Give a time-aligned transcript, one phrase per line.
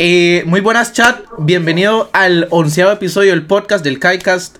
[0.00, 4.58] Eh, muy buenas chat, bienvenido al onceavo episodio del podcast del KaiCast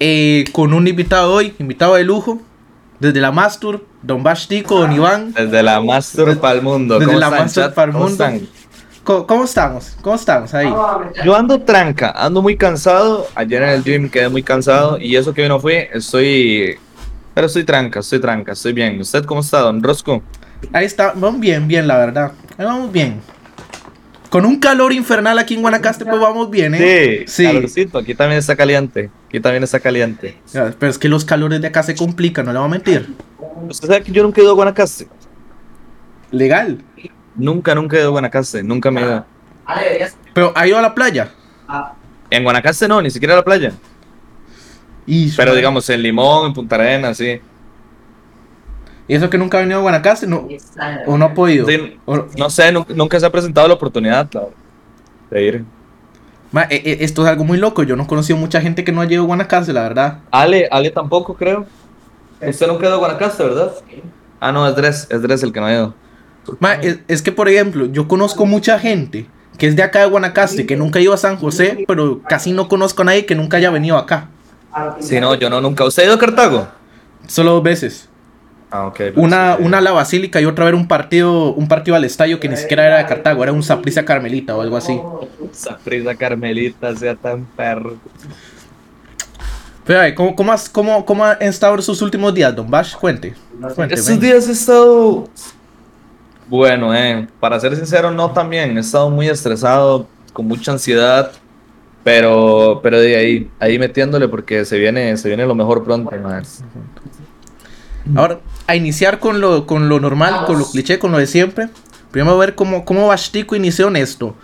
[0.00, 2.40] eh, con un invitado hoy, invitado de lujo,
[2.98, 5.34] desde la Mastur, Don Bashtico, Don Iván.
[5.34, 6.98] Desde la Mastur para el mundo.
[6.98, 8.24] Desde la Mastur para el mundo.
[9.04, 9.94] ¿Cómo, ¿Cómo, estamos?
[10.00, 10.72] ¿Cómo estamos ahí?
[11.22, 13.26] Yo ando tranca, ando muy cansado.
[13.34, 16.78] Ayer en el gym quedé muy cansado y eso que hoy no fui, estoy.
[17.34, 18.98] Pero estoy tranca, estoy tranca, estoy bien.
[18.98, 20.22] ¿Usted cómo está, don Rosco?
[20.72, 22.32] Ahí está, vamos bien, bien, la verdad.
[22.56, 23.20] Ahí vamos bien.
[24.30, 27.24] Con un calor infernal aquí en Guanacaste, pues vamos bien, ¿eh?
[27.26, 27.44] Sí, sí.
[27.44, 27.98] calorcito.
[27.98, 29.10] Aquí también está caliente.
[29.28, 30.38] Aquí también está caliente.
[30.52, 33.14] Pero es que los calores de acá se complican, no le voy a mentir.
[33.68, 35.08] ¿Usted sabe que yo nunca he ido a Guanacaste?
[36.30, 36.78] ¿Legal?
[37.36, 38.62] Nunca, nunca he ido a Guanacaste.
[38.62, 39.24] Nunca me he ido.
[40.34, 41.30] ¿Pero ha ido a la playa?
[42.30, 43.72] En Guanacaste no, ni siquiera a la playa.
[45.36, 47.40] Pero digamos, en Limón, en Punta Arenas, sí.
[49.08, 50.26] ¿Y eso que nunca ha venido a Guanacaste?
[50.26, 50.46] No,
[51.06, 51.66] ¿O no ha podido?
[52.06, 54.28] no sé, nunca, se ha presentado la oportunidad
[55.30, 55.64] de ir.
[56.70, 57.82] E, e, esto es algo muy loco.
[57.82, 60.18] Yo no he conocido mucha gente que no ha llegado a Guanacaste, la verdad.
[60.30, 61.66] Ale, Ale tampoco, creo.
[62.40, 63.72] Usted nunca ha ido a Guanacaste, ¿verdad?
[64.40, 65.94] Ah, no, es Dres, es Dres el que no ha ido.
[67.08, 69.26] es, que, por ejemplo, yo conozco mucha gente
[69.56, 72.52] que es de acá de Guanacaste, que nunca ha ido a San José, pero casi
[72.52, 74.28] no conozco a nadie que nunca haya venido acá.
[75.00, 75.84] Sí, no, yo no, nunca.
[75.84, 76.68] ¿Usted ha ido a Cartago?
[77.26, 78.07] Solo dos veces.
[78.70, 82.04] Ah, una, una a la Basílica y otra a ver un partido, un partido al
[82.04, 85.00] estadio que ni siquiera era de Cartago, era un Saprisa Carmelita o algo así.
[85.52, 87.96] Saprisa Carmelita, sea tan perro.
[89.86, 92.94] Pero, ¿cómo, cómo, has, cómo, ¿cómo han estado sus últimos días, Don Bash?
[92.94, 93.34] Cuente.
[93.88, 95.28] Estos días he estado.
[96.46, 98.76] Bueno, eh, para ser sincero, no tan bien.
[98.76, 101.32] He estado muy estresado, con mucha ansiedad.
[102.04, 106.62] Pero, pero de ahí, ahí metiéndole porque se viene, se viene lo mejor pronto, más.
[108.14, 111.70] Ahora, a iniciar con lo, con lo normal, con lo cliché, con lo de siempre.
[112.10, 114.36] Primero a ver cómo, cómo Bastico inició en esto.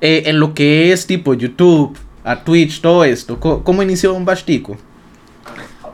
[0.00, 3.40] Eh, en lo que es tipo YouTube, a Twitch, todo esto.
[3.40, 4.76] ¿Cómo, inició un Bastico?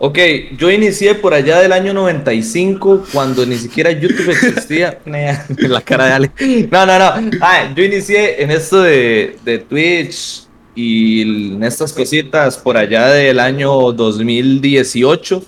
[0.00, 0.18] Ok,
[0.58, 4.98] yo inicié por allá del año 95, cuando ni siquiera YouTube existía.
[5.56, 6.30] la cara de Ale.
[6.70, 7.30] No, no, no.
[7.40, 11.22] Ah, yo inicié en esto de, de Twitch y
[11.54, 15.42] en estas cositas por allá del año 2018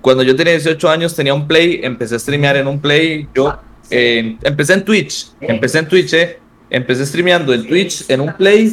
[0.00, 3.58] cuando yo tenía 18 años tenía un Play, empecé a streamear en un Play, yo
[3.90, 6.38] eh, empecé en Twitch, empecé en Twitch, eh,
[6.70, 8.70] empecé streameando en Twitch en un Play,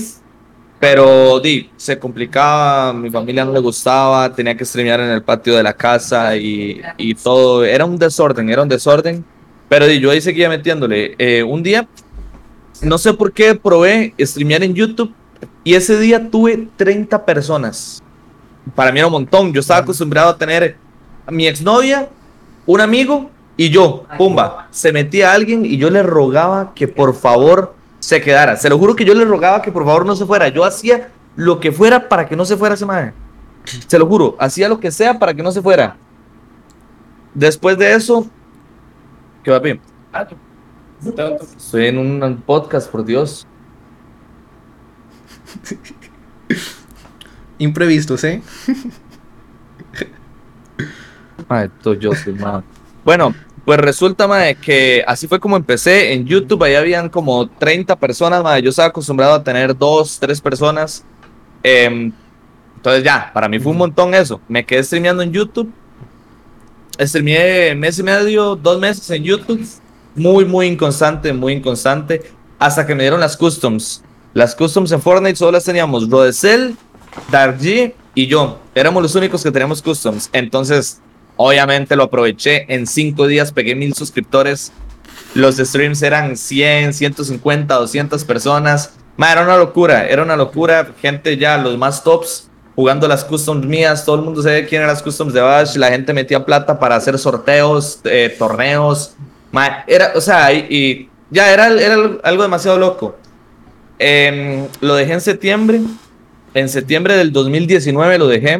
[0.79, 5.55] pero di, se complicaba, mi familia no le gustaba, tenía que streamear en el patio
[5.55, 9.23] de la casa y, y todo, era un desorden, era un desorden,
[9.67, 11.15] pero di, yo ahí seguía metiéndole.
[11.17, 11.87] Eh, un día,
[12.81, 15.13] no sé por qué, probé streamear en YouTube
[15.63, 18.03] y ese día tuve 30 personas.
[18.75, 20.77] Para mí era un montón, yo estaba acostumbrado a tener
[21.29, 22.09] mi exnovia,
[22.65, 27.15] un amigo y yo, pumba, se metía a alguien y yo le rogaba que por
[27.15, 28.57] favor se quedara.
[28.57, 30.49] Se lo juro que yo le rogaba que por favor no se fuera.
[30.49, 33.13] Yo hacía lo que fuera para que no se fuera ese madre.
[33.87, 35.97] Se lo juro, hacía lo que sea para que no se fuera.
[37.33, 38.27] Después de eso,
[39.43, 39.81] ¿qué va bien?
[41.57, 43.47] Estoy en un podcast, por Dios.
[47.57, 48.41] Imprevistos, ¿eh?
[51.99, 52.11] yo
[53.03, 53.33] Bueno,
[53.65, 56.13] pues resulta, madre, que así fue como empecé.
[56.13, 58.61] En YouTube ahí habían como 30 personas, madre.
[58.61, 61.03] Yo estaba acostumbrado a tener dos, tres personas.
[61.63, 62.11] Em,
[62.75, 64.39] entonces ya, para mí fue un montón eso.
[64.47, 65.71] Me quedé streameando en YouTube.
[66.99, 69.65] Streameé mes y medio, dos meses en YouTube.
[70.15, 72.21] Muy, muy inconstante, muy inconstante.
[72.59, 74.03] Hasta que me dieron las customs.
[74.35, 76.77] Las customs en Fortnite solo las teníamos Rodecel,
[77.31, 77.57] Dark
[78.13, 78.59] y yo.
[78.75, 80.29] Éramos los únicos que teníamos customs.
[80.31, 81.01] Entonces
[81.37, 82.65] Obviamente lo aproveché.
[82.73, 84.71] En cinco días pegué mil suscriptores.
[85.33, 88.93] Los streams eran 100, 150, 200 personas.
[89.17, 90.93] era una locura, era una locura.
[91.01, 94.05] Gente ya, los más tops, jugando las customs mías.
[94.05, 95.75] Todo el mundo sabe quién eran las customs de Bash.
[95.75, 99.15] La gente metía plata para hacer sorteos, eh, torneos.
[99.87, 101.65] era, o sea, y, ya era,
[102.23, 103.17] algo demasiado loco.
[103.99, 105.81] Em, lo dejé en septiembre.
[106.53, 108.59] En septiembre del 2019 lo dejé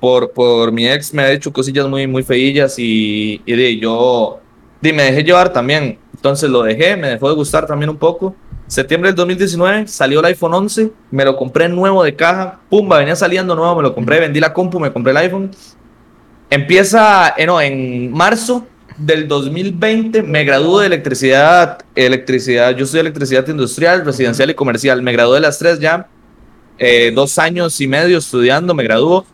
[0.00, 4.40] por, por mi ex me ha hecho cosillas muy, muy feillas y, y yo
[4.80, 5.98] me dejé llevar también.
[6.14, 8.34] Entonces lo dejé, me dejó de gustar también un poco.
[8.66, 13.16] Septiembre del 2019 salió el iPhone 11, me lo compré nuevo de caja, pumba, venía
[13.16, 15.50] saliendo nuevo, me lo compré, vendí la compu, me compré el iPhone.
[16.48, 23.46] Empieza, eh, no, en marzo del 2020 me graduó de electricidad, electricidad, yo soy electricidad
[23.48, 26.06] industrial, residencial y comercial, me gradué de las tres ya,
[26.78, 29.24] eh, dos años y medio estudiando, me graduó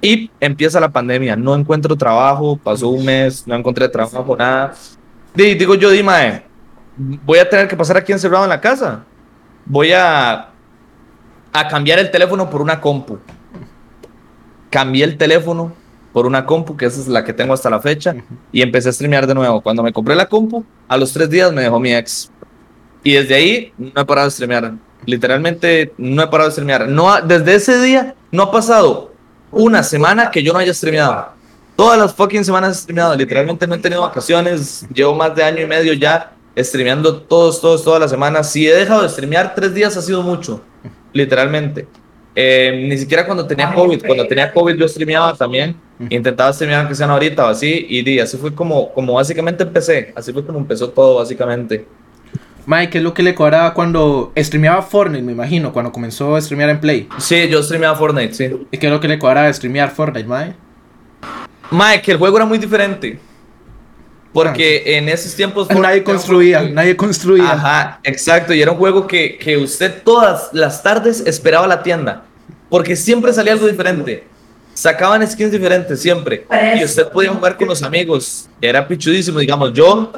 [0.00, 4.74] y empieza la pandemia, no encuentro trabajo, pasó un mes, no encontré trabajo, nada.
[5.34, 6.42] digo yo, Dima,
[6.96, 9.04] voy a tener que pasar aquí encerrado en la casa.
[9.64, 10.50] voy a,
[11.52, 13.18] a cambiar el teléfono por una compu.
[14.70, 15.72] Cambié el teléfono
[16.12, 18.14] por una compu, que esa es la que tengo hasta la fecha,
[18.52, 19.60] y empecé a streamear de nuevo.
[19.60, 22.30] Cuando me compré la compu, a los tres días me dejó mi ex.
[23.02, 24.74] Y desde ahí no he parado de streamear.
[25.04, 26.88] Literalmente no he parado de streamear.
[26.88, 29.05] No desde ese día no ha pasado
[29.50, 31.28] una semana que yo no haya streameado.
[31.76, 33.14] Todas las fucking semanas he streameado.
[33.14, 34.86] Literalmente no he tenido vacaciones.
[34.92, 38.50] Llevo más de año y medio ya streameando todos, todos, todas las semanas.
[38.50, 40.62] Si he dejado de streamear tres días ha sido mucho.
[41.12, 41.86] Literalmente.
[42.34, 44.06] Eh, ni siquiera cuando tenía COVID.
[44.06, 45.76] Cuando tenía COVID yo streameaba también.
[46.08, 47.86] Intentaba streamear aunque sean ahorita o así.
[47.88, 50.12] Y así fue como, como básicamente empecé.
[50.16, 51.86] Así fue como empezó todo básicamente.
[52.66, 56.40] Mike, ¿qué es lo que le cuadraba cuando streameaba Fortnite, me imagino, cuando comenzó a
[56.40, 57.08] streamear en Play?
[57.18, 58.50] Sí, yo streameaba Fortnite, sí.
[58.72, 60.54] ¿Y qué es lo que le cuadraba streamear Fortnite, Mike?
[61.70, 63.20] Mike, el juego era muy diferente.
[64.32, 64.90] Porque ah.
[64.90, 65.70] en esos tiempos...
[65.70, 67.52] nadie construía, nadie construía.
[67.52, 68.52] Ajá, exacto.
[68.52, 72.24] Y era un juego que, que usted todas las tardes esperaba la tienda.
[72.68, 74.26] Porque siempre salía algo diferente.
[74.74, 76.46] Sacaban skins diferentes siempre.
[76.78, 78.48] Y usted podía jugar con los amigos.
[78.60, 79.72] Era pichudísimo, digamos.
[79.72, 80.12] Yo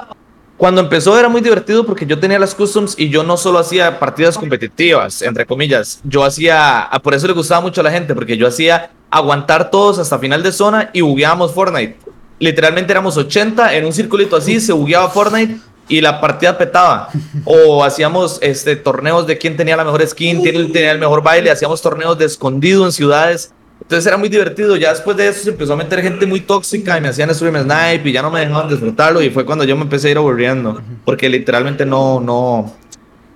[0.59, 4.01] cuando empezó era muy divertido porque yo tenía las customs y yo no solo hacía
[4.01, 8.13] partidas competitivas, entre comillas, yo hacía, ah, por eso le gustaba mucho a la gente,
[8.13, 11.99] porque yo hacía aguantar todos hasta final de zona y bugueábamos Fortnite.
[12.41, 17.09] Literalmente éramos 80 en un circulito así, se bugueaba Fortnite y la partida petaba.
[17.45, 21.53] O hacíamos este, torneos de quién tenía la mejor skin, quién tenía el mejor baile,
[21.53, 23.53] hacíamos torneos de escondido en ciudades
[23.89, 24.77] entonces era muy divertido.
[24.77, 27.57] Ya después de eso se empezó a meter gente muy tóxica y me hacían stream
[27.57, 29.23] snipe y ya no me dejaban disfrutarlo.
[29.23, 30.83] Y fue cuando yo me empecé a ir aburriendo.
[31.07, 32.71] Porque literalmente no, no,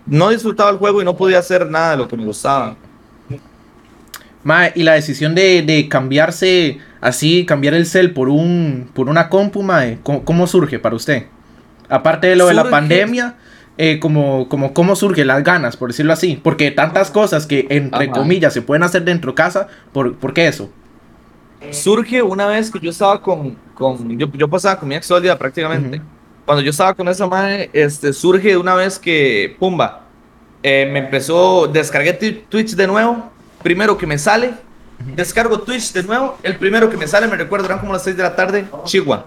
[0.05, 2.77] no disfrutaba el juego y no podía hacer nada de lo que me gustaba.
[4.45, 9.31] Mae, y la decisión de, de, cambiarse así, cambiar el cel por un por una
[9.31, 11.29] compu, mae, ¿cómo, surge para usted?
[11.89, 13.37] Aparte de lo de la pandemia,
[13.79, 16.39] eh, como, como cómo surgen las ganas, por decirlo así.
[16.43, 20.49] Porque tantas cosas que, entre comillas, se pueden hacer dentro de casa, ¿por, ¿por qué
[20.49, 20.71] eso?
[21.71, 25.09] Surge una vez que yo estaba con, con yo, yo pasaba con mi ex
[25.39, 26.03] prácticamente.
[26.45, 30.03] Cuando yo estaba con esa madre, este, surge una vez que, pumba,
[30.63, 33.31] eh, me empezó, descargué Twitch de nuevo,
[33.63, 34.53] primero que me sale,
[35.15, 38.17] descargo Twitch de nuevo, el primero que me sale, me recuerdo, eran como las 6
[38.17, 39.27] de la tarde, Chihuahua.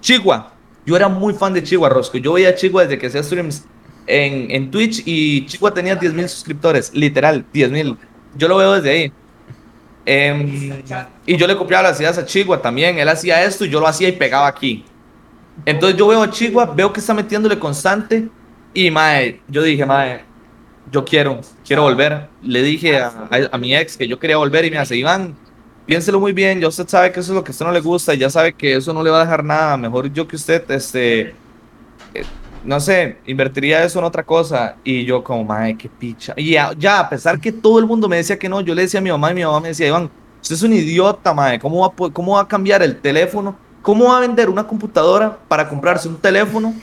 [0.00, 0.53] Chihuahua.
[0.86, 2.18] Yo era muy fan de Chihuahua Rosco.
[2.18, 3.64] Yo veía a Chihuahua desde que hacía streams
[4.06, 7.96] en, en Twitch y Chihuahua tenía 10.000 suscriptores, literal, 10.000.
[8.36, 9.12] Yo lo veo desde ahí.
[10.06, 10.82] Em,
[11.24, 12.98] y yo le copiaba las ideas a Chihuahua también.
[12.98, 14.84] Él hacía esto y yo lo hacía y pegaba aquí.
[15.64, 18.28] Entonces yo veo a Chihuahua, veo que está metiéndole constante.
[18.74, 20.24] Y mae, yo dije, mae,
[20.90, 22.28] yo quiero, quiero volver.
[22.42, 25.34] Le dije a, a mi ex que yo quería volver y me hace, Iván,
[25.86, 27.80] piénselo muy bien, ya usted sabe que eso es lo que a usted no le
[27.80, 30.36] gusta y ya sabe que eso no le va a dejar nada, mejor yo que
[30.36, 31.34] usted, este,
[32.14, 32.24] eh,
[32.64, 36.32] no sé, invertiría eso en otra cosa y yo como, madre, qué picha.
[36.36, 39.00] Y ya, a pesar que todo el mundo me decía que no, yo le decía
[39.00, 40.10] a mi mamá y mi mamá me decía, Iván,
[40.40, 43.56] usted es un idiota, madre, ¿cómo va, cómo va a cambiar el teléfono?
[43.82, 46.74] ¿Cómo va a vender una computadora para comprarse un teléfono?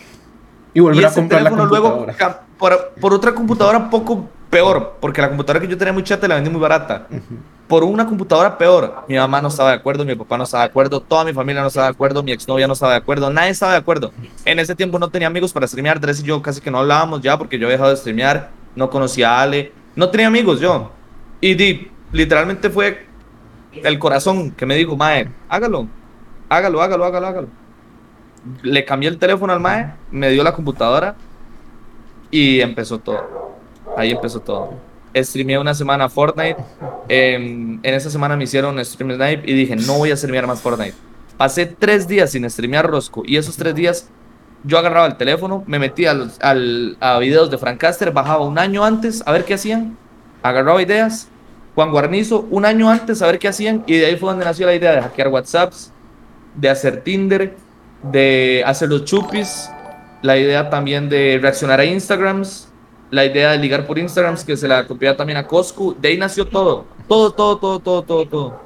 [0.74, 2.06] Y volver a comprar la computadora.
[2.16, 6.28] luego por, por otra computadora poco peor, porque la computadora que yo tenía muy chata
[6.28, 7.08] la vendí muy barata.
[7.68, 9.04] Por una computadora peor.
[9.08, 11.62] Mi mamá no estaba de acuerdo, mi papá no estaba de acuerdo, toda mi familia
[11.62, 14.12] no estaba de acuerdo, mi exnovia no estaba de acuerdo, nadie estaba de acuerdo.
[14.46, 17.22] En ese tiempo no tenía amigos para streamear, Dres y yo casi que no hablábamos
[17.22, 20.92] ya porque yo había dejado de streamear, no conocía a Ale, no tenía amigos yo.
[21.40, 23.08] Y di, literalmente fue
[23.74, 25.88] el corazón que me dijo, Mae, hágalo,
[26.48, 27.48] hágalo, hágalo, hágalo, hágalo.
[28.62, 31.16] Le cambié el teléfono al Mae, me dio la computadora
[32.32, 33.52] y empezó todo.
[33.98, 34.74] Ahí empezó todo.
[35.16, 36.58] Streameé una semana Fortnite.
[37.10, 40.96] en esa semana me hicieron stream snipe y dije, no voy a streamear más Fortnite.
[41.38, 44.10] Pasé tres días sin streamear Rosco y esos tres días
[44.64, 49.24] yo agarraba el teléfono, me metía al, a videos de Francaster, bajaba un año antes
[49.26, 49.98] a ver qué hacían,
[50.44, 51.28] agarraba ideas.
[51.74, 54.66] Juan Guarnizo, un año antes a ver qué hacían y de ahí fue donde nació
[54.66, 55.92] la idea de hackear WhatsApps,
[56.56, 57.56] de hacer Tinder,
[58.04, 59.70] de hacer los chupis,
[60.22, 62.72] la idea también de reaccionar a Instagrams,
[63.10, 65.96] la idea de ligar por Instagram, que se la copiaba también a Coscu.
[66.00, 66.86] De ahí nació todo.
[67.08, 68.62] Todo, todo, todo, todo, todo, todo.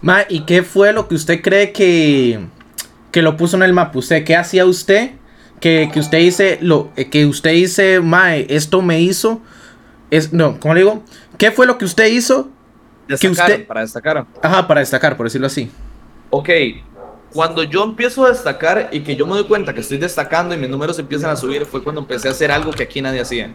[0.00, 2.40] Ma, ¿y qué fue lo que usted cree que,
[3.10, 3.98] que lo puso en el mapa?
[3.98, 5.12] ¿Usted qué hacía usted?
[5.60, 9.40] Que, que usted dice, lo, eh, que usted dice, Mae, esto me hizo.
[10.10, 11.02] Es, no, ¿cómo le digo?
[11.38, 12.50] ¿Qué fue lo que usted hizo?
[13.20, 14.26] que usted, para destacar.
[14.42, 15.70] Ajá, para destacar, por decirlo así.
[16.30, 16.48] Ok,
[17.32, 20.58] cuando yo empiezo a destacar y que yo me doy cuenta que estoy destacando y
[20.58, 23.54] mis números empiezan a subir, fue cuando empecé a hacer algo que aquí nadie hacía.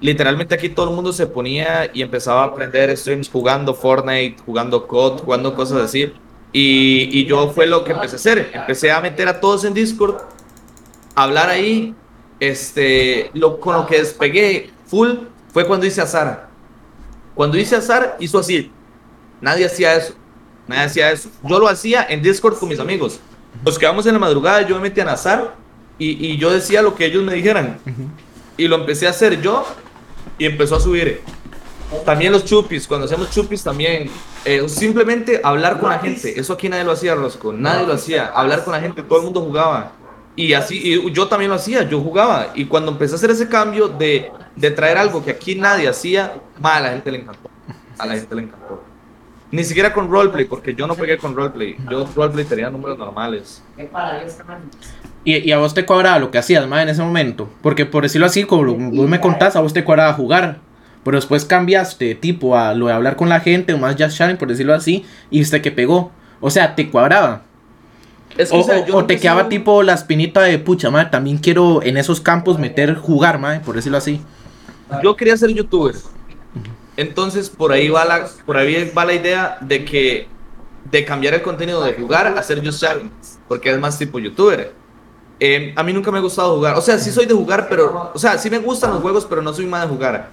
[0.00, 4.86] Literalmente aquí todo el mundo se ponía y empezaba a aprender streams jugando Fortnite, jugando
[4.86, 6.12] COD, jugando cosas así.
[6.52, 8.50] Y, y yo fue lo que empecé a hacer.
[8.52, 10.16] Empecé a meter a todos en Discord,
[11.14, 11.94] hablar ahí
[12.40, 15.10] este, lo, con lo que despegué full
[15.52, 16.48] fue cuando hice azar.
[17.34, 18.72] Cuando hice azar, hizo así.
[19.40, 20.14] Nadie hacía eso.
[20.70, 21.30] Nadie hacía eso.
[21.42, 23.18] Yo lo hacía en Discord con mis amigos.
[23.64, 25.56] Nos quedamos en la madrugada, yo me metía en azar
[25.98, 27.78] y, y yo decía lo que ellos me dijeran.
[28.56, 29.66] Y lo empecé a hacer yo
[30.38, 31.22] y empezó a subir.
[32.04, 34.08] También los chupis, cuando hacíamos chupis también,
[34.44, 36.38] eh, simplemente hablar con la gente.
[36.38, 37.52] Eso aquí nadie lo hacía, Rosco.
[37.52, 38.26] Nadie lo hacía.
[38.26, 39.90] Hablar con la gente, todo el mundo jugaba.
[40.36, 42.52] Y así, y yo también lo hacía, yo jugaba.
[42.54, 46.40] Y cuando empecé a hacer ese cambio de, de traer algo que aquí nadie hacía,
[46.60, 47.50] ma, a la gente le encantó.
[47.98, 48.89] A la gente le encantó.
[49.52, 51.76] Ni siquiera con roleplay, porque yo no pegué con roleplay.
[51.90, 53.62] Yo roleplay tenía números normales.
[55.24, 57.48] Y, y a vos te cuadraba lo que hacías, más en ese momento.
[57.62, 60.58] Porque por decirlo así, como lo- vos me contás, a vos te cuadraba jugar.
[61.02, 64.36] Pero después cambiaste, tipo, a lo de hablar con la gente, o más just chatting,
[64.36, 66.12] por decirlo así, y viste que pegó.
[66.40, 67.42] O sea, te cuadraba.
[68.38, 70.90] Es que, O, o sea, o- yo o te quedaba tipo la espinita de pucha,
[70.90, 74.20] madre, también quiero en esos campos meter jugar, madre, por decirlo así.
[75.02, 75.94] Yo quería ser youtuber.
[76.96, 80.28] Entonces, por ahí va la, por ahí va la idea de que
[80.90, 83.10] de cambiar el contenido de jugar a ser chatting,
[83.48, 84.72] porque es más tipo youtuber.
[85.38, 86.76] Eh, a mí nunca me ha gustado jugar.
[86.76, 88.10] O sea, sí soy de jugar, pero.
[88.14, 90.28] O sea, sí me gustan los juegos, pero no soy más de jugar.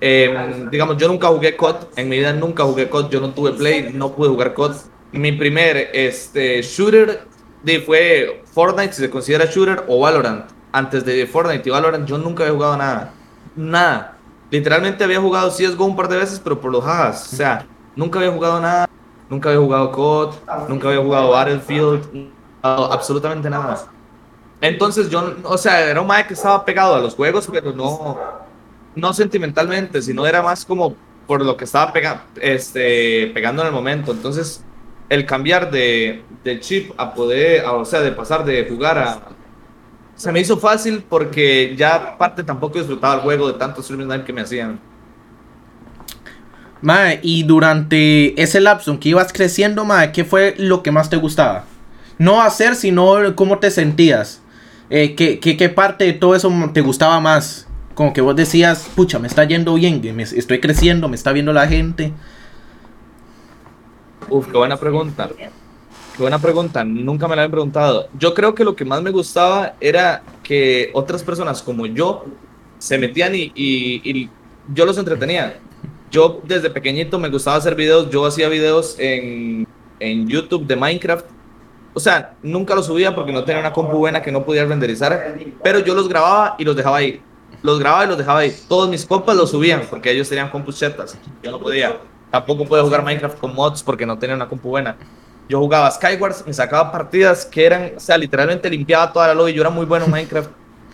[0.00, 1.76] Eh, digamos, yo nunca jugué COD.
[1.96, 3.10] En mi vida nunca jugué COD.
[3.10, 4.76] Yo no tuve Play, no pude jugar COD.
[5.12, 7.26] Mi primer este, shooter
[7.62, 10.46] de, fue Fortnite, si se considera shooter, o Valorant.
[10.72, 13.12] Antes de Fortnite y Valorant, yo nunca había jugado nada.
[13.56, 14.11] Nada.
[14.52, 17.32] Literalmente había jugado CSGO un par de veces, pero por los jajas.
[17.32, 17.66] O sea,
[17.96, 18.88] nunca había jugado nada.
[19.28, 20.34] Nunca había jugado COD.
[20.68, 22.30] Nunca había jugado Battlefield.
[22.62, 23.86] absolutamente nada.
[24.60, 28.18] Entonces yo, o sea, era un mae que estaba pegado a los juegos, pero no,
[28.94, 30.94] no sentimentalmente, sino era más como
[31.26, 34.12] por lo que estaba pega, este, pegando en el momento.
[34.12, 34.62] Entonces,
[35.08, 39.18] el cambiar de, de chip a poder, a- o sea, de pasar de jugar a...
[40.22, 44.22] Se me hizo fácil porque ya aparte tampoco disfrutaba el juego de tantos streaming time
[44.24, 44.78] que me hacían.
[46.80, 51.10] Madre, y durante ese lapso en que ibas creciendo, madre, ¿qué fue lo que más
[51.10, 51.64] te gustaba?
[52.18, 54.40] No hacer, sino cómo te sentías.
[54.90, 57.66] Eh, ¿qué, qué, qué parte de todo eso te gustaba más?
[57.96, 61.52] Como que vos decías, pucha, me está yendo bien, me- estoy creciendo, me está viendo
[61.52, 62.12] la gente.
[64.28, 65.28] Uf, qué buena pregunta.
[66.18, 68.08] Buena pregunta, nunca me la habían preguntado.
[68.18, 72.24] Yo creo que lo que más me gustaba era que otras personas como yo
[72.78, 74.30] se metían y, y- y
[74.74, 75.58] yo los entretenía.
[76.10, 79.66] Yo desde pequeñito me gustaba hacer videos, yo hacía videos en,
[80.00, 81.24] en YouTube de Minecraft.
[81.94, 85.34] O sea, nunca los subía porque no tenía una compu buena que no podía renderizar,
[85.62, 87.22] pero yo los grababa y los dejaba ahí.
[87.62, 88.54] Los grababa y los dejaba ahí.
[88.68, 91.18] Todos mis compas los subían porque ellos tenían compus chetas.
[91.42, 91.98] Yo no podía.
[92.30, 94.96] Tampoco podía jugar Minecraft con mods porque no tenía una compu buena.
[95.52, 99.52] Yo jugaba Skywars, me sacaba partidas que eran, o sea, literalmente limpiaba toda la lobby.
[99.52, 100.48] Yo era muy bueno en Minecraft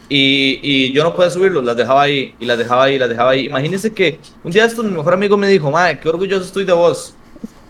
[0.09, 3.31] y, y yo no podía subirlos, las dejaba ahí y las dejaba ahí, las dejaba
[3.31, 3.47] ahí.
[3.47, 6.73] Imagínense que un día esto mi mejor amigo me dijo, madre, qué orgulloso estoy de
[6.73, 7.15] vos.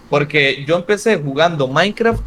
[0.09, 2.23] Porque yo empecé jugando Minecraft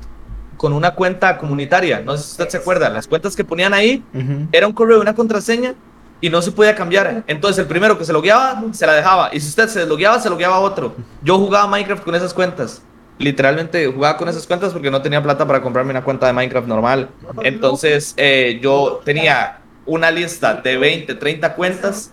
[0.57, 2.01] con una cuenta comunitaria.
[2.01, 4.47] No sé si usted se acuerda, las cuentas que ponían ahí Ujú.
[4.51, 5.73] era un correo y una contraseña
[6.21, 7.23] y no se podía cambiar.
[7.25, 9.31] Entonces el primero que se logueaba, se la dejaba.
[9.33, 10.93] Y si usted se deslogueaba, se logueaba otro.
[11.23, 12.83] Yo jugaba Minecraft con esas cuentas.
[13.21, 16.67] Literalmente jugaba con esas cuentas porque no tenía plata para comprarme una cuenta de Minecraft
[16.67, 17.09] normal.
[17.43, 22.11] Entonces eh, yo tenía una lista de 20, 30 cuentas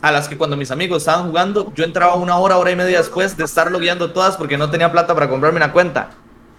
[0.00, 2.98] a las que cuando mis amigos estaban jugando, yo entraba una hora, hora y media
[2.98, 6.10] después de estar logueando todas porque no tenía plata para comprarme una cuenta.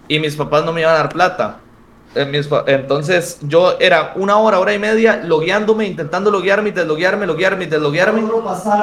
[0.08, 1.58] Y mis papás no me iban a dar plata.
[2.14, 7.66] Eh, mis Entonces yo era una hora, hora y media logueándome, intentando loguearme desloguearme, loguearme
[7.66, 8.22] desloguearme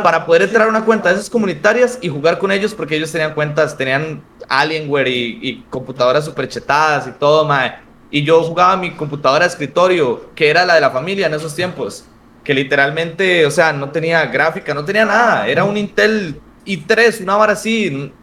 [0.01, 3.11] para poder entrar a una cuenta de esas comunitarias y jugar con ellos porque ellos
[3.11, 7.75] tenían cuentas, tenían Alienware y, y computadoras super chetadas y todo, mae.
[8.09, 11.53] Y yo jugaba mi computadora de escritorio, que era la de la familia en esos
[11.53, 12.05] tiempos,
[12.45, 17.35] que literalmente, o sea, no tenía gráfica, no tenía nada, era un Intel i3, una
[17.35, 18.13] vara así,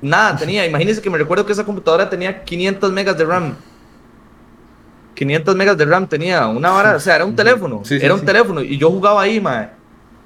[0.00, 0.64] nada tenía.
[0.64, 3.56] Imagínense que me recuerdo que esa computadora tenía 500 megas de RAM.
[5.14, 8.14] 500 megas de RAM tenía, una vara, o sea, era un teléfono, Sí, sí, era
[8.14, 8.26] un sí.
[8.26, 9.68] teléfono y yo jugaba ahí, mae.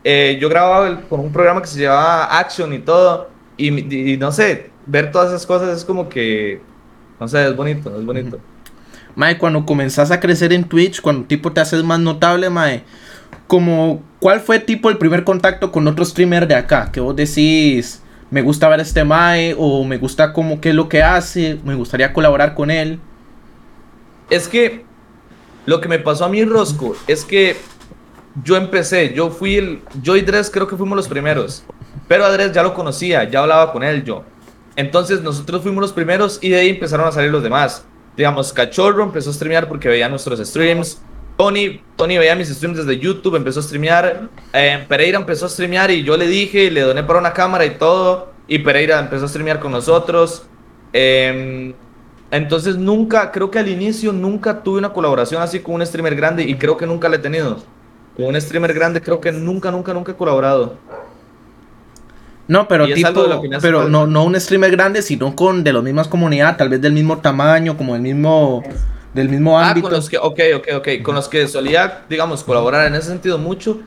[0.05, 3.29] Eh, yo grababa el- con un programa que se llamaba Action y todo.
[3.57, 6.61] Y, y- y no sé, ver todas esas cosas es como que.
[7.21, 8.39] No sé, es bonito, es bonito.
[9.17, 12.85] Mae, cuando comenzás a crecer en Twitch, cuando tipo te haces más notable, mae,
[13.49, 16.91] como, ¿cuál fue tipo el primer contacto con otro streamer de acá?
[16.93, 20.89] Que vos decís, me gusta ver este mae, o me gusta como qué es lo
[20.89, 23.01] que hace, me gustaría colaborar con él.
[24.31, 24.85] Es que
[25.67, 27.57] lo que me pasó a mí, Rosco, es que
[28.45, 29.83] yo empecé, yo fui el.
[30.03, 31.65] Yo y Dres creo que fuimos los primeros.
[32.07, 34.25] Pero a Dres ya lo conocía, ya hablaba con él yo.
[34.77, 37.85] Entonces nosotros fuimos los primeros y de ahí empezaron a salir los demás.
[38.17, 41.01] Digamos, Cachorro empezó a streamear porque veía nuestros streams.
[41.37, 44.29] Tony, Tony veía mis streams desde YouTube, empezó a streamear.
[44.53, 47.71] eh, Pereira empezó a streamear y yo le dije, le doné para una cámara y
[47.71, 48.33] todo.
[48.49, 50.45] Y Pereira empezó a streamear con nosotros.
[50.93, 51.75] Eh,
[52.31, 56.43] entonces nunca, creo que al inicio nunca tuve una colaboración así con un streamer grande
[56.45, 57.59] y creo que nunca la he tenido.
[58.17, 60.77] Con un streamer grande creo que nunca, nunca, nunca he colaborado.
[62.49, 66.57] No, pero tipo, pero no, no un streamer grande, sino con de la misma comunidad,
[66.57, 68.63] tal vez del mismo tamaño, como del mismo,
[69.13, 69.89] del mismo Ah, ámbito.
[69.89, 70.89] con los que, ok, ok, ok.
[71.03, 73.81] Con los que solía, digamos, colaborar en ese sentido mucho,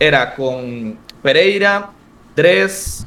[0.00, 1.90] era con Pereira,
[2.34, 3.06] Dres,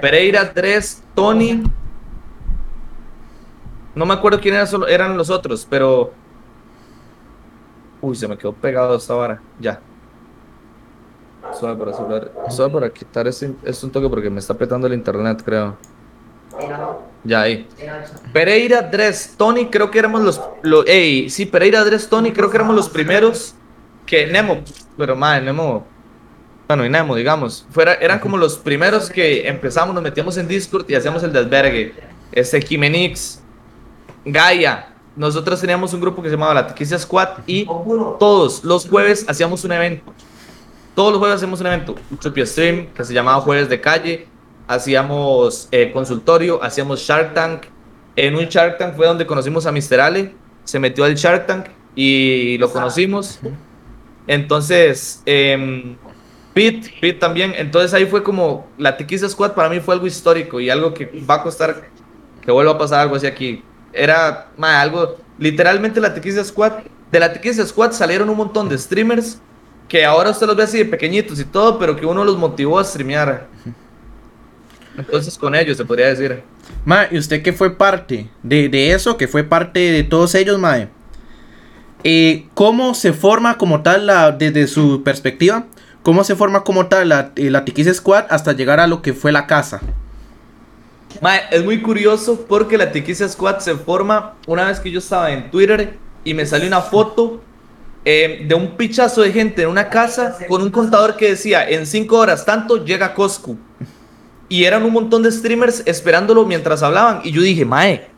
[0.00, 1.62] Pereira, Dres, Tony.
[3.94, 6.12] No me acuerdo quién era solo, eran los otros, pero.
[8.00, 9.42] Uy, se me quedó pegado esta vara.
[9.58, 9.80] Ya.
[11.58, 12.32] Suave para celular.
[12.48, 15.76] Suave para quitar este, este un toque porque me está petando el internet, creo.
[17.24, 17.68] Ya ahí.
[18.32, 20.40] Pereira, Dres, Tony, creo que éramos los.
[20.62, 23.54] Lo, ey, sí, Pereira, Dres, Tony, creo que éramos los primeros
[24.06, 24.62] que Nemo.
[24.96, 25.86] Pero madre, Nemo.
[26.68, 27.66] Bueno, y Nemo, digamos.
[27.70, 31.94] Fuera, eran como los primeros que empezamos, nos metíamos en Discord y hacíamos el desvergue.
[32.32, 33.42] Este, Jimenix,
[34.24, 34.94] Gaia.
[35.16, 39.64] Nosotros teníamos un grupo que se llamaba La Tequicia Squad y todos los jueves hacíamos
[39.64, 40.12] un evento.
[40.94, 41.94] Todos los jueves hacíamos un evento.
[42.10, 44.28] Un propio stream que se llamaba Jueves de Calle.
[44.68, 47.64] Hacíamos eh, consultorio, hacíamos Shark Tank.
[48.16, 50.00] En un Shark Tank fue donde conocimos a Mr.
[50.00, 50.34] Ale.
[50.64, 53.40] Se metió al Shark Tank y lo conocimos.
[54.26, 55.96] Entonces, eh,
[56.54, 57.54] Pete, Pete también.
[57.56, 61.06] Entonces ahí fue como la Tequila Squad para mí fue algo histórico y algo que
[61.28, 61.88] va a costar
[62.42, 63.62] que vuelva a pasar algo así aquí.
[63.92, 66.72] Era ma, algo, literalmente la Tequila Squad.
[67.10, 69.40] De la Tequila Squad salieron un montón de streamers
[69.88, 72.78] que ahora usted los ve así de pequeñitos y todo, pero que uno los motivó
[72.78, 73.48] a streamear.
[74.96, 76.42] Entonces con ellos se podría decir.
[76.84, 79.16] Mae, ¿y usted que fue parte de, de eso?
[79.16, 80.88] Que fue parte de todos ellos, Mae.
[82.04, 85.66] Eh, ¿Cómo se forma como tal, la, desde su perspectiva,
[86.02, 89.12] cómo se forma como tal la, eh, la Tiquis Squad hasta llegar a lo que
[89.12, 89.80] fue la casa?
[91.20, 95.30] Mae, es muy curioso porque la Tiquicia Squad se forma una vez que yo estaba
[95.32, 97.42] en Twitter y me salió una foto
[98.04, 101.86] eh, de un pichazo de gente en una casa con un contador que decía en
[101.86, 103.58] 5 horas tanto llega Coscu.
[104.48, 107.20] Y eran un montón de streamers esperándolo mientras hablaban.
[107.22, 108.08] Y yo dije, Mae,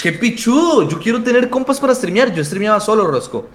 [0.00, 0.88] qué pichudo.
[0.88, 2.32] Yo quiero tener compas para streamear.
[2.32, 3.46] Yo streameaba solo, Rosco.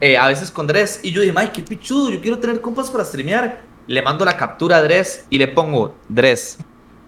[0.00, 0.98] Eh, a veces con Dres.
[1.04, 2.10] Y yo dije, Mae, qué pichudo.
[2.10, 3.62] Yo quiero tener compas para streamear.
[3.86, 6.58] Le mando la captura a Dres y le pongo, Dres,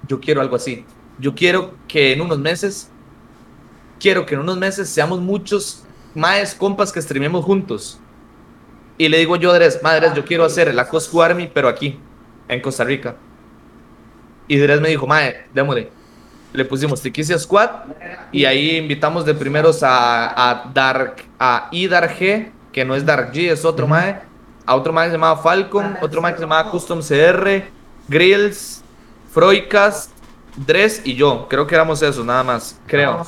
[0.09, 0.85] yo quiero algo así.
[1.19, 2.91] Yo quiero que en unos meses,
[4.01, 8.01] quiero que en unos meses seamos muchos más compas que streamemos juntos.
[8.97, 12.01] Y le digo yo a Dres, madres, yo quiero hacer la Coscu Army, pero aquí,
[12.49, 13.17] en Costa Rica.
[14.49, 15.91] Y Dres me dijo, mae, démosle.
[16.53, 17.71] Le pusimos Tiquicia Squad
[18.33, 23.33] y ahí invitamos de primeros a, a Dark, a Idar G, que no es Dark
[23.33, 24.23] G, es otro mae.
[24.65, 27.65] A otro mae que se llamaba Falcon, otro mae que se llamaba Custom CR,
[28.09, 28.83] Grills,
[29.31, 30.11] Froicast,
[30.67, 31.47] Dres y yo.
[31.49, 32.79] Creo que éramos esos, nada más.
[32.87, 33.25] Creo.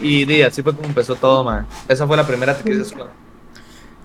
[0.00, 1.66] Y di, así fue como empezó todo, man.
[1.88, 3.06] Esa fue la primera Tequila Squad.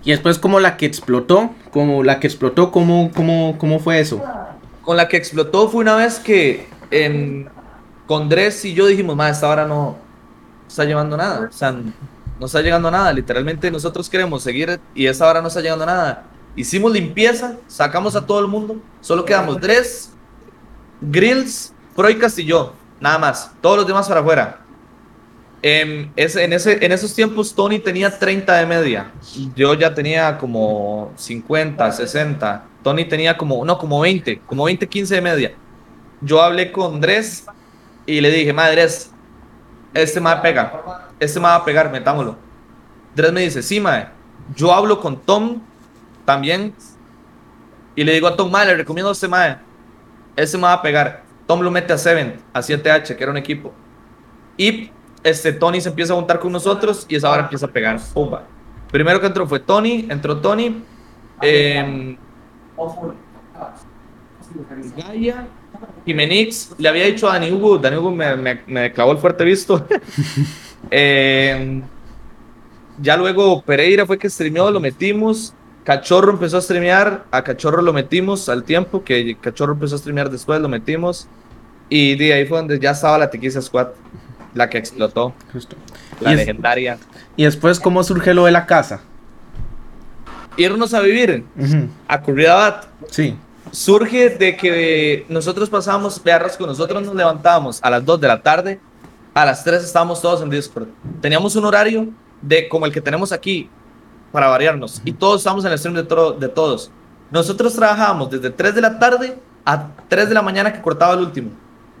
[0.04, 4.22] Y después como la que explotó, como la que explotó, ¿cómo, cómo, cómo fue eso?
[4.82, 7.48] Con la que explotó fue una vez que en,
[8.06, 9.96] con Dres y yo dijimos, man, esta hora no
[10.66, 11.48] está llevando nada.
[11.48, 13.12] O sea, no está llegando nada.
[13.12, 16.24] Literalmente nosotros queremos seguir y esa hora no está llegando nada.
[16.54, 18.76] Hicimos limpieza, sacamos a todo el mundo.
[19.00, 20.12] Solo quedamos Dres,
[21.00, 21.72] Grills,
[22.36, 22.74] y yo.
[23.00, 23.50] Nada más.
[23.60, 24.58] Todos los demás para afuera.
[25.62, 29.12] Em, ese- en, ese, en esos tiempos Tony tenía 30 de media.
[29.54, 32.64] Yo ya tenía como 50, 60.
[32.82, 35.52] Tony tenía como, no, como 20, como 20, 15 de media.
[36.20, 37.46] Yo hablé con Dres
[38.06, 39.10] y le dije, madre, Dres,
[39.94, 40.82] este me pega.
[41.20, 42.36] Este me va a pegar, metámoslo.
[43.14, 44.08] Dres me dice, sí, madre.
[44.56, 45.60] Yo hablo con Tom
[46.24, 46.74] también.
[47.94, 49.58] Y le digo a Tom, madre, le recomiendo a este madre.
[50.36, 51.22] Ese me va a pegar.
[51.46, 53.72] Tom lo mete a Seven, a 7H, que era un equipo.
[54.56, 54.90] Y
[55.22, 57.98] este Tony se empieza a juntar con nosotros y esa hora empieza a pegar.
[58.90, 60.82] Primero que entró fue Tony, entró Tony.
[61.42, 62.16] em,
[64.96, 65.46] Gaia,
[66.04, 69.44] Jimenix, le había dicho a Dani Hugo, Dani Hugo me, me- me clavó el fuerte
[69.44, 69.86] visto.
[70.90, 71.80] Em,
[73.00, 75.54] ya luego Pereira fue que streameó, lo metimos.
[75.84, 80.30] Cachorro empezó a streamear, a Cachorro lo metimos al tiempo, que Cachorro empezó a streamear
[80.30, 81.26] después, lo metimos.
[81.88, 83.88] Y de ahí fue donde ya estaba la Tequila Squad,
[84.54, 85.76] la que explotó, Justo.
[86.20, 86.98] la Y, es- legendaria.
[87.36, 89.00] y después, ¿cómo surge lo de la casa?
[90.56, 93.36] Irnos a vivir Ujú, a Curridabat Sí.
[93.70, 98.42] surge de que nosotros pasábamos perros con nosotros nos levantábamos a las 2 de la
[98.42, 98.80] tarde
[99.34, 100.88] A las 3 estábamos todos en Discord.
[101.22, 102.08] Teníamos un horario
[102.42, 103.70] de como el que tenemos aquí,
[104.32, 105.00] para variarnos.
[105.04, 106.90] Y todos estábamos en el stream de, to- de todos.
[107.30, 111.20] Nosotros trabajábamos desde 3 de la tarde a 3 de la mañana que cortaba el
[111.20, 111.50] último.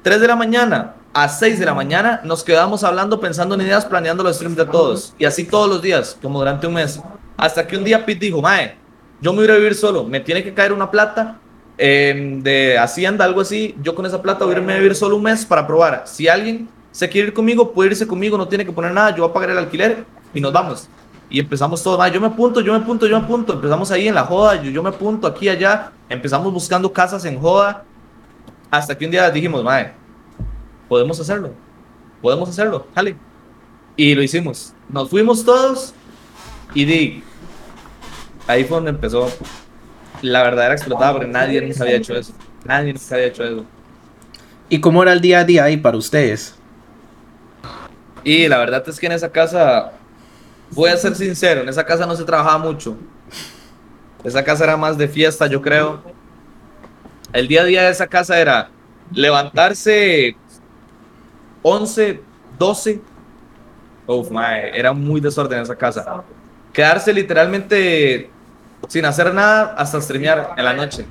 [0.02, 3.84] 3 de la mañana a 6 de la mañana nos quedábamos hablando, pensando en ideas,
[3.84, 5.14] planeando los streams de todos.
[5.18, 7.00] Y así todos los días, como durante un mes.
[7.36, 8.76] Hasta que un día Pete dijo, Mae,
[9.20, 11.38] yo me voy a vivir solo, me tiene que caer una plata
[11.78, 13.74] eh, de Hacienda, algo así.
[13.82, 16.02] Yo con esa plata voy a irme a vivir solo un mes para probar.
[16.06, 19.22] Si alguien se quiere ir conmigo, puede irse conmigo, no tiene que poner nada, yo
[19.22, 20.88] voy a pagar el alquiler y nos vamos.
[21.32, 23.54] Y empezamos todo, "Mae, yo me apunto, yo me apunto, yo me apunto.
[23.54, 25.90] Empezamos ahí en la joda, yo, yo me apunto aquí, allá.
[26.10, 27.84] Empezamos buscando casas en joda.
[28.70, 29.92] Hasta que un día dijimos, mae,
[30.88, 31.54] podemos hacerlo.
[32.20, 33.16] Podemos hacerlo, jale.
[33.96, 34.74] Y lo hicimos.
[34.90, 35.94] Nos fuimos todos
[36.74, 37.24] y di.
[38.46, 39.30] Ahí fue donde empezó
[40.20, 42.34] la verdadera explotada, porque nadie nunca había hecho eso.
[42.64, 43.64] Nadie nunca había hecho eso.
[44.68, 46.56] ¿Y cómo era el día a día ahí para ustedes?
[48.22, 49.92] Y la verdad es que en esa casa,
[50.72, 52.96] voy a ser sincero, en esa casa no se trabajaba mucho.
[54.24, 56.02] Esa casa era más de fiesta, yo creo.
[57.32, 58.70] El día a día de esa casa era
[59.12, 60.36] levantarse
[61.62, 62.20] 11,
[62.58, 63.00] 12.
[64.06, 66.22] Uf, mae, era muy desorden esa casa.
[66.72, 68.30] Quedarse literalmente
[68.88, 71.06] sin hacer nada hasta streamear en la noche.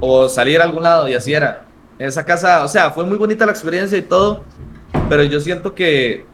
[0.00, 1.64] O salir a algún lado y así era.
[1.98, 4.44] Esa casa, o sea, fue muy bonita la experiencia y todo,
[5.08, 6.24] pero yo siento que,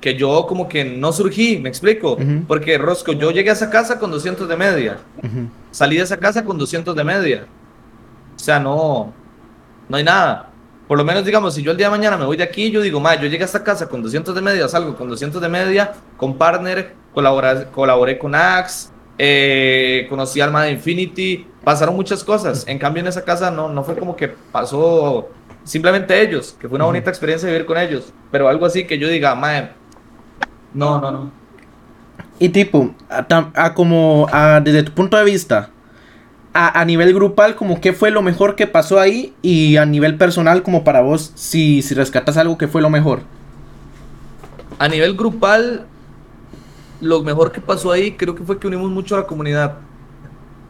[0.00, 2.12] que yo como que no surgí, me explico.
[2.14, 2.44] Ujú.
[2.46, 4.98] Porque Rosco, yo llegué a esa casa con 200 de media.
[5.22, 5.48] Ujú.
[5.70, 7.46] Salí de esa casa con 200 de media.
[8.34, 9.12] O sea, no,
[9.88, 10.50] no hay nada.
[10.86, 12.80] Por lo menos, digamos, si yo el día de mañana me voy de aquí, yo
[12.80, 15.48] digo, ma, yo llegué a esta casa con 200 de media, salgo con 200 de
[15.48, 22.64] media, con partner, colabora- colaboré con Axe, eh, conocí al de Infinity, pasaron muchas cosas.
[22.68, 25.28] En cambio, en esa casa no, no fue como que pasó
[25.64, 29.08] simplemente ellos, que fue una bonita experiencia vivir con ellos, pero algo así que yo
[29.08, 29.70] diga, ma,
[30.76, 31.22] no, no, no.
[32.38, 35.70] Y tipo, a, como a- desde tu punto de vista,
[36.54, 40.18] a, a nivel grupal, como qué fue lo mejor que pasó ahí y a nivel
[40.18, 43.22] personal, como para vos, si, si rescatas algo que fue lo mejor.
[44.78, 45.86] A nivel grupal,
[47.00, 49.88] lo mejor que pasó ahí creo que fue que unimos mucho a la comunidad.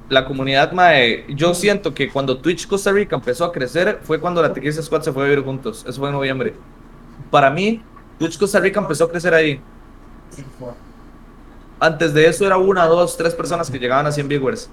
[0.08, 4.42] La comunidad, mae, yo siento que cuando Twitch Costa Rica empezó a crecer fue cuando
[4.42, 5.84] la Tequila Squad se fue a vivir juntos.
[5.86, 6.62] Eso fue en noviembre.
[7.30, 7.82] Para mí,
[8.18, 9.66] Twitch Costa Rica empezó a crecer ahí.
[11.78, 14.70] Antes de eso era una, dos, tres personas que llegaban a 100 viewers.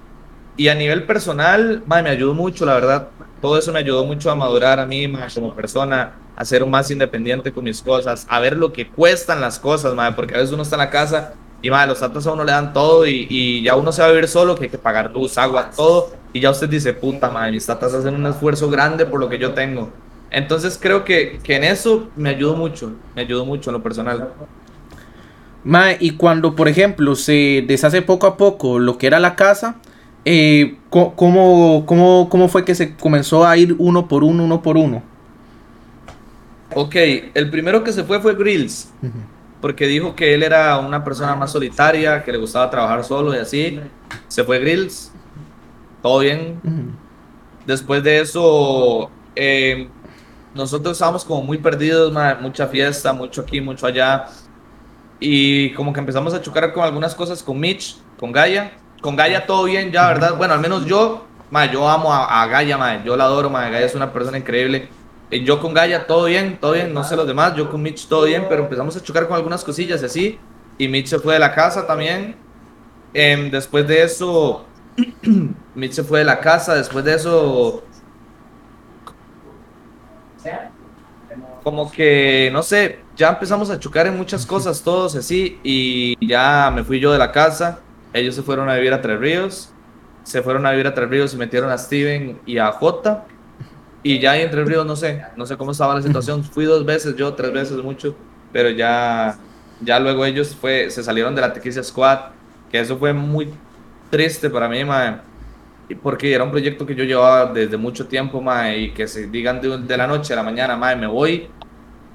[0.56, 3.08] Y a nivel personal, mae, me ayudó mucho, la verdad.
[3.40, 6.90] Todo eso me ayudó mucho a madurar a mí mae, como persona, a ser más
[6.90, 10.52] independiente con mis cosas, a ver lo que cuestan las cosas, mae, porque a veces
[10.52, 13.26] uno está en la casa y mae, los tatas a uno le dan todo y,
[13.28, 16.12] y ya uno se va a vivir solo, que hay que pagar luz, agua, todo.
[16.32, 19.38] Y ya usted dice, puta madre, mis tatas hacen un esfuerzo grande por lo que
[19.38, 19.90] yo tengo.
[20.30, 24.30] Entonces creo que, que en eso me ayudó mucho, me ayudó mucho en lo personal.
[25.64, 29.76] Mae, y cuando, por ejemplo, se deshace poco a poco lo que era la casa,
[30.24, 31.14] eh, ¿cómo,
[31.86, 35.02] cómo, cómo fue que se comenzó a ir uno por uno, uno por uno?
[36.74, 36.96] Ok,
[37.34, 38.92] el primero que se fue fue Grills.
[39.60, 43.38] porque dijo que él era una persona más solitaria, que le gustaba trabajar solo y
[43.38, 43.80] así.
[44.28, 45.10] Se fue Grills,
[46.02, 46.60] todo bien.
[47.66, 49.88] Después de eso, eh,
[50.54, 54.26] nosotros estábamos como muy perdidos, ma, mucha fiesta, mucho aquí, mucho allá.
[55.20, 58.72] Y como que empezamos a chocar con algunas cosas con Mitch, con Gaia.
[59.00, 60.36] Con Gaia todo bien ya, ¿verdad?
[60.36, 63.68] Bueno, al menos yo, ma, yo amo a, a Gaia, ma, yo la adoro, ma,
[63.68, 64.90] Gaia es una persona increíble.
[65.30, 68.08] Eh, Yo con Gaia todo bien, todo bien, no sé los demás, yo con Mitch
[68.08, 70.40] todo bien, pero empezamos a chocar con algunas cosillas y así.
[70.78, 72.36] Y Mitch se fue de la casa también.
[73.12, 74.72] Em, después de eso,
[75.74, 77.90] Mitch se fue de la casa, después de eso
[81.64, 86.70] como que, no sé, ya empezamos a chocar en muchas cosas todos así y ya
[86.72, 87.80] me fui yo de la casa,
[88.12, 89.70] ellos se fueron a vivir a Tres Ríos,
[90.24, 93.24] se fueron a vivir a Tres Ríos y metieron a Steven y a Jota
[94.02, 96.66] y ya ahí en Tres Ríos no sé, no sé cómo estaba la situación, fui
[96.66, 98.14] dos veces yo, tres veces mucho,
[98.52, 99.38] pero ya,
[99.80, 102.18] ya luego ellos fue, se salieron de la Tequila Squad,
[102.70, 103.54] que eso fue muy
[104.10, 105.16] triste para mí, mae.
[105.88, 109.26] Y Porque era un proyecto que yo llevaba desde mucho tiempo, mae, y que se
[109.26, 111.48] digan de, de la noche a la mañana, mae, me voy.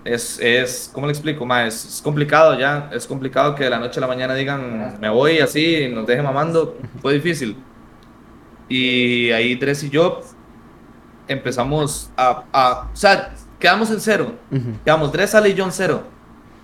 [0.03, 1.67] Es, es ¿cómo le explico, mae?
[1.67, 5.09] Es, es complicado ya, es complicado que de la noche a la mañana digan, me
[5.09, 6.77] voy así, y nos dejen mamando.
[7.01, 7.55] Fue difícil.
[8.67, 10.21] Y ahí Dres y yo
[11.27, 14.33] empezamos a, a, o sea, quedamos en cero.
[14.51, 14.73] Ujú.
[14.83, 16.03] Quedamos Dres, Ale y John cero.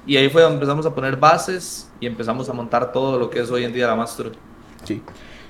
[0.07, 3.39] Y ahí fue donde empezamos a poner bases y empezamos a montar todo lo que
[3.39, 4.31] es hoy en día la Master.
[4.83, 5.01] Sí.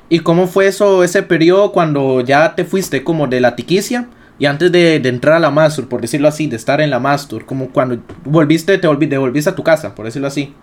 [0.09, 4.45] ¿Y cómo fue eso, ese periodo cuando ya te fuiste como de la tiquicia y
[4.45, 7.45] antes de, de entrar a la Mastur, por decirlo así, de estar en la Mastur,
[7.45, 10.53] como cuando volviste, te volvi- devolviste a tu casa, por decirlo así.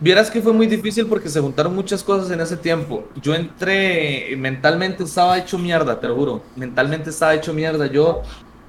[0.00, 3.08] Vieras que fue muy difícil porque se juntaron muchas cosas en ese tiempo.
[3.20, 6.42] Yo entré, mentalmente estaba hecho mierda, te lo juro.
[6.54, 7.86] Mentalmente estaba hecho mierda.
[7.86, 8.22] Yo,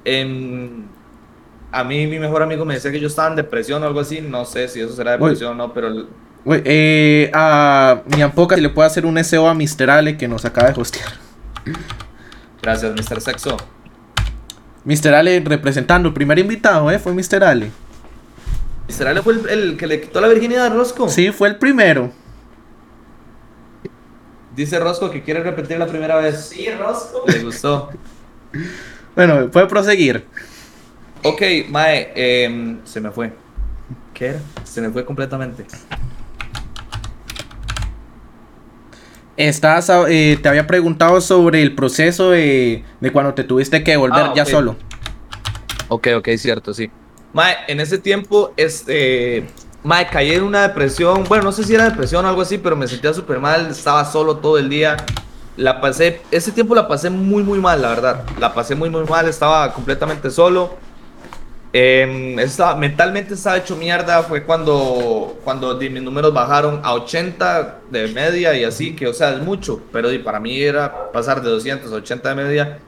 [0.04, 0.86] em,
[1.70, 4.20] a mí mi mejor amigo me decía que yo estaba en depresión o algo así.
[4.20, 6.06] No sé si eso será depresión o no, pero
[6.44, 9.90] Güey, eh, a mi Ampoca le puede hacer un SEO a Mr.
[9.90, 11.10] Ale que nos acaba de hostear.
[12.62, 13.20] gracias, Mr.
[13.20, 13.56] Sexo.
[14.84, 15.14] Mr.
[15.14, 16.98] Ale representando, el primer invitado, ¿eh?
[16.98, 17.44] Fue Mr.
[17.44, 17.70] Ale.
[18.88, 19.08] Mr.
[19.08, 21.08] Ale fue el, el que le quitó la virginidad a Rosco.
[21.08, 22.10] Sí, fue el primero.
[24.56, 26.46] Dice Rosco que quiere repetir la primera vez.
[26.46, 27.24] Sí, Rosco.
[27.26, 27.90] Le gustó.
[29.14, 30.26] Bueno, puede proseguir.
[31.22, 33.32] Ok, Mae, em, se me fue.
[34.14, 34.38] ¿Qué era?
[34.64, 35.66] Se me fue completamente.
[39.48, 44.22] Estás, eh, te había preguntado sobre el proceso de, de cuando te tuviste que volver
[44.22, 44.76] Ah, ya solo.
[45.88, 46.90] Ok, ok, cierto, sí.
[47.32, 49.46] Mae, en ese tiempo, este.
[49.82, 51.24] Mae, caí en una depresión.
[51.26, 53.68] Bueno, no sé si era depresión o algo así, pero me sentía súper mal.
[53.70, 54.98] Estaba solo todo el día.
[55.56, 56.20] La pasé.
[56.30, 58.24] Ese tiempo la pasé muy, muy mal, la verdad.
[58.38, 59.26] La pasé muy, muy mal.
[59.26, 60.76] Estaba completamente solo.
[61.72, 64.22] Em, estaba, mentalmente estaba hecho mierda.
[64.22, 69.32] Fue cuando, cuando mis números bajaron a 80 de media y así, que o sea,
[69.32, 69.80] es mucho.
[69.92, 72.78] Pero para mí era pasar de 200 a 80 de media.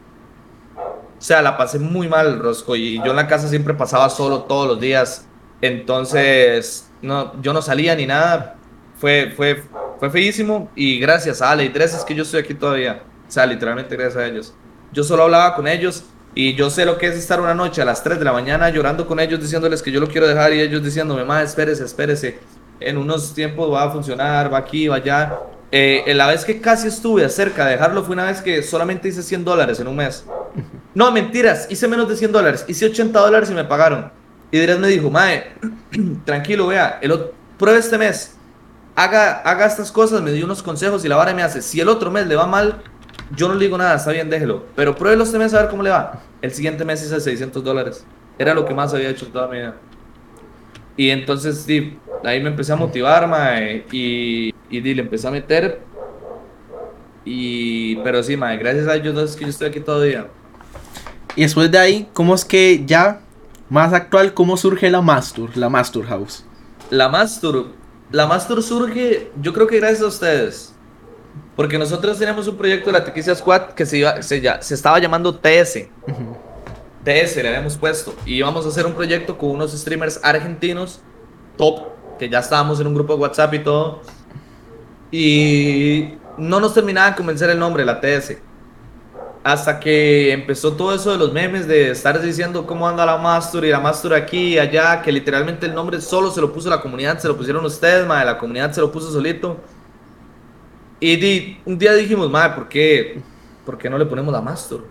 [0.76, 4.42] O sea, la pasé muy mal, Rosco, y yo en la casa siempre pasaba solo
[4.42, 5.24] todos los días.
[5.60, 8.56] Entonces, no, yo no salía ni nada.
[8.96, 9.62] Fue, fue,
[10.00, 13.04] fue feísimo y gracias a Ale y Dres es que yo estoy aquí todavía.
[13.28, 14.54] O sea, literalmente gracias a ellos.
[14.92, 17.84] Yo solo hablaba con ellos y yo sé lo que es estar una noche a
[17.84, 20.60] las 3 de la mañana llorando con ellos diciéndoles que yo lo quiero dejar y
[20.60, 22.38] ellos diciéndome, ma, espérese, espérese.
[22.80, 25.38] En unos tiempos va a funcionar, va aquí, va allá.
[25.70, 29.22] Eh, la vez que casi estuve cerca de dejarlo fue una vez que solamente hice
[29.22, 30.24] 100 dólares en un mes.
[30.94, 34.10] No, mentiras, hice menos de 100 dólares, hice 80 dólares y me pagaron.
[34.50, 35.52] Y Dres me dijo, Mae,
[36.24, 38.34] tranquilo, vea, el ot- pruebe este mes,
[38.94, 41.88] haga, haga estas cosas, me dio unos consejos y la vara me hace, si el
[41.88, 42.82] otro mes le va mal,
[43.34, 44.64] yo no le digo nada, está bien, déjelo.
[44.76, 46.20] Pero pruébelo este mes a ver cómo le va.
[46.40, 48.04] El siguiente mes hice 600 dólares.
[48.38, 49.76] Era lo que más había hecho toda mi vida.
[50.96, 55.80] Y entonces, sí, ahí me empecé a motivar, mae, y, y le empecé a meter.
[57.24, 60.28] Y, pero sí, mae, gracias a ellos dos es que yo estoy aquí todavía.
[61.34, 63.20] Y después de ahí, ¿cómo es que ya,
[63.70, 66.44] más actual, cómo surge la Mastur, la Mastur House?
[66.90, 67.68] La Mastur,
[68.10, 70.71] la Mastur surge, yo creo que gracias a ustedes.
[71.56, 74.74] Porque nosotros teníamos un proyecto de la Tequicia Squad que se, iba, se, ya- se
[74.74, 75.88] estaba llamando TS.
[77.04, 78.14] TS le habíamos puesto.
[78.24, 81.00] Y íbamos a hacer un proyecto con unos streamers argentinos
[81.58, 81.82] top,
[82.18, 84.00] que ya estábamos en un grupo de WhatsApp y todo.
[85.10, 88.38] Y no nos terminaba de convencer el nombre, la TS.
[89.44, 93.64] Hasta que empezó todo eso de los memes, de estar diciendo cómo anda la Mastur
[93.64, 96.80] y la Mastur aquí y allá, que literalmente el nombre solo se lo puso la
[96.80, 99.58] comunidad, se lo pusieron ustedes, madre, la comunidad se lo puso solito.
[101.02, 103.20] Y di- un día dijimos, madre, ¿por qué,
[103.66, 104.86] ¿por qué no le ponemos la Mastur?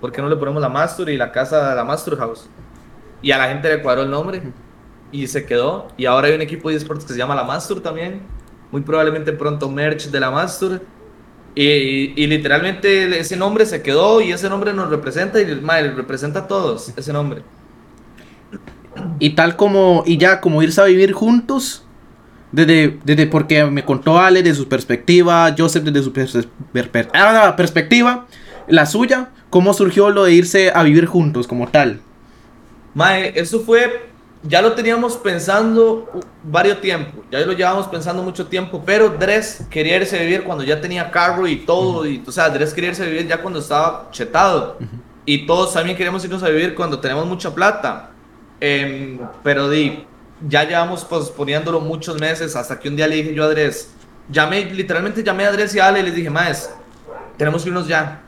[0.00, 2.48] ¿Por qué no le ponemos la Mastur y la casa de la Mastur House?
[3.20, 4.40] Y a la gente le cuadró el nombre
[5.12, 5.88] y se quedó.
[5.98, 8.22] Y ahora hay un equipo de esports que se llama la Mastur también.
[8.70, 10.80] Muy probablemente pronto merch de la Mastur.
[11.54, 15.92] Y, y- y literalmente ese nombre se quedó y ese nombre nos representa y madre,
[15.92, 17.42] representa a todos ese nombre.
[19.18, 21.83] Y tal como, y ya como irse a vivir juntos,
[22.54, 28.26] desde, desde porque me contó Ale de su perspectiva, Joseph desde su per- ah, perspectiva,
[28.68, 32.00] la suya, cómo surgió lo de irse a vivir juntos como tal.
[32.94, 34.08] Mae, eso fue,
[34.42, 39.66] ya lo teníamos pensando uh, varios tiempo, ya lo llevábamos pensando mucho tiempo, pero Dres
[39.68, 42.90] quería irse a vivir cuando ya tenía carro y todo, y, o sea, Dres quería
[42.90, 44.78] irse a vivir ya cuando estaba chetado,
[45.26, 48.10] y todos también queríamos irnos a vivir cuando tenemos mucha plata,
[48.60, 50.06] Em, pero di,
[50.46, 53.90] ya llevamos posponiéndolo muchos meses, hasta que un día le dije yo a Dres,
[54.28, 56.70] llamé, literalmente llamé a Dres y a Ale y les dije, Maes,
[57.36, 58.22] tenemos que irnos ya,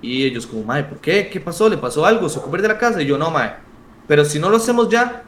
[0.00, 1.28] y ellos como, Mae, ¿por qué?
[1.30, 1.68] ¿Qué pasó?
[1.68, 2.28] ¿Le pasó algo?
[2.28, 3.00] ¿Se ocupó de la casa?
[3.00, 3.54] Y yo, no, Mae,
[4.08, 5.22] pero si no lo hacemos ya,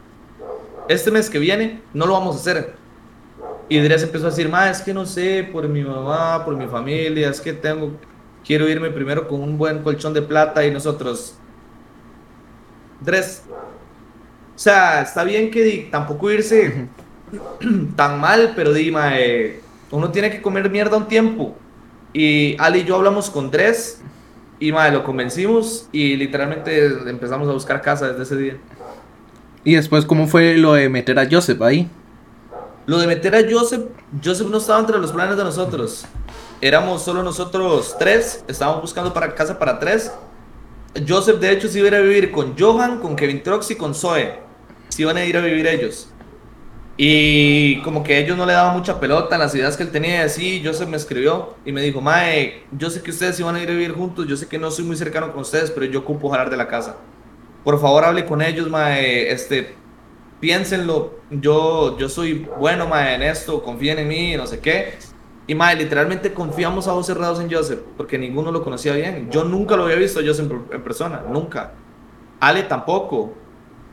[0.88, 2.74] este mes que viene, no lo vamos a hacer.
[3.68, 6.66] Y Dres empezó a decir, ma, es que no sé, por mi mamá, por mi
[6.66, 7.92] familia, es que tengo,
[8.44, 11.34] quiero irme primero con un buen colchón de plata y nosotros,
[13.00, 13.44] Dres,
[14.54, 16.88] o sea, está bien que di- tampoco irse
[17.96, 21.56] tan mal, pero di, ma, eh, uno tiene que comer mierda un tiempo.
[22.12, 24.00] Y Ali y yo hablamos con Dres
[24.60, 28.56] y ma, lo convencimos y literalmente empezamos a buscar casa desde ese día.
[29.64, 31.88] Y después, ¿cómo fue lo de meter a Joseph ahí?
[32.86, 33.82] Lo de meter a Joseph,
[34.22, 36.04] Joseph no estaba entre los planes de nosotros.
[36.60, 40.12] Éramos solo nosotros tres, estábamos buscando para casa para tres
[41.08, 44.38] Joseph, de hecho, se iba a vivir con Johan, con Kevin Trox y con Zoe.
[44.88, 46.08] Se iban a ir a vivir ellos.
[46.96, 50.18] Y como que ellos no le daban mucha pelota en las ideas que él tenía
[50.18, 53.62] y así, Joseph me escribió y me dijo, Mae, yo sé que ustedes iban a
[53.62, 56.00] ir a vivir juntos, yo sé que no soy muy cercano con ustedes, pero yo
[56.00, 56.96] ocupo jalar de la casa.
[57.64, 59.74] Por favor, hable con ellos, Mae, este,
[60.38, 64.94] piénsenlo, yo, yo soy bueno, Mae, en esto, confíen en mí, no sé qué.
[65.48, 69.30] Y Mae, literalmente confiamos a ojos cerrados en Joseph, porque ninguno lo conocía bien.
[69.32, 71.72] Yo nunca lo había visto a Joseph en persona, nunca.
[72.38, 73.34] Ale tampoco.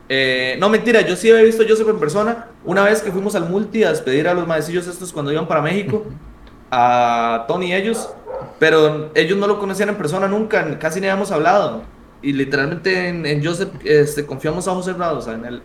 [0.08, 2.46] Eh, no, mentira, yo sí había visto a Joseph en persona.
[2.64, 5.62] Una vez que fuimos al multi a despedir a los maecillos estos cuando iban para
[5.62, 6.04] México,
[6.70, 8.10] a Tony y ellos,
[8.58, 11.82] pero ellos no lo conocían en persona nunca, casi ni habíamos hablado.
[12.22, 15.62] Y literalmente en, Joseph este, confiamos a José Brado, en él.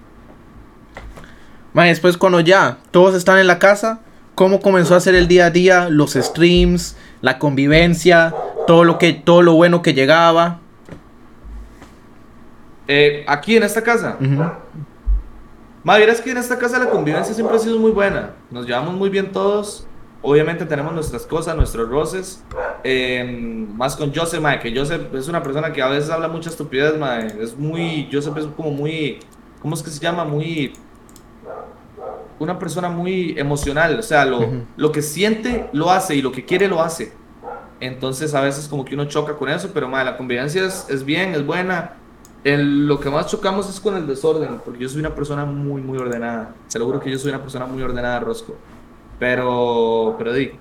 [1.73, 3.99] después cuando ya todos están en la casa,
[4.33, 5.89] ¿cómo comenzó a ser el día a día?
[5.89, 8.33] Los streams, la convivencia,
[8.65, 10.59] todo lo, que, todo lo bueno que llegaba.
[12.87, 14.17] Eh, aquí en esta casa.
[15.83, 18.31] Madre, es que en esta casa la convivencia siempre ha sido muy buena.
[18.49, 19.85] Nos llevamos muy bien todos.
[20.21, 22.43] Obviamente tenemos nuestras cosas, nuestros roces.
[22.83, 26.49] Em, más con Joseph, madre, que Joseph es una persona que a veces habla mucha
[26.49, 27.41] estupidez, madre.
[27.41, 28.09] Es muy.
[28.11, 29.19] Joseph es como muy.
[29.61, 30.25] ¿Cómo es que se llama?
[30.25, 30.73] Muy.
[32.39, 33.97] Una persona muy emocional.
[33.99, 34.39] O sea, lo,
[34.75, 37.13] lo que siente lo hace y lo que quiere lo hace.
[37.79, 41.05] Entonces a veces como que uno choca con eso, pero madre, la convivencia es, es
[41.05, 41.93] bien, es buena
[42.55, 45.97] lo que más chocamos es con el desorden, porque yo soy una persona muy, muy
[45.97, 46.53] ordenada.
[46.67, 48.55] Se lo juro que yo soy una persona muy ordenada, Rosco.
[49.19, 50.51] Pero, pero di,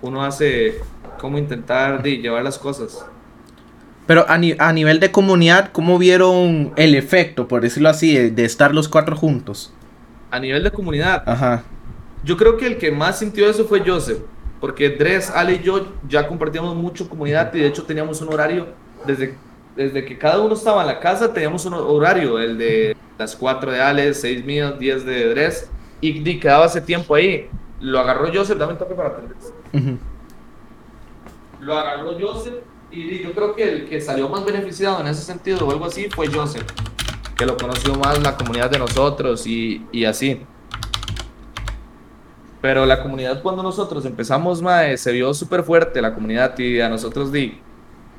[0.00, 0.80] uno hace
[1.18, 3.06] como intentar di, llevar las cosas.
[4.06, 8.74] Pero a, a, nivel de comunidad, ¿cómo vieron el efecto, por decirlo así, de, estar
[8.74, 9.72] los cuatro juntos?
[10.30, 11.22] A nivel de comunidad.
[11.26, 11.62] Ajá.
[12.24, 14.18] Yo creo que el que más sintió eso fue Joseph,
[14.60, 18.68] porque Dres, Ale y yo ya compartíamos mucho comunidad y de hecho teníamos un horario
[19.06, 19.36] desde
[19.76, 23.72] desde que cada uno estaba en la casa, teníamos un horario, el de las 4
[23.72, 27.48] de Alex, 6 míos, 10 de Dres, y, quedaba ese tiempo ahí.
[27.80, 29.36] Lo agarró Joseph, dame toque para atender.
[31.60, 32.54] Lo agarró Joseph,
[32.90, 36.08] y yo creo que el que salió más beneficiado en ese sentido o algo así
[36.10, 36.66] fue Joseph,
[37.36, 40.42] que lo conoció más la comunidad de nosotros y, y así.
[42.60, 46.88] Pero la comunidad cuando nosotros empezamos, mae, se vio súper fuerte la comunidad y a
[46.88, 47.60] nosotros di,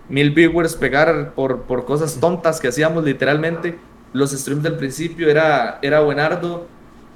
[0.10, 3.78] mil viewers pegar por, por cosas tontas que hacíamos literalmente.
[4.14, 6.68] Los streams del principio era, era buenardo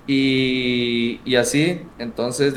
[0.07, 1.81] y, y así.
[1.97, 2.53] Entonces,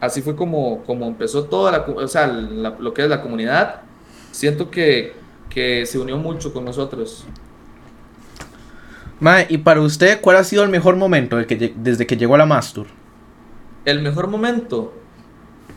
[0.00, 3.82] así fue como, como empezó toda la, o sea, lo que es la comunidad.
[4.30, 5.14] Siento que,
[5.48, 7.24] que se unió mucho con nosotros.
[9.20, 12.46] Ma, y para usted, ¿cuál ha sido el mejor momento desde que llegó a la
[12.46, 12.88] Mastur?
[13.84, 14.92] El mejor momento,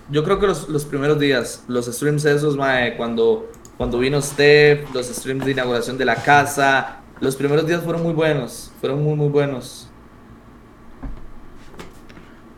[0.09, 4.93] yo creo que los, los primeros días, los streams esos, mae, cuando cuando vino Steph,
[4.93, 7.01] los streams de inauguración de la casa.
[7.19, 9.89] Los primeros días fueron muy buenos, fueron muy, muy buenos.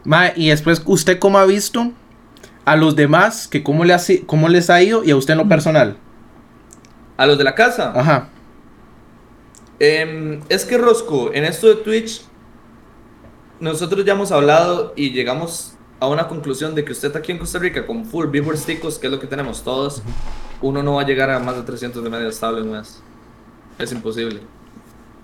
[0.04, 1.92] Ma, y después, ¿usted cómo ha visto
[2.66, 3.48] a los demás?
[3.48, 5.98] Que cómo, le ha, ¿Cómo les ha ido y a usted en lo personal?
[7.18, 7.92] ¿A los de la casa?
[7.96, 8.30] Ajá.
[9.80, 12.22] Em, es que Rosco, en esto de Twitch,
[13.60, 17.60] nosotros ya hemos hablado y llegamos a una conclusión de que usted aquí en Costa
[17.60, 20.02] Rica con full viewers ticos, que es lo que tenemos todos,
[20.62, 23.02] uno no va a llegar a más de 300 de media estable mes.
[23.80, 24.42] Es imposible.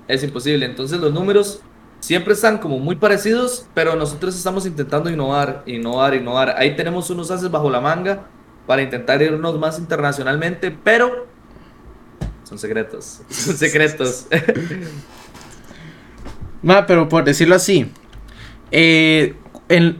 [0.08, 0.66] Es imposible.
[0.66, 1.62] Entonces los números
[2.00, 6.56] siempre están como muy parecidos, pero nosotros estamos intentando innovar, innovar, innovar.
[6.58, 8.28] Ahí tenemos unos haces bajo la manga
[8.68, 11.28] para intentar irnos más internacionalmente, pero
[12.44, 13.22] son secretos.
[13.30, 14.28] Son secretos.
[16.62, 17.92] Ma, pero por decirlo así,
[18.72, 19.36] eh,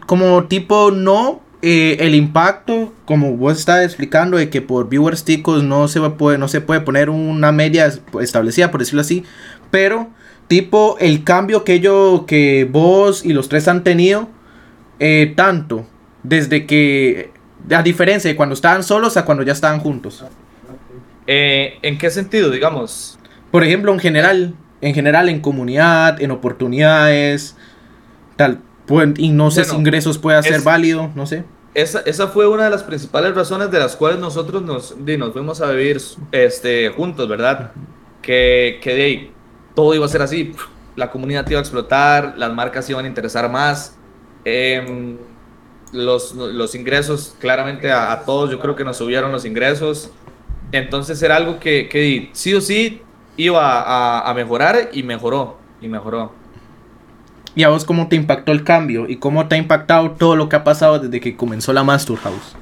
[0.06, 5.64] como tipo no, eh, el impacto, como vos estás explicando, de que por viewers ticos
[5.64, 9.24] no se, puede, no se puede poner una media establecida, por decirlo así,
[9.72, 10.10] pero
[10.48, 14.28] tipo el cambio que yo, que vos y los tres han tenido,
[15.00, 15.86] eh, tanto
[16.22, 17.32] desde que,
[17.72, 20.24] a diferencia de cuando estaban solos a cuando ya estaban juntos.
[21.28, 23.18] Eh, ¿En qué sentido, digamos?
[23.52, 27.56] Por ejemplo, en general, en general, en comunidad, en oportunidades,
[28.36, 28.60] tal
[29.18, 31.44] y no sé si ingresos puede ser válido, no sé.
[31.74, 35.60] Esa, esa, fue una de las principales razones de las cuales nosotros nos, nos fuimos
[35.60, 36.00] a vivir
[36.32, 37.72] este, juntos, ¿verdad?
[38.22, 39.32] Que, que de ahí,
[39.74, 40.54] todo iba a ser así,
[40.96, 43.98] la comunidad iba a explotar, las marcas iban a interesar más,
[44.46, 45.18] em,
[45.92, 50.12] los, los, ingresos, claramente a, a, todos yo creo que nos subieron los ingresos,
[50.72, 53.02] entonces era algo que, que sí o sí
[53.36, 56.43] iba a, a mejorar y mejoró, y mejoró.
[57.56, 59.08] ¿Y a vos cómo te impactó el cambio?
[59.08, 62.18] ¿Y cómo te ha impactado todo lo que ha pasado desde que comenzó la Master
[62.18, 62.56] House?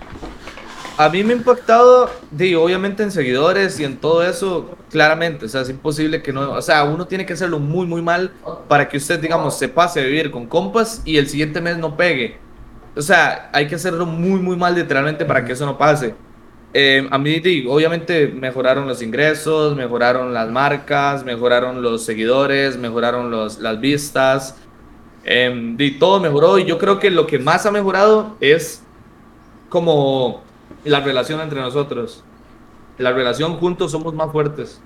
[0.98, 5.46] a mí me ha impactado, digo, obviamente en seguidores y en todo eso, claramente.
[5.46, 6.52] O sea, es imposible que no.
[6.52, 8.32] O sea, uno tiene que hacerlo muy, muy mal
[8.68, 11.98] para que usted, digamos, se pase a vivir con compas y el siguiente mes no
[11.98, 12.38] pegue.
[12.96, 16.14] O sea, hay que hacerlo muy, muy mal literalmente para que eso no pase.
[16.74, 23.32] Eh, a mí, digo, obviamente, mejoraron los ingresos, mejoraron las marcas, mejoraron los seguidores, mejoraron
[23.32, 24.56] los, las vistas.
[25.24, 26.58] Eh, y todo mejoró.
[26.58, 28.84] Y yo creo que lo que más ha mejorado es
[29.70, 30.42] como
[30.84, 32.24] la relación entre nosotros.
[32.98, 34.82] La relación juntos somos más fuertes.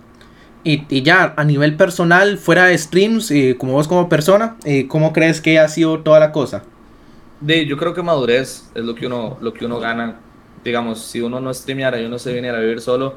[0.63, 4.87] Y, y ya, a nivel personal, fuera de streams, eh, como vos como persona, eh,
[4.87, 6.63] ¿cómo crees que ha sido toda la cosa?
[7.39, 10.19] De, yo creo que madurez es lo que uno, lo que uno gana.
[10.63, 13.15] Digamos, si uno no streameara y uno se viniera a vivir solo,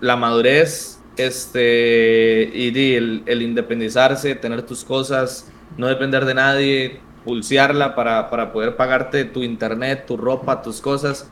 [0.00, 7.00] la madurez este, y de, el, el independizarse, tener tus cosas, no depender de nadie,
[7.24, 11.30] pulsearla para, para poder pagarte tu internet, tu ropa, tus cosas.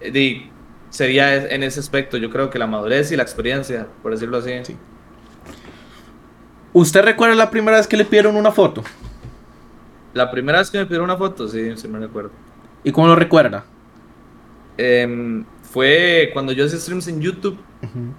[0.00, 0.50] De,
[0.90, 4.52] sería en ese aspecto, yo creo que la madurez y la experiencia, por decirlo así.
[4.64, 4.76] Sí.
[6.72, 8.82] ¿Usted recuerda la primera vez que le pidieron una foto?
[10.12, 12.30] La primera vez que me pidieron una foto, sí, sí me recuerdo.
[12.84, 13.64] ¿Y cómo lo recuerda?
[14.78, 17.58] Eh, fue cuando yo hacía streams en YouTube.
[17.82, 18.12] Uh -huh.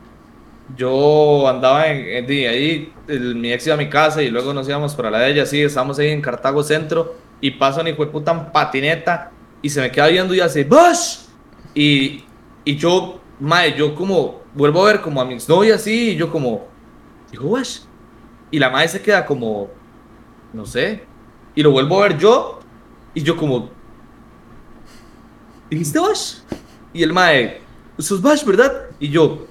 [0.76, 4.96] Yo andaba en, en, ahí, mi ex iba a mi casa y luego nos íbamos
[4.96, 8.12] para la de ella, sí, estábamos ahí en Cartago Centro y pasa un hijo de
[8.12, 11.26] puta en patineta y se me queda viendo y hace ¡Bush!
[11.74, 12.24] Y,
[12.64, 16.32] y yo, mae, yo como, vuelvo a ver como a mi exnovia así y yo
[16.32, 16.68] como,
[17.32, 17.80] digo, Bush.
[18.50, 19.70] Y la madre se queda como,
[20.54, 21.04] no sé,
[21.56, 22.60] y lo vuelvo a ver yo
[23.14, 23.70] y yo como,
[25.70, 26.40] ¿dijiste Bush?
[26.94, 27.62] Y el mae,
[27.98, 28.90] sos Bush, ¿verdad?
[29.00, 29.48] Y yo,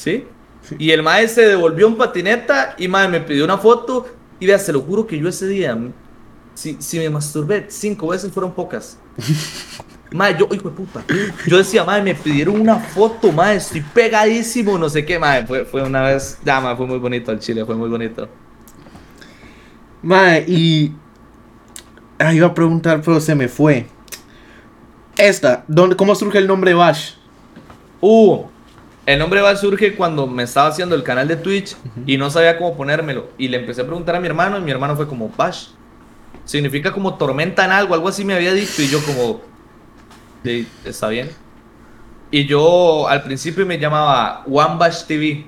[0.00, 0.24] ¿Sí?
[0.62, 0.76] ¿sí?
[0.78, 4.06] Y el mae se devolvió en patineta y mae me pidió una foto
[4.38, 5.76] y vea, se lo juro que yo ese día,
[6.54, 8.98] si, si me masturbé cinco veces fueron pocas.
[10.10, 11.04] mae, yo, hijo de puta,
[11.46, 15.66] yo decía, mae, me pidieron una foto, mae, estoy pegadísimo, no sé qué, mae, fue,
[15.66, 18.26] fue una vez, ya, mae, fue muy bonito el chile, fue muy bonito.
[20.02, 20.94] Mae, y...
[22.18, 23.86] Ah, iba a preguntar, pero se me fue.
[25.16, 27.12] Esta, ¿dónde, ¿cómo surge el nombre Bash?
[28.00, 28.44] Uh,
[29.12, 32.02] el nombre va surge cuando me estaba haciendo el canal de Twitch uh -huh.
[32.06, 33.30] y no sabía cómo ponérmelo.
[33.38, 35.68] Y le empecé a preguntar a mi hermano y mi hermano fue como, Bash.
[36.44, 38.82] Significa como tormenta en algo, algo así me había dicho.
[38.82, 39.40] Y yo como,
[40.44, 41.30] sí, está bien.
[42.30, 45.46] Y yo al principio me llamaba One Bash TV.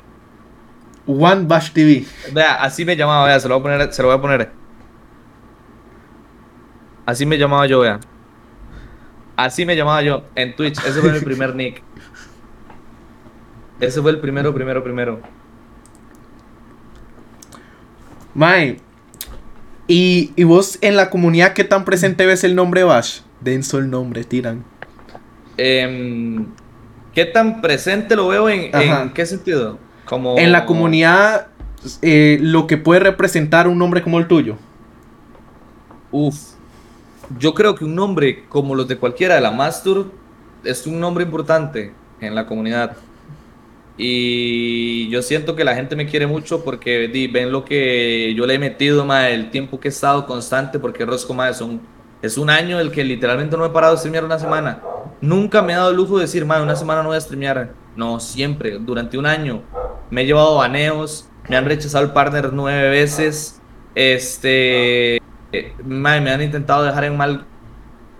[1.06, 2.04] One Bash TV.
[2.32, 4.52] Vea, así me llamaba, vea, se lo voy a poner, se lo voy a poner.
[7.06, 8.00] Así me llamaba yo, vea.
[9.36, 10.78] Así me llamaba yo en Twitch.
[10.78, 11.82] Ese fue mi primer nick.
[13.82, 15.20] Ese fue el primero, primero, primero.
[18.32, 18.78] Mae,
[19.88, 23.22] ¿y, ¿y vos en la comunidad qué tan presente ves el nombre Bash?
[23.40, 24.64] Denso el nombre, tiran.
[25.58, 26.38] Eh,
[27.12, 29.80] ¿Qué tan presente lo veo en, en qué sentido?
[30.04, 30.38] Como...
[30.38, 31.48] En la comunidad,
[32.02, 34.58] eh, lo que puede representar un nombre como el tuyo.
[36.12, 36.36] Uf,
[37.36, 40.12] yo creo que un nombre como los de cualquiera de la Mastur
[40.62, 42.96] es un nombre importante en la comunidad.
[43.96, 48.46] Y yo siento que la gente me quiere mucho porque di, ven lo que yo
[48.46, 51.80] le he metido, ma, el tiempo que he estado constante, porque Rosco, ma, es un,
[52.22, 54.80] es un año el que literalmente no he parado de streamear una semana.
[55.20, 57.74] Nunca me he dado el lujo de decir, ma, una semana no voy a streamear.
[57.94, 59.62] No, siempre, durante un año.
[60.10, 63.60] Me he llevado baneos, me han rechazado el partner nueve veces.
[63.94, 65.20] Este,
[65.84, 67.44] ma, me han intentado dejar en mal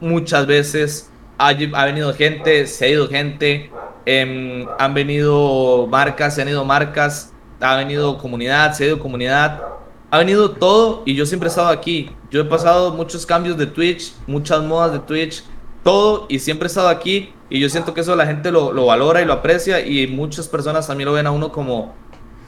[0.01, 1.11] muchas veces.
[1.39, 3.70] Ha, ha venido gente, se ha ido gente.
[4.07, 9.63] Eh, han venido marcas, se han ido marcas, ha venido comunidad, se ha ido comunidad,
[10.11, 12.11] ha venido todo y yo siempre he estado aquí.
[12.31, 15.45] Yo he pasado muchos cambios de Twitch, muchas modas de Twitch,
[15.83, 18.87] todo y siempre he estado aquí y yo siento que eso la gente lo, lo
[18.87, 21.95] valora y lo aprecia y muchas personas también lo ven a uno como,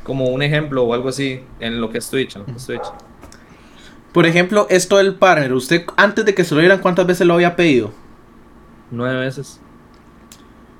[0.03, 2.37] como un ejemplo o algo así en lo que es Twitch.
[2.37, 2.85] En lo que es Twitch.
[4.13, 7.35] Por ejemplo, esto del partner, usted antes de que se lo dieran, ¿cuántas veces lo
[7.35, 7.91] había pedido?
[8.91, 9.61] Nueve veces.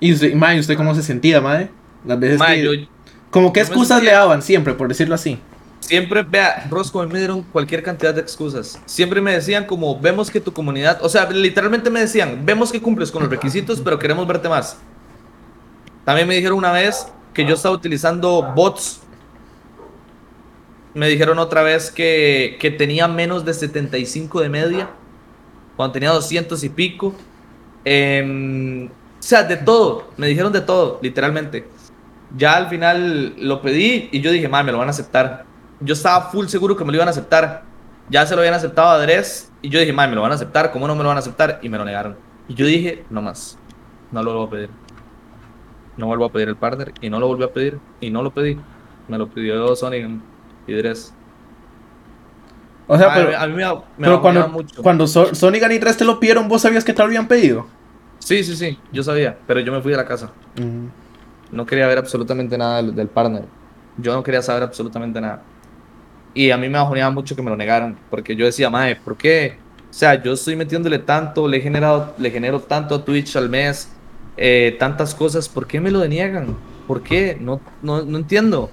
[0.01, 1.71] ¿Y usted, mae, usted cómo se sentía, madre?
[2.05, 2.63] Las veces Mae, que...
[2.65, 2.87] yo-
[3.31, 5.39] Como qué excusas le daban siempre, por decirlo así.
[5.81, 8.81] Siempre, vea, Rosco, a mí me dieron cualquier cantidad de excusas.
[8.87, 12.81] Siempre me decían como, vemos que tu comunidad, o sea, literalmente me decían, vemos que
[12.81, 14.79] cumples con los requisitos, pero queremos verte más.
[16.05, 19.01] También me dijeron una vez que yo estaba utilizando bots.
[20.95, 24.91] Me dijeron otra vez que, que tenía menos de 75 de media,
[25.77, 27.15] cuando tenía 200 y pico.
[27.85, 28.89] Em,
[29.25, 31.67] o sea, de todo, me dijeron de todo, literalmente.
[32.37, 35.47] Ya al final lo pedí y yo dije, madre, me lo van a aceptar.
[35.81, 37.63] Yo estaba full seguro que me lo iban a aceptar.
[38.11, 40.35] Ya se lo habían aceptado a Dres y yo dije, madre, me lo van a
[40.35, 40.71] aceptar.
[40.73, 41.59] ¿Cómo no me lo van a aceptar?
[41.63, 42.17] Y me lo negaron.
[42.49, 43.57] Y yo dije, no más.
[44.13, 44.71] no lo vuelvo a pedir.
[45.97, 48.31] No vuelvo a pedir el partner y no lo volví a pedir y no lo
[48.31, 48.59] pedí.
[49.09, 50.21] Me lo pidió Sony
[50.67, 51.15] y Dres.
[52.87, 54.83] O sea, Ah, pero, a mí me, me pero cuando, mucho.
[54.83, 57.67] cuando So- Sonic y Dres te lo pidieron, ¿vos sabías que te lo habían pedido?
[58.19, 60.31] Sí, sí, sí, yo sabía, pero yo me fui de la casa.
[61.51, 63.45] No quería ver absolutamente nada del, del partner.
[63.99, 65.43] Yo no quería saber absolutamente nada.
[66.35, 69.17] Y a mí me bajoneaba mucho que me lo negaran, porque yo decía, mae, ¿por
[69.17, 69.59] qué?
[69.89, 73.49] O sea, yo estoy metiéndole tanto, le he generado, le genero tanto a Twitch al
[73.49, 73.93] mes,
[74.37, 76.57] eh, tantas cosas, ¿por qué me lo deniegan?
[76.89, 77.39] ¿Por qué?
[77.41, 78.71] No, no, no entiendo.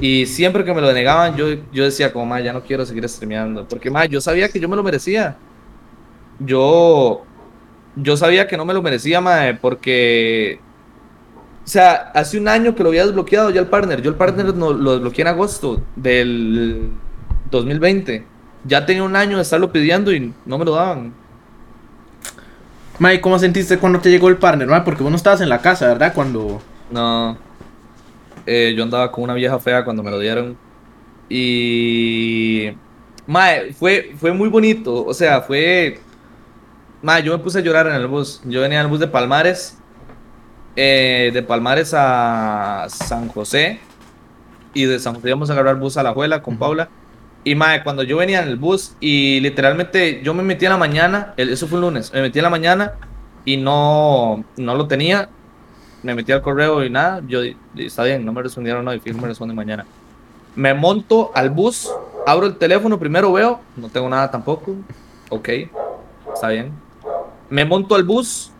[0.00, 3.08] Y siempre que me lo denegaban, yo, yo decía, como, mae, ya no quiero seguir
[3.08, 5.36] streameando, porque, mae, yo sabía que yo me lo merecía.
[6.38, 7.24] Yo,
[7.96, 10.60] yo sabía que no me lo merecía, mae, porque
[11.64, 14.02] o sea, hace un año que lo había desbloqueado ya el partner.
[14.02, 16.90] Yo el partner no, lo desbloqueé en agosto del
[17.50, 18.26] 2020.
[18.64, 21.12] Ya tenía un año de estarlo pidiendo y no me lo daban.
[22.98, 24.66] Mae, ¿cómo sentiste cuando te llegó el partner?
[24.68, 24.82] mae?
[24.82, 26.12] Porque vos no estabas en la casa, ¿verdad?
[26.14, 26.60] Cuando...
[26.90, 27.36] No.
[28.44, 30.56] Eh, yo andaba con una vieja fea cuando me lo dieron.
[31.28, 32.72] Y.
[33.26, 35.04] Mae, fue, fue muy bonito.
[35.04, 36.00] O sea, fue.
[37.02, 38.40] Mae, yo me puse a llorar en el bus.
[38.44, 39.78] Yo venía en el bus de Palmares.
[40.74, 43.80] eh, de Palmares a San José.
[44.74, 46.56] Y de San José íbamos a agarrar bus a la abuela con.
[46.58, 46.88] Paula.
[47.44, 50.78] Y mae, cuando yo venía en el bus y literalmente yo me metí en la
[50.78, 52.92] mañana, el- eso fue un lunes, me metí en la mañana
[53.44, 55.28] y no, no lo tenía.
[56.04, 57.40] Me metí al correo y nada, yo
[57.76, 59.84] está bien, no me respondieron hoy, fijo me responden mañana.
[60.54, 61.90] Me monto al bus,
[62.26, 64.76] abro el teléfono, primero veo, no tengo nada tampoco.
[65.30, 65.48] Ok,
[66.34, 66.81] está bien.
[67.52, 68.50] Me monto al bus,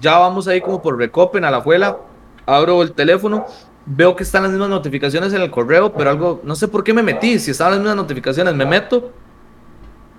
[0.00, 1.96] ya vamos ahí como por Recopen a la abuela,
[2.44, 3.46] abro el teléfono,
[3.86, 6.92] veo que están las mismas notificaciones en el correo, pero algo, no sé por qué
[6.92, 9.12] me metí, si estaban las mismas notificaciones, me meto,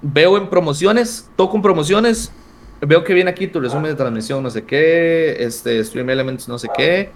[0.02, 2.32] veo en promociones, toco en promociones,
[2.80, 6.58] veo que viene aquí tu resumen de transmisión, no sé qué, este, Stream Elements, no
[6.58, 7.12] sé qué,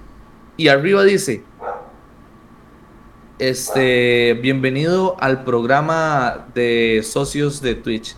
[0.57, 1.41] y arriba dice,
[3.39, 8.17] este, bienvenido al programa de socios de Twitch.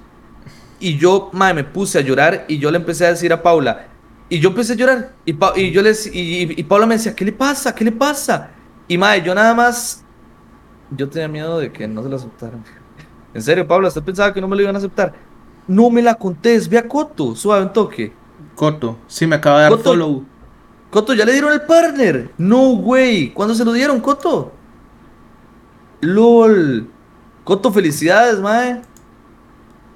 [0.84, 3.88] Y yo, mae, me puse a llorar y yo le empecé a decir a Paula,
[4.27, 6.95] y yo empecé a llorar, y, Pa- y yo les, y, y- y Paula me
[6.95, 7.73] decía, ¿qué le pasa?
[7.73, 8.49] ¿Qué le pasa?
[8.89, 10.03] Y mae, yo nada más,
[10.91, 12.61] yo tenía miedo de que no se lo aceptaran.
[13.34, 15.13] En serio, Paula, ¿usted pensaba que no me lo iban a aceptar?
[15.67, 18.11] No me la contés, ve a Coto, suave un toque.
[18.55, 19.84] Coto, sí, me acaba de dar Coto.
[19.91, 20.25] follow.
[20.91, 22.29] Coto, ya le dieron el partner.
[22.38, 23.31] No, güey.
[23.34, 24.51] ¿Cuándo se lo dieron, Coto?
[26.01, 26.88] LOL.
[27.43, 28.81] Coto, felicidades, mae.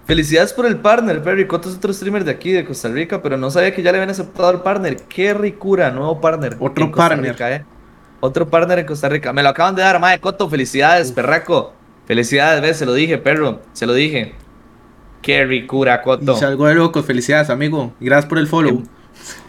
[0.07, 1.45] Felicidades por el partner, Perry.
[1.47, 3.97] Coto es otro streamer de aquí, de Costa Rica, pero no sabía que ya le
[3.97, 4.95] habían aceptado el partner.
[5.09, 6.55] Qué ricura, nuevo partner.
[6.61, 7.31] Otro en Costa partner.
[7.33, 7.65] Rica, eh.
[8.21, 9.33] Otro partner en Costa Rica.
[9.33, 10.17] Me lo acaban de dar, mae.
[10.19, 11.73] Coto, felicidades, perraco.
[12.05, 13.61] Felicidades, ves, se lo dije, perro.
[13.73, 14.33] Se lo dije.
[15.21, 16.37] Qué ricura, Coto.
[16.37, 17.93] Y salgo de loco, felicidades, amigo.
[17.99, 18.83] Gracias por el follow.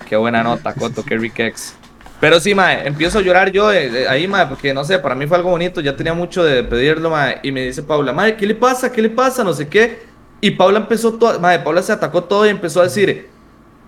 [0.09, 1.77] Qué buena nota, Coto, qué Rikex.
[2.21, 5.29] Pero sí, mae, empiezo a llorar yo eh, ahí, mae, porque no sé, para mí
[5.29, 8.45] fue algo bonito, ya tenía mucho de pedirlo, mae, y me dice Paula, mae, ¿qué
[8.45, 8.91] le pasa?
[8.91, 9.45] ¿Qué le pasa?
[9.45, 10.08] No sé qué.
[10.41, 13.29] Y Paula empezó todo, mae, Paula se atacó todo y empezó a decir,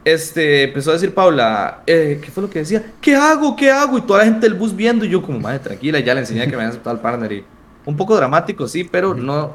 [0.05, 2.93] este, empezó a decir Paula, eh, ¿qué fue lo que decía?
[3.01, 3.55] ¿Qué hago?
[3.55, 3.99] ¿Qué hago?
[3.99, 6.45] Y toda la gente del bus viendo, y yo como, mae, tranquila, ya le enseñé
[6.45, 7.45] que me habían aceptado el partner y
[7.87, 9.55] un poco dramático, sí, pero no,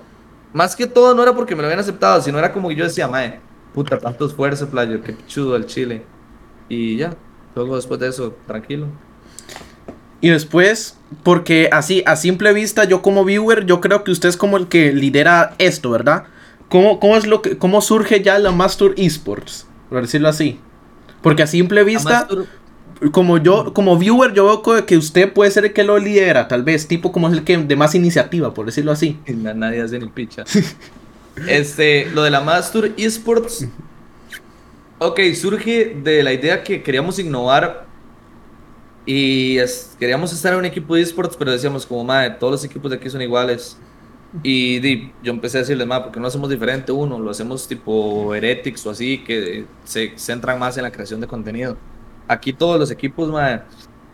[0.54, 2.86] más que todo no era porque me lo habían aceptado, sino era como que yo
[2.86, 3.39] decía, mae,
[3.74, 6.04] puta, tanto esfuerzo, playo, qué chudo el chile.
[6.70, 7.14] Y ya,
[7.56, 8.88] luego después de eso, tranquilo.
[10.22, 14.38] Y después, porque así, a simple vista, yo como viewer, yo creo que usted es
[14.38, 16.24] como el que lidera esto, ¿verdad?
[16.70, 19.68] ¿Cómo, cómo es lo que, cómo surge ya la Master Esports?
[19.89, 20.59] Por decirlo así.
[21.22, 22.28] Porque a simple vista,
[23.11, 26.63] como yo, como viewer, yo veo que usted puede ser el que lo lidera, tal
[26.63, 29.20] vez, tipo como es el que de más iniciativa, por decirlo así.
[29.28, 30.43] nadie hace ni picha.
[31.47, 33.68] este, lo de la Master Esports.
[34.99, 37.86] Ok, surge de la idea que queríamos innovar
[39.05, 42.63] y es- queríamos estar en un equipo de esports, pero decíamos como, madre, todos los
[42.63, 43.78] equipos de aquí son iguales.
[44.44, 48.86] Y yo empecé a decirles, madre, porque no hacemos diferente uno, lo hacemos tipo Heretics
[48.86, 51.78] o así, que se centran más en la creación de contenido.
[52.28, 53.62] Aquí todos los equipos, madre,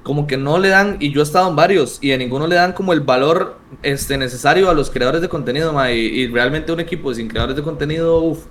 [0.04, 2.56] como que no le dan, y yo he estado en varios, y a ninguno le
[2.56, 7.14] dan como el valor este, necesario a los creadores de contenido, y, realmente un equipo
[7.14, 8.46] sin creadores de contenido, uff,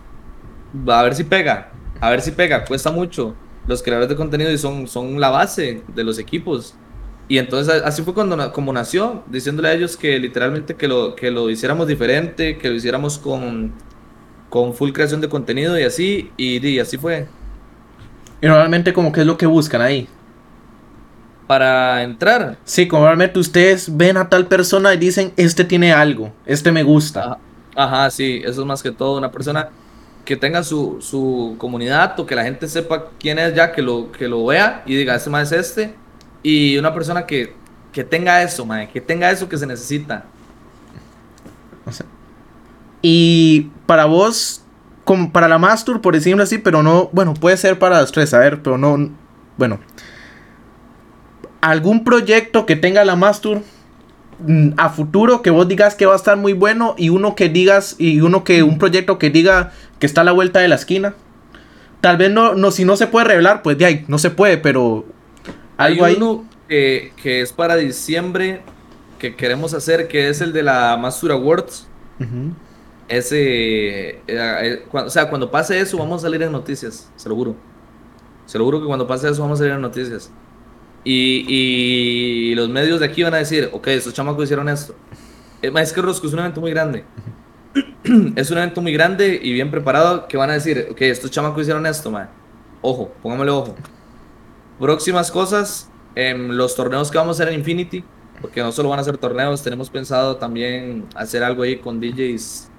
[0.87, 3.35] a ver si pega, a ver si pega, cuesta mucho.
[3.66, 6.75] Los creadores de contenido son, son la base de los equipos.
[7.31, 11.31] Y entonces así fue cuando como nació, diciéndole a ellos que literalmente que lo, que
[11.31, 13.72] lo hiciéramos diferente, que lo hiciéramos con,
[14.49, 17.28] con full creación de contenido y así, y, así fue.
[18.43, 20.09] Y normalmente como que es lo que buscan ahí.
[21.47, 26.33] Para entrar, Sí, como normalmente ustedes ven a tal persona y dicen, este tiene algo,
[26.47, 27.22] este me gusta.
[27.22, 27.39] Ajá,
[27.76, 29.68] ajá, sí, eso es más que todo una persona
[30.24, 34.11] que tenga su, su comunidad o que la gente sepa quién es ya, que lo,
[34.11, 35.95] que lo vea y diga, este más es este.
[36.43, 37.55] Y una persona que,
[37.93, 40.24] que tenga eso, que tenga eso que se necesita.
[41.86, 42.07] O sea,
[43.03, 44.62] y para vos,
[45.05, 48.34] como para la Mastur, por decirlo así, pero no, bueno, puede ser para los tres,
[48.34, 49.11] a ver, pero no,
[49.57, 49.80] bueno.
[51.61, 53.62] ¿Algún proyecto que tenga la Mastur
[54.47, 57.49] mm, a futuro que vos digas que va a estar muy bueno y uno que
[57.49, 60.76] digas, y uno que, un proyecto que diga que está a la vuelta de la
[60.76, 61.14] esquina?
[62.01, 64.57] Tal vez no, no si no se puede revelar, pues de ahí, no se puede,
[64.57, 65.05] pero
[65.81, 66.14] Hay ahí.
[66.16, 68.62] uno que, que es para diciembre
[69.18, 71.87] que queremos hacer, que es el de la Mastur Awards.
[72.20, 72.53] Ujú.
[73.09, 77.28] Ese, eh, eh, cua- o sea, cuando pase eso vamos a salir en noticias, se
[77.28, 77.57] lo juro.
[78.47, 80.31] Se lo juro que cuando pase eso vamos a salir en noticias.
[81.03, 84.95] Y, y los medios de aquí van a decir, ok, estos chamacos hicieron esto.
[85.62, 87.05] Eh, Es que Rosco es un evento muy grande.
[88.37, 91.62] es un evento muy grande y bien preparado que van a decir, ok, estos chamacos
[91.62, 92.28] hicieron esto, man.
[92.83, 93.74] Ojo, póngamele ojo.
[94.81, 98.03] Próximas cosas, em, los torneos que vamos a hacer en Infinity,
[98.41, 102.70] porque no solo van a ser torneos, tenemos pensado también hacer algo ahí con DJs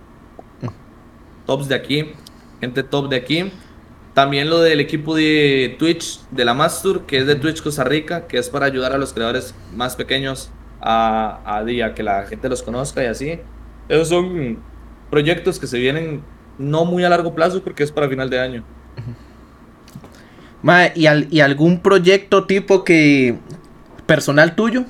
[1.46, 2.14] tops de aquí,
[2.60, 3.52] gente top de aquí.
[4.16, 8.28] También lo del equipo de Twitch de la Mastur, que es de Twitch Costa Rica,
[8.28, 12.64] que es para ayudar a los creadores más pequeños a, a que la gente los
[12.64, 13.40] conozca y así.
[13.88, 14.60] Esos son
[15.12, 16.24] proyectos que se vienen
[16.58, 18.64] no muy a largo plazo porque es para final de año.
[20.64, 23.36] Mae, ¿y, al- y algún proyecto tipo que
[24.06, 24.84] personal tuyo?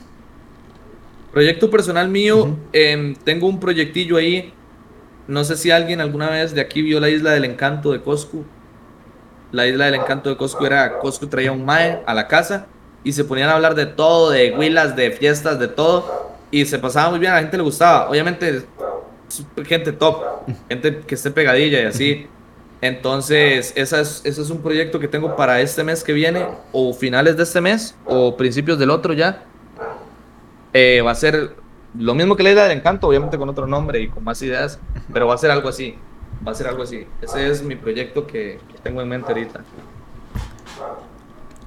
[1.32, 4.54] Proyecto personal mío, em, tengo un proyectillo ahí.
[5.28, 8.44] No sé si alguien alguna vez de aquí vio la isla del encanto de Coscu.
[9.54, 12.68] La isla del encanto de Coscu era, Coscu traía un mae a la casa
[13.04, 16.32] y se ponían a hablar de todo, de huilas, de fiestas, de todo.
[16.52, 18.10] Y se pasaba muy bien, a la gente le gustaba.
[18.10, 18.64] Obviamente,
[19.66, 20.22] gente top,
[20.68, 22.28] gente que esté pegadilla y así.
[22.82, 26.94] Entonces, esa es, ese es un proyecto que tengo para este mes que viene, o
[26.94, 29.44] finales de este mes, o principios del otro ya.
[30.74, 31.56] Eh, va a ser
[31.98, 34.80] lo mismo que la isla del encanto, obviamente con otro nombre y con más ideas,
[35.14, 35.96] pero va a ser algo así.
[36.46, 37.06] Va a ser algo así.
[37.22, 39.62] Ese es mi proyecto que, que tengo en mente ahorita.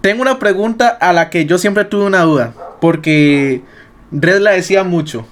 [0.00, 3.62] Tengo una pregunta a la que yo siempre tuve una duda, porque
[4.10, 5.26] Dres la decía mucho.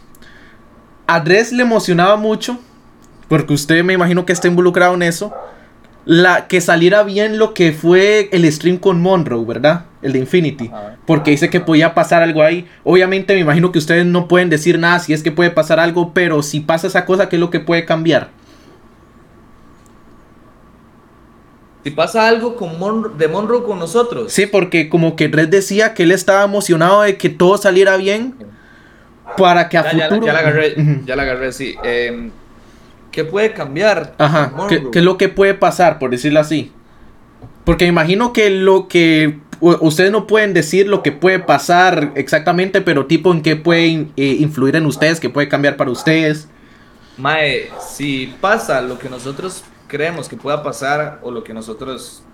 [1.06, 2.58] A Dres le emocionaba mucho,
[3.28, 5.34] porque usted me imagino que está involucrado en eso,
[6.04, 9.86] la que saliera bien lo que fue el stream con Monroe, ¿verdad?
[10.02, 10.70] El de Infinity.
[11.06, 12.66] Porque dice que podía pasar algo ahí.
[12.82, 16.12] Obviamente me imagino que ustedes no pueden decir nada si es que puede pasar algo,
[16.12, 18.30] pero si pasa esa cosa, ¿qué es lo que puede cambiar?
[21.84, 26.04] Si pasa algo con de Monroe con nosotros, Sí, porque como que Red decía que
[26.04, 28.34] él estaba emocionado de que todo saliera bien
[29.36, 30.26] para que a ya, futuro...
[30.26, 30.74] ya la agarré,
[31.04, 31.74] ya la aguarré, sí.
[31.82, 32.30] Em,
[33.12, 34.14] ¿Qué puede cambiar?
[34.18, 36.72] Ajá, ¿qué, qué es lo que puede pasar, por decirlo así?
[37.64, 39.38] Porque me imagino que lo que...
[39.60, 44.12] Ustedes no pueden decir lo que puede pasar exactamente, pero tipo en qué puede in-
[44.16, 46.48] eh, influir en ustedes, qué puede cambiar para ustedes.
[47.16, 52.24] Mae, si pasa lo que nosotros creemos que pueda pasar o lo que nosotros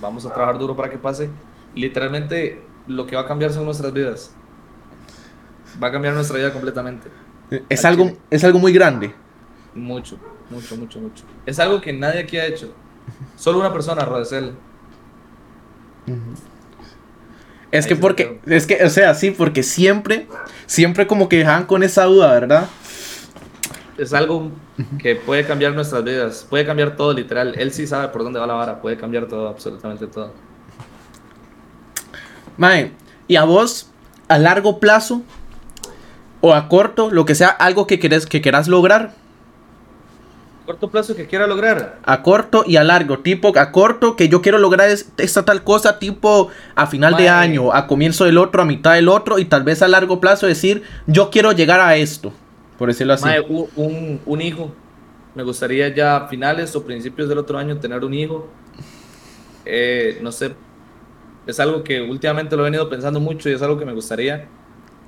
[0.00, 1.28] vamos a trabajar duro para que pase,
[1.74, 4.32] literalmente lo que va a cambiar son nuestras vidas.
[5.82, 7.08] Va a cambiar nuestra vida completamente.
[7.68, 9.12] Es Al algo, es algo muy grande.
[9.74, 10.18] Mucho,
[10.50, 11.24] mucho, mucho, mucho.
[11.46, 12.72] Es algo que nadie aquí ha hecho.
[13.36, 14.54] Solo una persona, Rodesel.
[17.70, 20.26] Es Ahí que porque, es que, o sea, sí, porque siempre,
[20.66, 22.68] siempre como que dejan con esa duda, ¿verdad?
[23.96, 24.50] Es algo
[24.98, 26.46] que puede cambiar nuestras vidas.
[26.48, 27.54] Puede cambiar todo, literal.
[27.58, 28.80] Él sí sabe por dónde va la vara.
[28.80, 30.32] Puede cambiar todo, absolutamente todo.
[32.56, 32.92] Mae,
[33.28, 33.90] y a vos,
[34.28, 35.22] a largo plazo
[36.40, 39.14] o a corto, lo que sea, algo que querés, que quieras lograr,
[40.70, 41.98] Corto plazo que quiera lograr.
[42.04, 45.64] a corto y a largo, tipo a corto que yo quiero lograr es- esta tal
[45.64, 49.46] cosa, tipo a final de año, a comienzo del otro, a mitad del otro, y
[49.46, 52.32] tal vez a largo plazo decir, yo quiero llegar a esto,
[52.78, 53.26] por decirlo así.
[53.48, 54.72] U- un, un hijo.
[55.34, 58.48] Me gustaría ya a finales o principios del otro año tener un hijo.
[59.64, 60.54] Eh, no sé.
[61.48, 64.46] Es algo que últimamente lo he venido pensando mucho y es algo que me gustaría.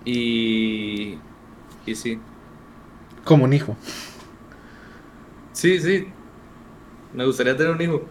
[0.04, 1.18] Y.
[1.86, 2.18] Y sí.
[3.24, 3.76] Como un hijo.
[5.52, 6.08] Sí, sí.
[7.12, 8.02] Me gustaría tener un hijo.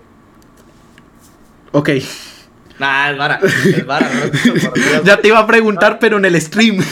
[1.71, 1.89] Ok.
[2.79, 3.39] Nah, es vara.
[3.43, 4.09] Es vara.
[4.09, 6.83] no, ya te iba a preguntar, pero en el stream.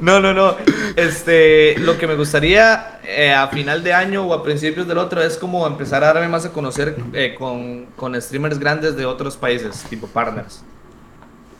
[0.00, 0.56] No, no, no.
[0.96, 5.20] Este, lo que me gustaría eh, a final de año o a principios del otro
[5.22, 9.36] es como empezar a darme más a conocer eh, con, con streamers grandes de otros
[9.36, 10.62] países, tipo partners.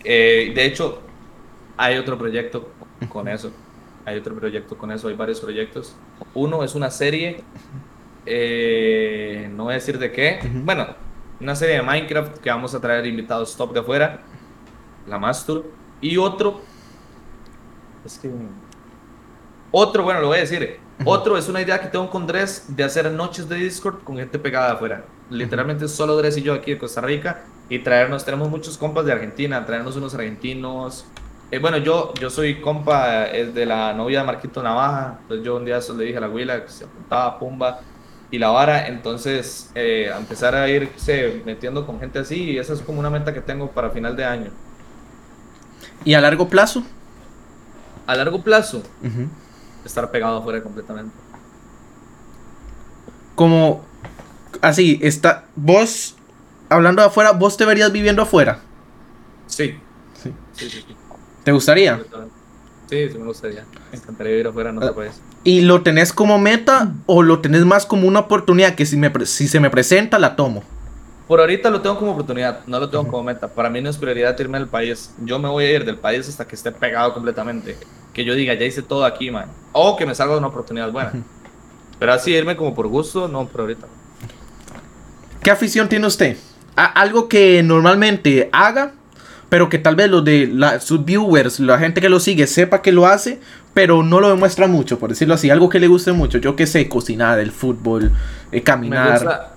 [0.04, 1.02] Eh, de hecho,
[1.76, 2.70] hay otro proyecto
[3.08, 3.50] con eso.
[4.04, 5.94] Hay otro proyecto con eso, hay varios proyectos.
[6.34, 7.44] Uno es una serie
[8.26, 10.40] Eh, no voy a decir de qué.
[10.64, 10.86] Bueno,
[11.40, 14.20] una serie de Minecraft que vamos a traer invitados top de afuera.
[15.06, 15.64] La Mastur.
[16.00, 16.60] Y otro.
[18.04, 18.30] Es que.
[19.70, 20.78] Otro, bueno, lo voy a decir.
[21.04, 24.38] Otro es una idea que tengo con Dres de hacer noches de Discord con gente
[24.38, 25.04] pegada de afuera.
[25.30, 27.44] Literalmente solo Dres y yo aquí de Costa Rica.
[27.70, 31.06] Y traernos, tenemos muchos compas de Argentina, traernos unos argentinos.
[31.50, 35.18] Eh, bueno, yo, yo soy compa de la novia de Marquito Navaja.
[35.22, 37.80] Entonces yo un día le dije a la Huila que se apuntaba Pumba
[38.30, 38.86] y la vara.
[38.86, 42.52] Entonces eh, empezar a irse metiendo con gente así.
[42.52, 44.50] Y esa es como una meta que tengo para final de año.
[46.04, 46.84] ¿Y a largo plazo?
[48.06, 48.82] A largo plazo,
[49.84, 51.14] estar pegado afuera completamente.
[53.34, 53.84] Como
[54.62, 55.44] así, está.
[55.54, 56.16] Vos,
[56.68, 58.60] hablando de afuera, vos te verías viviendo afuera.
[59.46, 59.78] Sí.
[60.20, 60.32] Sí.
[60.54, 60.96] Sí, sí, sí.
[61.50, 62.00] ¿Te gustaría?
[62.88, 63.64] Sí, sí me gustaría.
[63.90, 65.20] Me encantaría vivir afuera en otro país.
[65.42, 69.10] ¿Y lo tenés como meta o lo tenés más como una oportunidad que si, me,
[69.26, 70.62] si se me presenta la tomo?
[71.26, 73.48] Por ahorita lo tengo como oportunidad, no lo tengo como meta.
[73.48, 75.12] Para mí no es prioridad irme del país.
[75.24, 77.76] Yo me voy a ir del país hasta que esté pegado completamente.
[78.14, 79.50] Que yo diga, ya hice todo aquí, man.
[79.72, 81.12] O que me salga una oportunidad buena.
[81.98, 83.88] Pero así irme como por gusto, no, por ahorita.
[85.42, 86.36] ¿Qué afición tiene usted?
[86.76, 88.92] Algo que normalmente haga,
[89.50, 92.80] pero que tal vez los de la- sus viewers, la gente que lo sigue, sepa
[92.80, 93.40] que lo hace,
[93.74, 95.50] pero no lo demuestra mucho, por decirlo así.
[95.50, 96.38] Algo que le guste mucho.
[96.38, 98.10] Yo qué sé, cocinar, el fútbol, eh,
[98.52, 99.12] Me caminar.
[99.12, 99.54] gusta,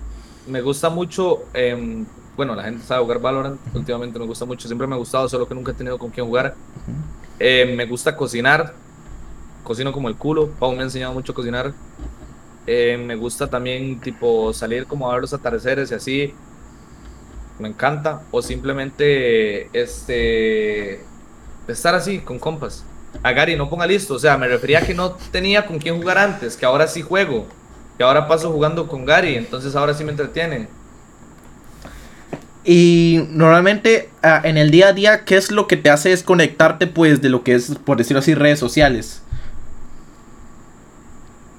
[0.48, 4.88] me gusta mucho, em, bueno, la gente sabe jugar Valorant, últimamente me gusta mucho, siempre
[4.88, 6.56] me ha gustado, solo que nunca he tenido con quién jugar.
[7.40, 8.74] Em, me gusta cocinar,
[9.64, 11.72] cocino como el culo, Pau me ha enseñado mucho a cocinar.
[12.66, 16.34] Em, me gusta también, tipo, salir como a ver los atardeceres y así,
[17.60, 18.22] me encanta.
[18.32, 21.04] O simplemente, este,
[21.68, 22.86] estar así, con compas.
[23.22, 25.98] A Gary, no ponga listo, o sea, me refería a que no tenía con quién
[25.98, 27.48] jugar antes, que ahora sí juego.
[27.98, 30.68] Que ahora paso jugando con Gary, entonces ahora sí me entretiene.
[32.66, 36.88] Y normalmente ah, en el día a día, ¿qué es lo que te hace desconectarte
[36.88, 39.22] pues de lo que es, por decirlo así, redes sociales?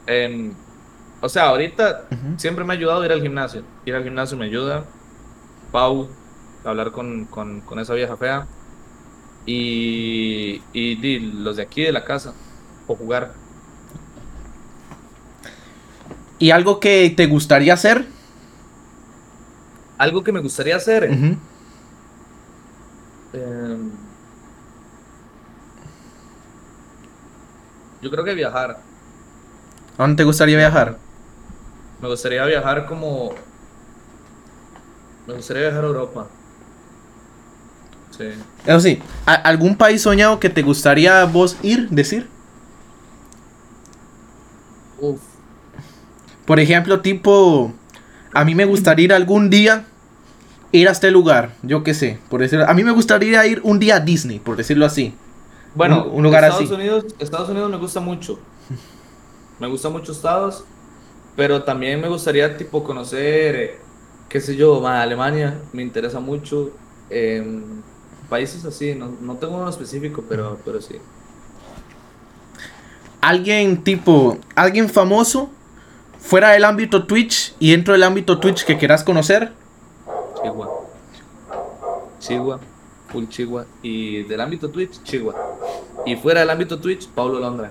[0.07, 0.53] Em,
[1.21, 3.63] o sea, ahorita siempre me ha ayudado ir al gimnasio.
[3.85, 4.85] Ir al gimnasio me ayuda.
[5.75, 6.07] Pau,
[6.63, 8.47] hablar con, con, con esa vieja fea.
[9.45, 12.33] Y, y los de aquí de la casa.
[12.87, 13.33] O jugar.
[16.39, 18.07] ¿Y algo que te gustaría hacer?
[19.99, 21.07] Algo que me gustaría hacer.
[21.07, 21.41] Em,
[28.01, 28.79] yo creo que viajar.
[29.99, 30.99] ¿A dónde te gustaría viajar?
[32.01, 33.35] Me gustaría viajar como.
[35.27, 36.27] Me gustaría viajar a Europa.
[38.17, 38.25] Sí.
[38.67, 42.29] Eso sí, ¿a- ¿algún país soñado que te gustaría vos ir, decir?
[45.01, 45.21] Uf.
[46.47, 47.73] Por ejemplo, tipo,
[48.33, 49.87] a mí me gustaría ir algún día,
[50.73, 53.79] ir a este lugar, yo qué sé, por decirlo, a mí me gustaría ir un
[53.79, 55.15] día a Disney, por decirlo así.
[55.75, 56.75] Bueno, Un- un lugar Estados así.
[56.75, 58.39] Unidos, Estados Unidos me gusta mucho.
[59.59, 60.65] Me gusta mucho Estados,
[61.37, 63.79] pero también me gustaría tipo conocer, eh,
[64.35, 66.73] qué sé yo, ma, Alemania, me interesa mucho.
[67.09, 67.83] em,
[68.29, 70.97] países así, no, no tengo uno específico, pero, pero sí.
[73.21, 75.51] Alguien tipo, alguien famoso,
[76.19, 79.53] fuera del ámbito Twitch y dentro del ámbito Twitch que quieras conocer.
[80.43, 80.81] Chihuahua.
[82.19, 82.61] Chihuahua,
[83.13, 83.67] full Chihuahua.
[83.83, 85.41] Y del ámbito Twitch, Chihuahua.
[86.07, 87.71] Y fuera del ámbito Twitch, Pablo Londra.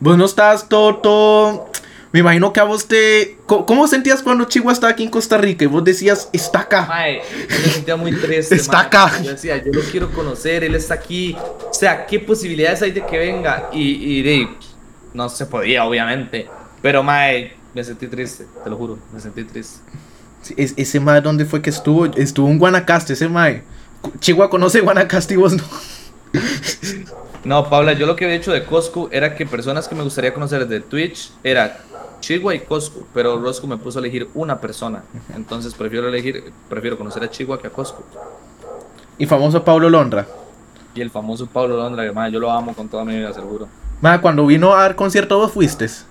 [0.00, 1.70] Vos no estás todo, todo...
[2.12, 3.36] Me imagino que a vos te...
[3.46, 6.86] ¿Cómo, cómo sentías cuando Chihuahua estaba aquí en Costa Rica y vos decías, está acá?
[6.86, 8.54] Mae, yo me sentía muy triste.
[8.56, 8.86] Está mae.
[8.86, 9.12] acá.
[9.22, 11.36] Yo decía, yo lo quiero conocer, él está aquí.
[11.68, 13.68] O sea, ¿qué posibilidades hay de que venga?
[13.72, 14.48] Y, y de,
[15.12, 16.48] no se podía, obviamente.
[16.80, 19.80] Pero, mae, me sentí triste, te lo juro, me sentí triste.
[20.42, 22.06] Sí, es- ese mae, ¿dónde fue que estuvo?
[22.06, 23.62] Estuvo en Guanacaste, ese mae.
[24.20, 25.64] Chihuahua conoce Guanacaste y vos no.
[27.44, 30.34] No, Paula, yo lo que había hecho de Costco era que personas que me gustaría
[30.34, 31.78] conocer de Twitch era
[32.26, 35.04] Chihuahua y Costco, pero Rosco me puso a elegir una persona.
[35.32, 38.02] Entonces prefiero elegir, prefiero conocer a Chihuahua que a Costco.
[39.16, 40.26] Y famoso Pablo Londra.
[40.96, 43.68] Y el famoso Pablo Londra, que yo lo amo con toda mi vida, seguro.
[44.20, 45.86] Cuando vino a dar concierto vos fuiste.
[45.86, 46.04] Sí,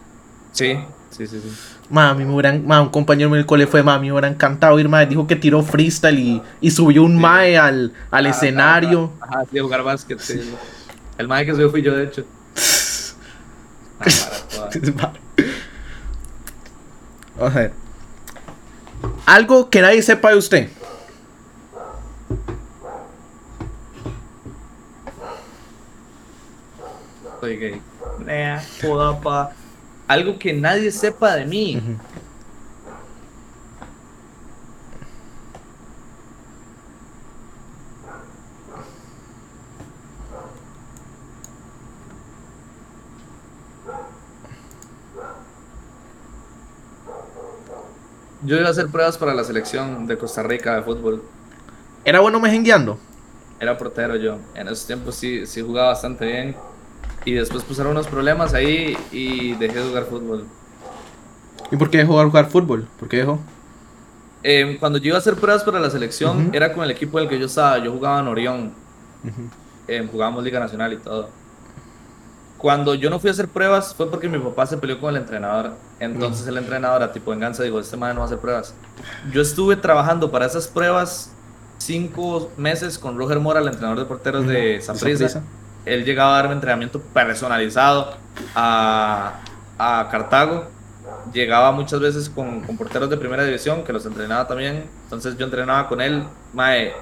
[0.54, 1.52] sí, sí, sí.
[1.90, 4.88] Mami, me hubieran, ma, un compañero mío del cole fue, mami, me hubiera encantado ir,
[4.88, 5.06] mae.
[5.08, 7.18] Dijo que tiró freestyle y, y subió un Sí.
[7.18, 9.12] mae al, al Ah, escenario.
[9.20, 10.40] Ajá, sí, a jugar básquet, sí.
[11.18, 12.24] El mae que subió fui yo, de hecho.
[17.40, 17.74] A ver.
[19.26, 20.70] Algo que nadie sepa de usted.
[27.40, 27.82] Soy gay.
[28.26, 28.62] Nah,
[30.08, 31.78] algo que nadie sepa de mí.
[31.78, 32.15] Ujú.
[48.46, 51.24] Yo iba a hacer pruebas para la selección de Costa Rica de fútbol.
[52.04, 53.00] ¿Era bueno mejengueando?
[53.60, 54.38] Era portero yo.
[54.54, 56.56] En esos tiempos sí, sí jugaba bastante bien.
[57.26, 60.46] Y después pusieron unos problemas ahí y dejé de jugar fútbol.
[61.72, 62.88] ¿Y por qué dejó de jugar fútbol?
[63.00, 63.40] ¿Por qué dejó?
[64.44, 67.28] Eh, cuando yo iba a hacer pruebas para la selección, era con el equipo del
[67.28, 67.80] que yo estaba.
[67.80, 68.74] Yo jugaba en Orión.
[69.88, 71.30] Eh, jugábamos Liga Nacional y todo.
[72.66, 75.22] Cuando yo no fui a hacer pruebas fue porque mi papá se peleó con el
[75.22, 75.74] entrenador.
[76.00, 78.74] Entonces el entrenador a tipo venganza dijo, este man no va a hacer pruebas.
[79.32, 81.32] Yo estuve trabajando para esas pruebas
[81.78, 85.30] cinco meses con Roger Mora, el entrenador de porteros de Saprissa.
[85.30, 85.44] Saprissa.
[85.86, 88.18] Él llegaba a darme entrenamiento personalizado
[88.56, 89.42] a,
[89.78, 90.66] a Cartago.
[91.34, 94.90] Llegaba muchas veces con, con porteros de primera división que los entrenaba también.
[95.04, 96.24] Entonces yo entrenaba con él.
[96.52, 96.94] Mae,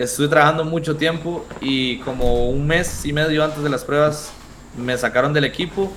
[0.00, 4.32] estuve trabajando mucho tiempo y como un mes y medio antes de las pruebas
[4.76, 5.92] me sacaron del equipo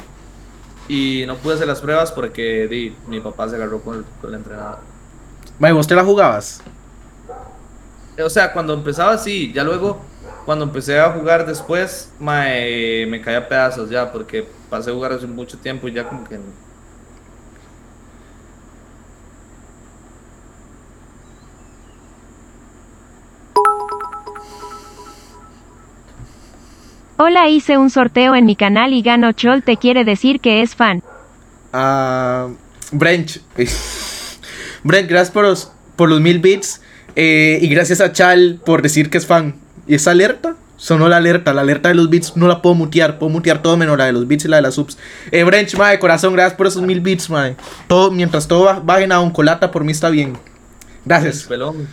[0.88, 4.30] y no pude hacer las pruebas porque di, mi papá se agarró con el, con
[4.32, 4.80] el entrenador.
[5.59, 6.61] Mae, ¿vos te la jugabas?
[8.23, 10.01] O sea, cuando empezaba sí, ya luego
[10.47, 15.28] cuando empecé a jugar después me caía a pedazos ya porque pasé a jugar hace
[15.28, 16.39] mucho tiempo y ya como que
[27.18, 30.76] Hola, hice un sorteo en mi canal y Gano Chol te quiere decir que es
[30.76, 31.01] fan.
[31.74, 32.47] Ah,
[32.91, 33.41] Brench.
[34.84, 36.82] Brent, gracias por los, por los mil bits.
[37.15, 39.55] eh, y gracias a Chal por decir que es fan.
[39.88, 40.55] ¿Y esa alerta?
[40.78, 41.53] Sonó la alerta.
[41.55, 43.18] La alerta de los bits no la puedo mutear.
[43.18, 44.97] Puedo mutear todo menos la de los bits y la de las subs.
[45.32, 47.55] Eh, Brench, mae, de corazón, gracias por esos mil bits, mae.
[47.88, 50.38] Todo, mientras todo ba- bajen a un colata, por mí está bien.
[51.03, 51.43] Gracias.
[51.45, 51.88] pelón.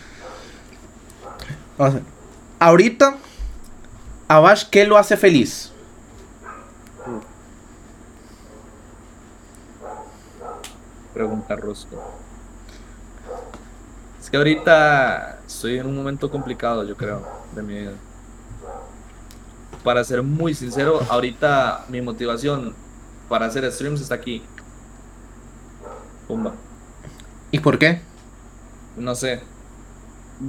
[1.78, 2.02] Vamos a ver.
[2.60, 3.16] Ahorita,
[4.28, 5.70] a Bash, ¿qué lo hace feliz?
[11.12, 12.02] Pregunta Rosco.
[14.20, 17.92] Es que ahorita estoy en un momento complicado, yo creo, de mi vida.
[19.84, 22.74] Para ser muy sincero, ahorita mi motivación
[23.28, 24.42] para hacer streams está aquí.
[26.26, 26.54] Pumba.
[27.50, 28.00] ¿Y por qué?
[28.96, 29.42] No sé.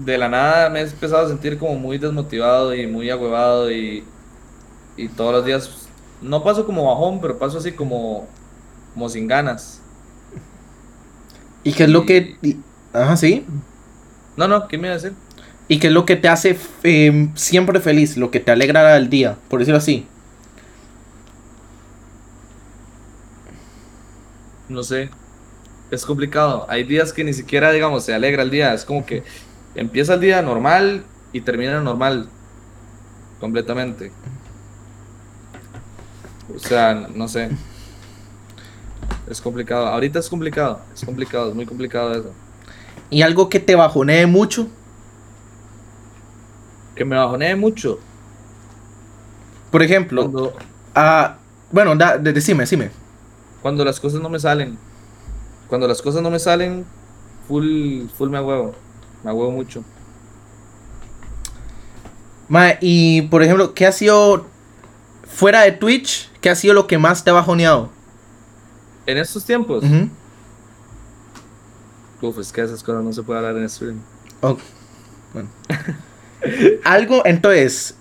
[0.03, 4.03] De la nada me he empezado a sentir como muy desmotivado y muy agüevado y,
[4.97, 5.89] y todos los días
[6.21, 8.27] no paso como bajón, pero paso así como,
[8.93, 9.81] como sin ganas.
[11.63, 12.37] ¿Y qué es lo que...
[12.41, 12.57] y-
[12.93, 13.45] Ajá, sí.
[14.37, 15.17] No, no, ¿qué me iba a decir?
[15.67, 18.17] ¿Y qué es lo que te hace eh, siempre feliz?
[18.17, 20.07] Lo que te alegra el día, por decirlo así.
[24.67, 25.09] No sé.
[25.91, 26.65] Es complicado.
[26.69, 28.73] Hay días que ni siquiera, digamos, se alegra el día.
[28.73, 29.23] Es como que
[29.75, 31.03] empieza el día normal
[31.33, 32.29] y termina normal.
[33.39, 34.11] Completamente.
[36.55, 37.49] O sea, no sé.
[39.29, 39.87] Es complicado.
[39.87, 40.81] Ahorita es complicado.
[40.93, 41.49] Es complicado.
[41.49, 42.31] Es muy complicado eso.
[43.09, 44.67] ¿Y algo que te bajonee mucho?
[46.95, 47.99] Que me bajonee mucho.
[49.71, 50.53] Por ejemplo, Cuando,
[50.93, 51.37] ah,
[51.71, 52.91] bueno, da, de- decime, decime.
[53.61, 54.77] cuando las cosas no me salen.
[55.67, 56.85] Cuando las cosas no me salen,
[57.47, 58.73] full, full me huevo.
[59.25, 59.83] Me huevo mucho.
[62.47, 64.45] Ma, y por ejemplo, ¿qué ha sido
[65.27, 66.29] fuera de Twitch?
[66.41, 67.89] ¿Qué ha sido lo que más te ha bajoneado?
[69.07, 69.83] En estos tiempos.
[72.21, 73.99] Uf, es que esas cosas no se puede hablar en stream.
[75.33, 75.49] Bueno.
[76.83, 77.95] algo, entonces,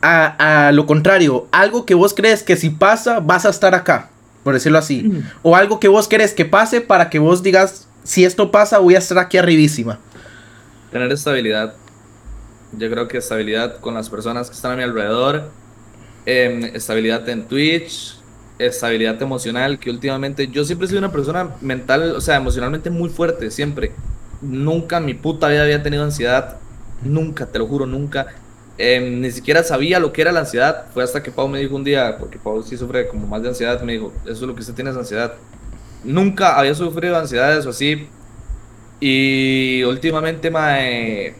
[0.00, 4.10] a, a lo contrario, algo que vos crees que si pasa, vas a estar acá,
[4.44, 5.20] por decirlo así.
[5.42, 8.94] O algo que vos crees que pase para que vos digas, si esto pasa, voy
[8.94, 9.98] a estar aquí arribísima.
[10.90, 11.74] Tener estabilidad.
[12.72, 15.50] Yo creo que estabilidad con las personas que están a mi alrededor.
[16.26, 18.20] em, estabilidad en Twitch.
[18.58, 19.78] Estabilidad emocional.
[19.78, 23.50] Que últimamente yo siempre he sido una persona mental, o sea, emocionalmente muy fuerte.
[23.50, 23.92] Siempre.
[24.40, 26.58] Nunca en mi puta vida había tenido ansiedad.
[27.02, 28.26] Nunca, te lo juro, nunca.
[28.78, 30.86] Em, ni siquiera sabía lo que era la ansiedad.
[30.92, 33.48] Fue hasta que Pau me dijo un día, porque Pau sí sufre como más de
[33.50, 35.34] ansiedad, me dijo, eso es lo que usted tiene es ansiedad.
[36.04, 38.08] Nunca había sufrido ansiedades o así.
[39.00, 41.34] Y últimamente, mae,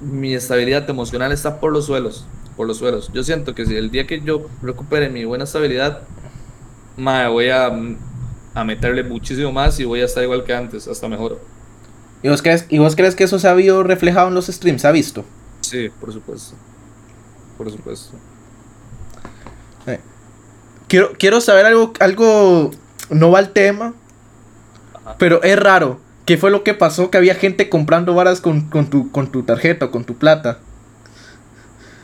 [0.00, 2.26] mi estabilidad emocional está por los suelos.
[2.56, 3.10] Por los suelos.
[3.14, 6.02] Yo siento que si el día que yo recupere mi buena estabilidad,
[6.98, 7.72] mae, voy a,
[8.54, 11.40] a meterle muchísimo más y voy a estar igual que antes, hasta mejor.
[12.22, 14.82] ¿Y vos, crees, ¿Y vos crees que eso se ha habido reflejado en los streams?
[14.82, 15.24] ¿Se ha visto?
[15.60, 16.54] Sí, por supuesto.
[17.56, 18.16] Por supuesto.
[20.88, 22.70] quiero, quiero saber algo, algo,
[23.08, 23.94] no va al tema,
[25.04, 25.16] Ajá.
[25.18, 26.00] pero es raro.
[26.24, 27.10] ¿Qué fue lo que pasó?
[27.10, 30.58] Que había gente comprando varas con, con, tu, con tu tarjeta, con tu plata.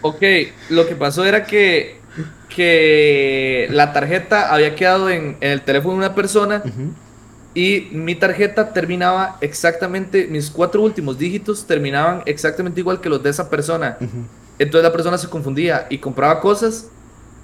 [0.02, 0.22] Ok,
[0.70, 2.00] lo que pasó era que,
[2.48, 6.62] que la tarjeta había quedado en, en el teléfono de una persona
[7.54, 13.30] y mi tarjeta terminaba exactamente, mis cuatro últimos dígitos terminaban exactamente igual que los de
[13.30, 13.96] esa persona.
[14.00, 14.24] Ujú.
[14.58, 16.88] Entonces la persona se confundía y compraba cosas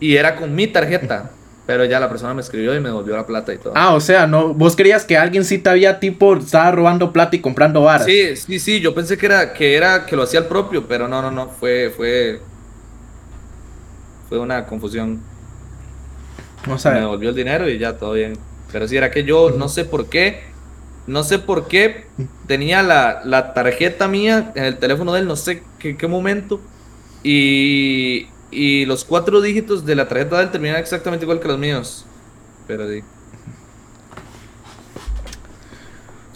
[0.00, 1.30] y era con mi tarjeta.
[1.66, 3.72] Pero ya la persona me escribió y me devolvió la plata y todo.
[3.74, 7.36] Ah, o sea, no, vos creías que alguien sí te había tipo, estaba robando plata
[7.36, 8.04] y comprando varas.
[8.04, 11.08] Sí, sí, sí, yo pensé que era que era que lo hacía el propio, pero
[11.08, 12.40] no, no, no, fue fue
[14.28, 15.20] fue una confusión.
[16.66, 17.02] Vamos Me a ver.
[17.02, 18.38] devolvió el dinero y ya todo bien.
[18.72, 20.52] Pero sí era que yo no sé por qué
[21.06, 22.06] no sé por qué
[22.46, 26.60] tenía la, la tarjeta mía en el teléfono de él, no sé qué, qué momento
[27.22, 31.58] y y los cuatro dígitos de la tarjeta de él terminaban exactamente igual que los
[31.58, 32.04] míos.
[32.66, 33.02] Pero sí.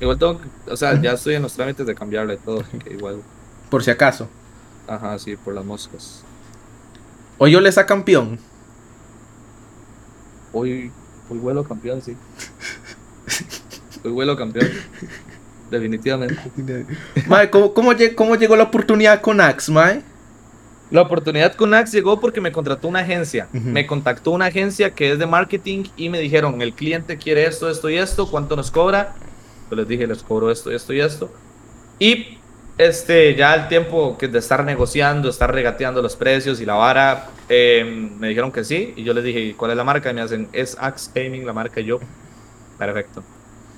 [0.01, 2.93] Igual tengo, que- o sea, ya estoy en los trámites de cambiarla y todo, que
[2.93, 3.23] igual.
[3.71, 4.29] Por si acaso.
[4.87, 6.23] Ajá, sí, por las moscas.
[7.39, 8.39] O yo les a campeón.
[10.53, 10.91] Hoy,
[11.29, 12.17] hoy vuelo campeón, sí.
[14.05, 14.69] Hoy vuelo campeón.
[15.71, 16.41] Definitivamente.
[17.27, 20.03] Mae, ¿cómo, cómo, cómo llegó la oportunidad con Axe, mae?
[20.91, 23.49] La oportunidad con Axe llegó porque me contrató una agencia.
[23.53, 23.69] Ujú.
[23.69, 27.69] Me contactó una agencia que es de marketing y me dijeron, el cliente quiere esto,
[27.69, 29.15] esto y esto, ¿cuánto nos cobra?
[29.71, 31.31] Yo les dije, les cobro esto, esto y esto.
[31.99, 32.39] Y
[32.79, 37.29] este, ya el tiempo que de estar negociando, estar regateando los precios y la vara,
[37.49, 37.85] eh,
[38.19, 38.95] me dijeron que sí.
[38.97, 40.11] Y yo les dije, ¿cuál es la marca?
[40.11, 41.81] Y me hacen, es Axe Gaming la marca.
[41.81, 42.01] Y yo,
[42.79, 43.23] perfecto.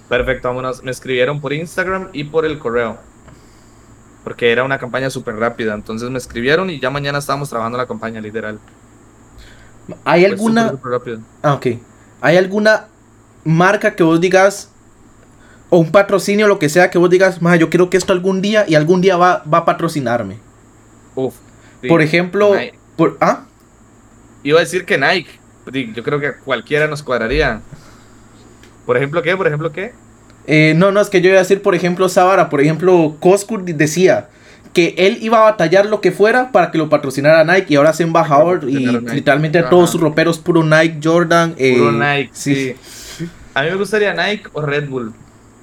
[0.09, 0.83] Perfecto, vámonos.
[0.83, 2.99] Me escribieron por Instagram y por el correo.
[4.25, 5.75] Porque era una campaña súper rápida.
[5.75, 8.59] Entonces me escribieron y ya mañana estábamos trabajando la campaña, literal.
[10.05, 10.73] ¿Hay alguna...
[10.83, 11.21] rápido.
[11.43, 11.66] Ah, ok.
[12.21, 12.87] ¿Hay alguna
[13.45, 14.71] marca que vos digas,
[15.71, 18.43] o un patrocinio, lo que sea, que vos digas, "Ma, yo quiero que esto algún
[18.43, 20.39] día y algún día va, va a patrocinarme?
[21.14, 21.35] Uf.
[21.81, 21.89] sí.
[21.89, 22.79] Por ejemplo, Nike.
[22.97, 23.45] por, ¿ah?
[24.43, 25.41] Iba a decir que Nike.
[25.95, 27.61] Yo creo que cualquiera nos cuadraría.
[28.87, 29.37] Por ejemplo, ¿qué?
[29.37, 29.95] Por ejemplo, ¿qué?
[30.47, 33.64] Eh, no, no, es que yo iba a decir, por ejemplo, Savara, por ejemplo, Coscourt
[33.64, 34.28] decía
[34.72, 37.91] que él iba a batallar lo que fuera para que lo patrocinara Nike y ahora
[37.91, 39.14] es embajador y Nike.
[39.14, 39.68] literalmente Ajá.
[39.70, 41.55] todos sus roperos puro Nike, Jordan.
[41.59, 42.55] eh, Puro Nike, sí.
[43.18, 43.28] sí.
[43.55, 45.12] A mí me gustaría Nike o Red Bull.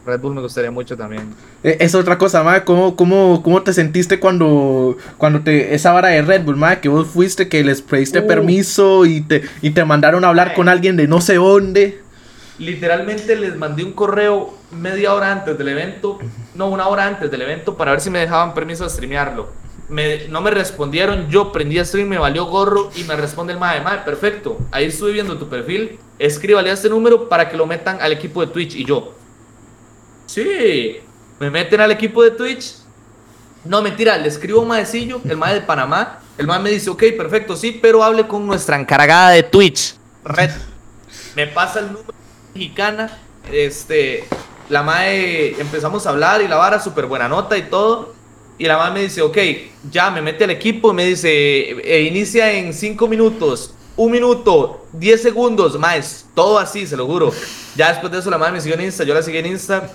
[0.06, 1.34] Red Bull me gustaría mucho también.
[1.64, 6.10] Eh, Es otra cosa, ma, ¿cómo, cómo, cómo te sentiste cuando, cuando te, esa vara
[6.10, 8.28] de Red Bull, ma, que vos fuiste, que les pediste Uh.
[8.28, 10.56] permiso y te, y te mandaron a hablar Ay.
[10.56, 12.00] con alguien de no sé dónde?
[12.60, 16.20] Literalmente les mandé un correo media hora antes del evento,
[16.56, 19.50] no, una hora antes del evento, para ver si me dejaban permiso de streamearlo.
[19.90, 23.60] Me- no me respondieron, yo prendí a stream, me valió gorro y me responde el
[23.60, 27.66] mae, mae, perfecto, ahí estuve viendo tu perfil, escríbale a este número para que lo
[27.66, 29.14] metan al equipo de Twitch y yo.
[30.26, 30.98] Sí,
[31.40, 32.76] me meten al equipo de Twitch.
[33.64, 36.20] No, mentira, le escribo un maecillo, el mae de Panamá.
[36.38, 39.96] El mae me dice, ok, perfecto, sí, pero hable con nuestra encargada de Twitch.
[40.24, 40.52] Red.
[41.36, 42.14] Me pasa el número
[42.54, 43.18] mexicana.
[43.52, 44.26] Este,
[44.70, 48.14] la mae, empezamos a hablar y la vara, súper buena nota y todo.
[48.58, 49.38] Y la mae me dice, ok,
[49.92, 54.86] ya me mete al equipo y me dice, "Eh, inicia en 5 minutos, un minuto,
[54.94, 57.32] 10 segundos, más, todo así, se lo juro.
[57.76, 59.90] Ya después de eso la mae me siguió en Insta, yo la seguí en Insta.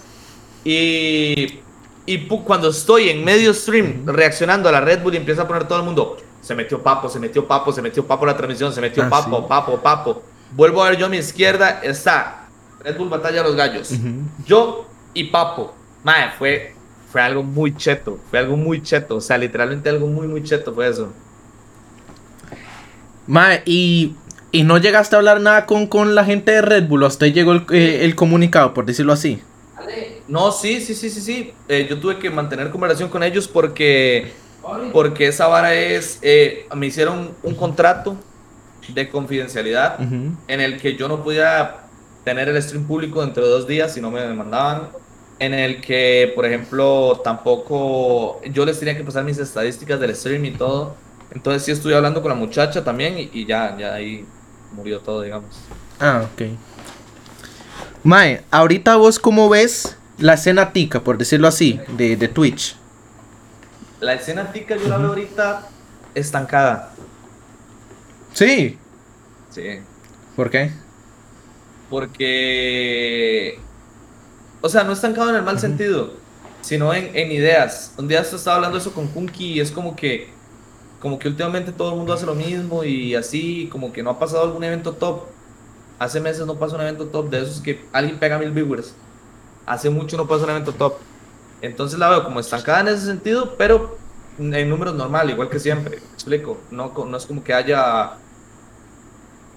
[0.65, 1.61] Y,
[2.07, 5.67] y cuando estoy en medio stream reaccionando a la Red Bull y empieza a poner
[5.67, 8.81] todo el mundo, se metió papo, se metió papo, se metió papo la transmisión, se
[8.81, 9.45] metió Ah, papo, sí.
[9.49, 10.23] papo, papo.
[10.53, 12.42] Vuelvo a ver yo a mi izquierda, está
[12.85, 13.93] Red Bull Batalla a los Gallos.
[14.47, 15.75] Yo y Papo.
[16.05, 16.75] Mae, fue,
[17.11, 18.19] fue algo muy cheto.
[18.31, 19.17] Fue algo muy cheto.
[19.17, 21.13] O sea, literalmente algo muy, muy cheto fue eso.
[23.27, 24.15] Ma, y,
[24.51, 27.33] y no llegaste a hablar nada con, con la gente de Red Bull, hasta ahí
[27.33, 29.41] llegó el, eh, el comunicado, por decirlo así.
[30.29, 31.53] No, sí, sí, sí, sí, sí.
[31.69, 34.33] Eh, yo tuve que mantener conversación con ellos porque,
[34.93, 36.19] porque esa vara es.
[36.23, 38.17] eh, me hicieron un contrato
[38.89, 41.82] de confidencialidad en el que yo no podía
[42.25, 44.89] tener el stream público dentro de dos días si no me demandaban.
[45.39, 50.45] En el que, por ejemplo, tampoco yo les tenía que pasar mis estadísticas del stream
[50.45, 50.95] y todo.
[51.33, 54.25] Entonces sí estuve hablando con la muchacha también y, y ya, ya ahí
[54.73, 55.57] murió todo, digamos.
[55.99, 56.43] Ah, ok.
[58.05, 62.77] Mae, ahorita vos cómo ves la escena tica, por decirlo así, de, de Twitch.
[64.01, 65.69] La escena tica yo la veo ahorita
[66.15, 66.93] estancada.
[68.33, 68.79] Sí.
[69.51, 69.81] Sí.
[70.37, 70.73] ¿Por qué?
[71.93, 73.59] Porque...
[74.63, 76.15] O sea, no estancado en el mal sentido,
[76.63, 77.93] sino en, en ideas.
[77.99, 80.31] Un día estaba hablando eso con Kunki y es como que...
[81.01, 84.19] Como que últimamente todo el mundo hace lo mismo y así, como que no ha
[84.19, 85.25] pasado algún evento top.
[85.99, 88.95] Hace meses no pasa un evento top de esos que alguien pega mil viewers.
[89.67, 90.95] Hace mucho no pasa un evento top.
[91.61, 93.99] Entonces la veo como estancada en ese sentido, pero
[94.39, 95.99] en números normal, igual que siempre.
[95.99, 96.59] ¿me explico.
[96.71, 98.13] No, co- no es como que haya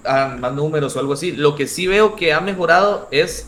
[0.07, 1.31] ah, más números o algo así.
[1.31, 3.47] Lo que sí veo que ha mejorado es.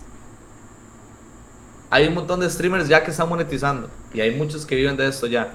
[1.89, 3.89] Hay un montón de streamers ya que están monetizando.
[4.14, 5.53] Y hay muchos que viven de esto ya.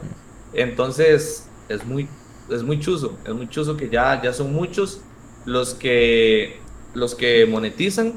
[0.54, 2.08] Entonces, es muy,
[2.50, 3.16] es muy chuzo.
[3.26, 5.00] Es muy chuzo que ya, ya son muchos
[5.44, 6.60] los que,
[6.94, 8.14] los que monetizan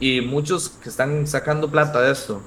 [0.00, 2.42] y muchos que están sacando plata de esto.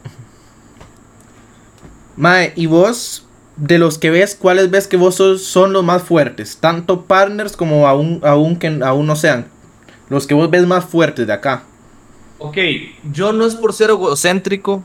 [2.16, 3.26] Mae, y vos,
[3.56, 6.58] de los que ves, ¿cuáles ves que vos sos- son los más fuertes?
[6.58, 9.48] Tanto partners como aún, aún que aún no sean.
[10.10, 11.64] Los que vos ves más fuertes de acá.
[12.40, 12.58] Ok,
[13.12, 14.84] yo no es por ser egocéntrico,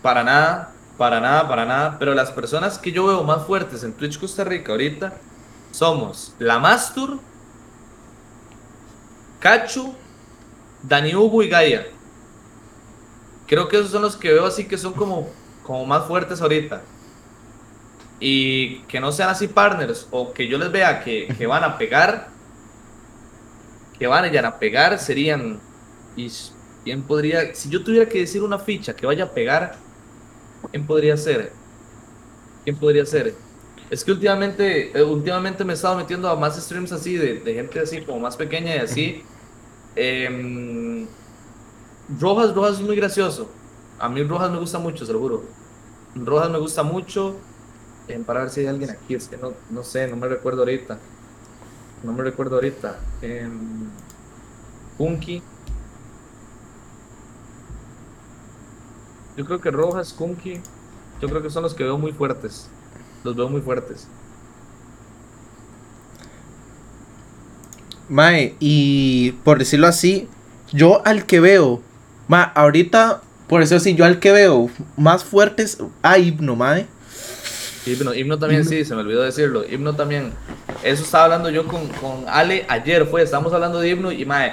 [0.00, 3.92] para nada, para nada, para nada, pero las personas que yo veo más fuertes en
[3.92, 5.12] Twitch Costa Rica ahorita
[5.70, 7.18] somos La Mastur,
[9.40, 9.94] Cachu,
[10.82, 11.86] Dani Hugo y Gaia.
[13.46, 15.28] Creo que esos son los que veo así que son como,
[15.62, 16.80] como más fuertes ahorita.
[18.20, 21.76] Y que no sean así partners o que yo les vea que, que van a
[21.76, 22.28] pegar,
[24.04, 25.58] que van a pegar serían...
[26.16, 26.30] Y
[26.84, 29.76] ¿Quién podría, si yo tuviera que decir una ficha que vaya a pegar,
[30.70, 31.50] ¿quién podría ser?
[32.62, 33.34] ¿Quién podría ser?
[33.88, 37.54] Es que últimamente, eh, últimamente me he estado metiendo a más streams así, de, de
[37.54, 39.22] gente así, como más pequeña y así.
[39.96, 41.06] Em,
[42.20, 43.48] Rojas, Rojas es muy gracioso.
[43.98, 45.44] A mí Rojas me gusta mucho, se lo juro.
[46.14, 47.36] Rojas me gusta mucho.
[48.08, 50.60] Em, para ver si hay alguien aquí, es que no, no sé, no me recuerdo
[50.60, 50.98] ahorita.
[52.04, 52.98] No me recuerdo ahorita.
[53.22, 53.88] Em,
[54.98, 55.42] Punky.
[59.36, 60.60] Yo creo que Rojas, Kunki,
[61.20, 62.68] yo creo que son los que veo muy fuertes.
[63.24, 64.06] Los veo muy fuertes.
[68.08, 70.28] Mae, y por decirlo así,
[70.72, 71.82] yo al que veo,
[72.28, 76.86] ma, ahorita, por decirlo así, yo al que veo más fuertes a Hipno, mae.
[77.86, 79.64] Himno, Himno también, sí, se me olvidó decirlo.
[79.68, 80.32] Himno también.
[80.84, 84.52] Eso estaba hablando yo con, con Ale ayer, fue, estábamos hablando de Himno y mae,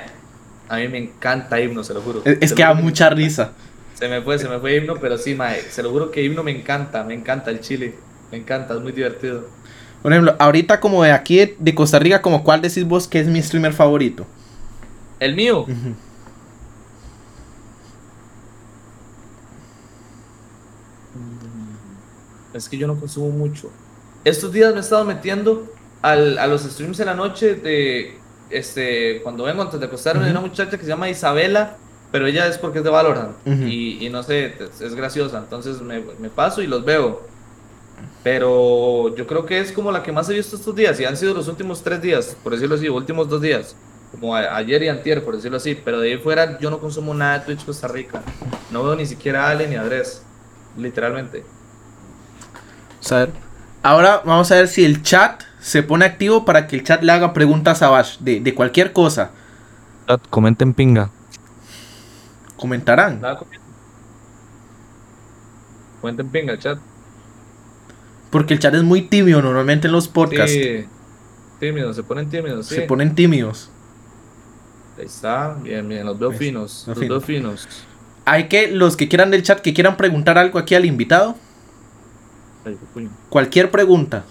[0.70, 2.22] a mí me encanta Himno, se lo juro.
[2.24, 3.52] Es, que da mucha risa.
[3.96, 6.42] Se me fue, se me fue Himno, pero sí, mae, se lo juro que Himno
[6.42, 7.96] me encanta, me encanta el chile.
[8.32, 9.46] Me encanta, es muy divertido.
[10.02, 13.28] Por ejemplo, ahorita como de aquí de, Costa Rica, como cuál decís vos que es
[13.28, 14.26] mi streamer favorito.
[15.20, 15.66] El mío.
[22.54, 23.70] Es que yo no consumo mucho.
[24.24, 25.68] Estos días me he estado metiendo
[26.02, 28.18] al- a los streams en la noche de
[28.50, 31.78] este cuando vengo antes de acostarme de una muchacha que se llama Isabela,
[32.12, 35.82] pero ella es porque es de Valorant y, y no sé, es, es graciosa, entonces
[35.82, 37.30] me, me paso y los veo.
[38.24, 41.18] Pero yo creo que es como la que más he visto estos días y han
[41.18, 43.76] sido los últimos tres días, por decirlo así, últimos dos días.
[44.12, 45.74] Como a- ayer y antier, por decirlo así.
[45.74, 48.22] Pero de ahí fuera yo no consumo nada de Twitch Costa Rica.
[48.70, 50.22] No veo ni siquiera a Ale ni a Andrés.
[50.78, 51.44] Literalmente.
[52.94, 53.30] Vamos a ver.
[53.84, 57.12] Ahora vamos a ver si el chat se pone activo para que el chat le
[57.12, 59.32] haga preguntas a Bash de, de cualquier cosa.
[60.30, 61.10] Comenten pinga.
[62.58, 63.22] Comentarán.
[63.22, 63.40] Nada.
[66.02, 66.80] Cuenten pinga, chat.
[68.32, 70.52] Porque el chat es muy tibio normalmente en los podcasts.
[70.52, 70.86] Sí.
[71.60, 72.76] Tímidos, se ponen tímidos, sí.
[72.76, 73.70] Se ponen tímidos.
[74.98, 76.86] Ahí está, bien, bien, los veo Pues, finos.
[76.88, 77.68] los veo finos.
[78.26, 81.36] Hay que, los que quieran del chat, que quieran preguntar algo aquí al invitado,
[82.66, 82.78] Ay,
[83.30, 84.24] cualquier pregunta.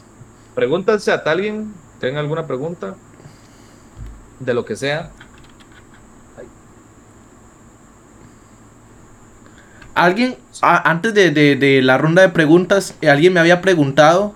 [0.61, 2.95] Pregunta al chat, ¿alguien tenga alguna pregunta?
[4.41, 5.11] De lo que sea.
[9.95, 14.35] Alguien, a- antes de, de- de la ronda de preguntas, eh, alguien me había preguntado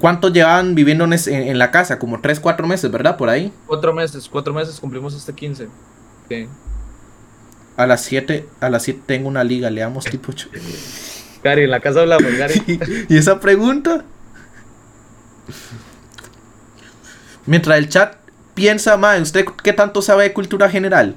[0.00, 3.16] cuánto llevaban viviendo en, la casa, como 3, 4 meses, ¿verdad?
[3.16, 3.52] Por ahí.
[3.68, 5.68] Cuatro meses, cuatro meses cumplimos este 15.
[6.28, 6.48] Sí.
[7.76, 10.32] A las 7, a las 7 tengo una liga, le damos tipo...
[10.32, 10.48] ocho.
[11.44, 12.60] Gary, en la casa hablamos, Gary.
[13.08, 14.04] ¿Y esa pregunta?
[17.46, 18.16] Mientras el chat
[18.54, 21.16] piensa, mae, ¿usted qué tanto sabe de cultura general?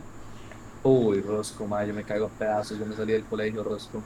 [0.84, 2.78] Uy, Rosco, ma, yo me caigo a pedazos.
[2.78, 4.03] Yo me salí del colegio, Rosco.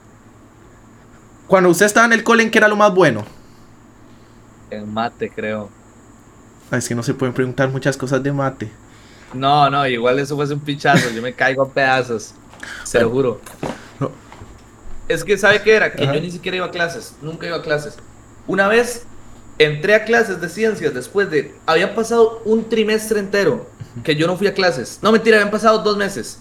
[1.46, 3.24] Cuando usted estaba en el cole, ¿en qué era lo más bueno?
[4.70, 5.68] En mate, creo.
[6.70, 8.70] Ay, es que no se pueden preguntar muchas cosas de mate.
[9.34, 11.10] No, no, igual eso fue un pichazo.
[11.10, 12.34] Yo me caigo a pedazos.
[12.84, 13.40] Se lo juro.
[13.98, 14.10] No.
[15.08, 15.92] Es que, ¿sabe qué era?
[15.92, 16.14] Que Ajá.
[16.14, 17.14] yo ni siquiera iba a clases.
[17.20, 17.96] Nunca iba a clases.
[18.46, 19.06] Una vez
[19.64, 21.54] entré a clases de ciencias después de.
[21.66, 23.66] Había pasado un trimestre entero
[24.02, 24.98] que yo no fui a clases.
[25.02, 26.40] No, mentira, habían pasado dos meses.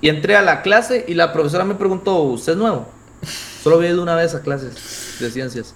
[0.00, 2.88] Y entré a la clase y la profesora me preguntó: ¿Usted es nuevo?
[3.62, 5.74] Solo había ido una vez a clases de ciencias.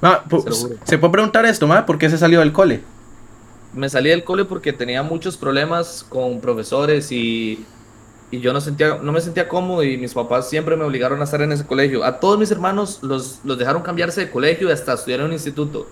[0.00, 0.70] Ma, Se.
[0.84, 1.84] ¿Se puede preguntar esto, ma?
[1.84, 2.82] ¿Por qué se salió del cole?
[3.72, 7.64] me salí del cole porque tenía muchos problemas con profesores y
[8.30, 11.24] y yo no, sentía, no me sentía cómodo y mis papás siempre me obligaron a
[11.24, 12.04] estar en ese colegio.
[12.04, 15.32] A todos mis hermanos los, los dejaron cambiarse de colegio y hasta estudiar en un
[15.32, 15.86] instituto.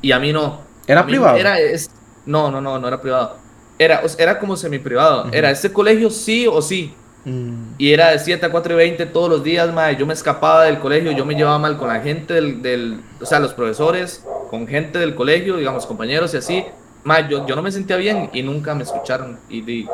[0.00, 0.60] Y a mí no.
[0.86, 1.36] ¿Era mí privado?
[1.38, 1.90] Era, es,
[2.24, 3.36] no, no, no, no era privado.
[3.78, 5.28] Era, era como semi privado.
[5.32, 6.94] Era este colegio sí o sí.
[7.24, 9.96] Mm, Y era de 7 a 4 y 20 todos los días, mae.
[9.96, 13.26] Yo me escapaba del colegio, yo me llevaba mal con la gente del, del o
[13.26, 16.64] sea, los profesores, con gente del colegio, digamos, compañeros y así.
[17.04, 19.40] Mae, yo, yo no me sentía bien y nunca me escucharon.
[19.48, 19.88] Y, di-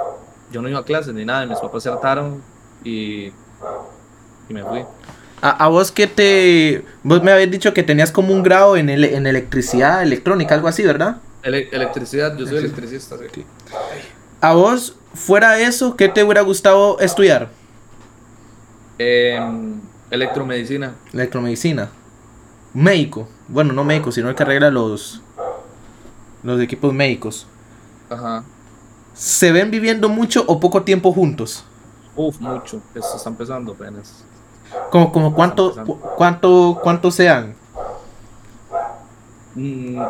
[0.53, 2.43] yo no iba a clases ni nada, mis papás se hartaron
[2.85, 3.27] y,
[4.49, 4.85] y me fui.
[5.41, 6.85] A, a vos que te...
[7.03, 10.69] Vos me habías dicho que tenías como un grado en, ele- en electricidad electrónica, algo
[10.69, 11.19] así, ¿verdad?
[11.43, 13.17] Ele- electricidad, yo soy electricista.
[13.33, 13.45] sí.
[14.41, 17.51] A vos, fuera de eso, ¿qué te hubiera gustado estudiar?
[18.99, 19.81] Em,
[20.11, 20.95] electromedicina.
[21.13, 21.91] Electromedicina.
[22.75, 23.29] Médico.
[23.49, 25.23] Bueno, no médico, sino el que arregla los,
[26.43, 27.47] los equipos médicos.
[28.11, 28.43] Ajá.
[29.19, 31.65] ¿Se ven viviendo mucho o poco tiempo juntos?
[32.15, 32.81] Uf, mucho.
[32.95, 34.25] Eso está empezando apenas.
[34.91, 37.55] Como, como cuánto, cu- cuánto, cuánto sean.
[39.55, 40.01] Mm,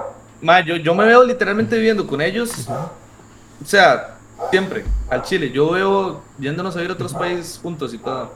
[0.43, 2.51] ma, yo, yo me veo literalmente viviendo con ellos.
[2.68, 4.18] O sea,
[4.51, 5.51] siempre, al Chile.
[5.51, 8.30] Yo veo yéndonos a ir a otros países juntos y todo.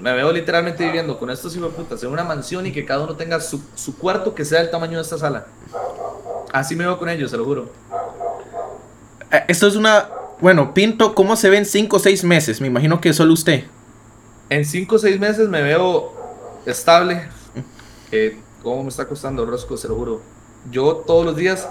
[0.00, 3.40] Me veo literalmente viviendo con estos putas en una mansión y que cada uno tenga
[3.40, 5.46] su, su cuarto que sea del tamaño de esta sala.
[6.52, 7.68] Así me veo con ellos, se lo juro.
[9.34, 10.08] Eh, Esto es una...
[10.40, 12.60] Bueno, Pinto, ¿cómo se ven 5 o 6 meses?
[12.60, 13.64] Me imagino que solo usted.
[14.48, 16.12] En 5 o 6 meses me veo
[16.66, 17.28] estable.
[18.10, 20.20] Que cómo me está costando Rosco, se lo juro.
[20.70, 21.68] Yo todos los días,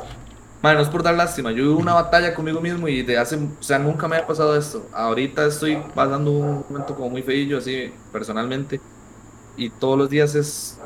[0.62, 3.38] man, no es por dar lástima, yo vivo una batalla conmigo mismo y de hace,
[3.38, 4.86] o sea, nunca me ha pasado esto.
[4.92, 8.82] Ahorita estoy pasando un momento como muy feillo, así, personalmente.
[9.56, 10.78] Y todos los días es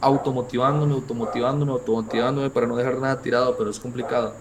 [0.00, 4.34] automotivándome, automotivándome, automotivándome para no dejar nada tirado, pero es complicado.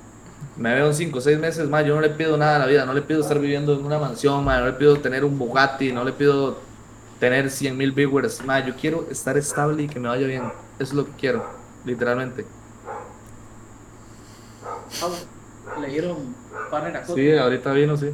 [0.58, 2.66] Me veo en 5 o 6 meses más, yo no le pido nada a la
[2.66, 5.38] vida, no le pido estar viviendo en una mansión, ma, no le pido tener un
[5.38, 6.60] Bugatti, no le pido
[7.20, 10.44] tener 100 mil viewers, ma, yo quiero estar estable y que me vaya bien,
[10.80, 11.46] eso es lo que quiero,
[11.86, 12.46] literalmente.
[15.80, 16.36] Le dieron
[16.72, 18.08] pan en la Sí, ahorita vino, sí.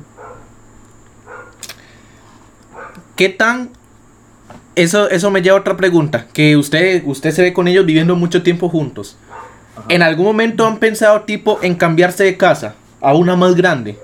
[3.15, 3.69] ¿Qué tan...
[4.75, 6.27] Eso, eso me lleva a otra pregunta.
[6.33, 9.17] Que usted, usted se ve con ellos viviendo mucho tiempo juntos.
[9.75, 9.85] Ajá.
[9.89, 13.99] ¿En algún momento han pensado tipo en cambiarse de casa a una más grande?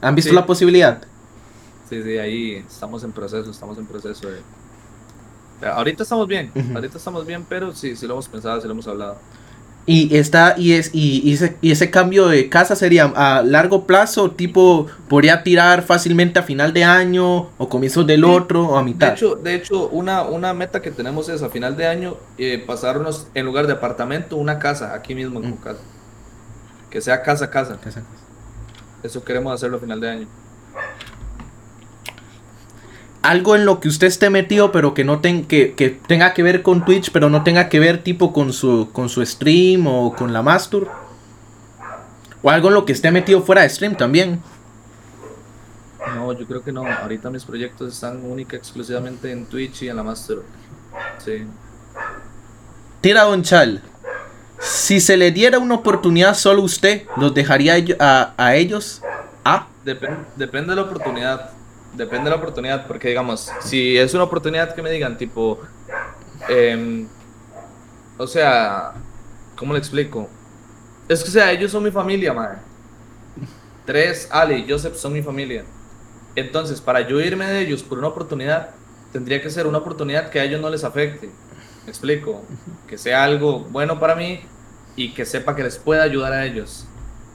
[0.00, 0.34] ¿Han visto Sí.
[0.36, 1.02] la posibilidad?
[1.88, 4.40] Sí, sí, ahí estamos en proceso, estamos en proceso de...
[5.68, 8.86] Ahorita estamos bien, ahorita estamos bien, pero sí, sí lo hemos pensado, sí lo hemos
[8.88, 9.16] hablado.
[9.88, 13.86] Y está y es y, y ese, y ese cambio de casa sería a largo
[13.86, 18.80] plazo, tipo podría tirar fácilmente a final de año o comienzos del otro o a
[18.80, 19.12] De mitad.
[19.12, 23.28] hecho, de hecho una, una meta que tenemos es a final de año eh, pasarnos
[23.34, 25.56] en lugar de apartamento una casa, aquí mismo en Mm.
[25.58, 25.80] casa.
[26.90, 27.78] Que sea casa, casa.
[29.04, 30.26] Eso queremos hacerlo a final de año.
[33.28, 36.42] Algo en lo que usted esté metido, pero que no ten- que, que tenga que
[36.42, 40.14] ver con Twitch, pero no tenga que ver tipo con su con su stream o
[40.14, 40.88] con la Mastur.
[42.42, 44.40] O algo en lo que esté metido fuera de stream también.
[46.14, 46.86] No, yo creo que no.
[46.86, 50.38] Ahorita mis proyectos están única exclusivamente en Twitch y en la Master.
[51.24, 51.44] Sí.
[53.00, 53.82] Tira Don Chal.
[54.60, 59.02] Si se le diera una oportunidad solo usted, ¿los dejaría a a, ellos?
[59.44, 61.50] Ah, Depen- depende de la oportunidad.
[61.96, 65.58] Depende de la oportunidad, porque digamos, si es una oportunidad que me digan, tipo,
[66.48, 67.08] em,
[68.18, 68.92] o sea,
[69.56, 70.28] ¿cómo le explico?
[71.08, 72.58] Es que, o sea, ellos son mi familia, madre.
[73.86, 75.64] Tres, Ale y Joseph son mi familia.
[76.34, 78.70] Entonces, para yo irme de ellos por una oportunidad,
[79.12, 81.30] tendría que ser una oportunidad que a ellos no les afecte.
[81.84, 82.44] ¿Me explico?
[82.86, 84.40] Que sea algo bueno para mí
[84.96, 86.86] y que sepa que les pueda ayudar a ellos.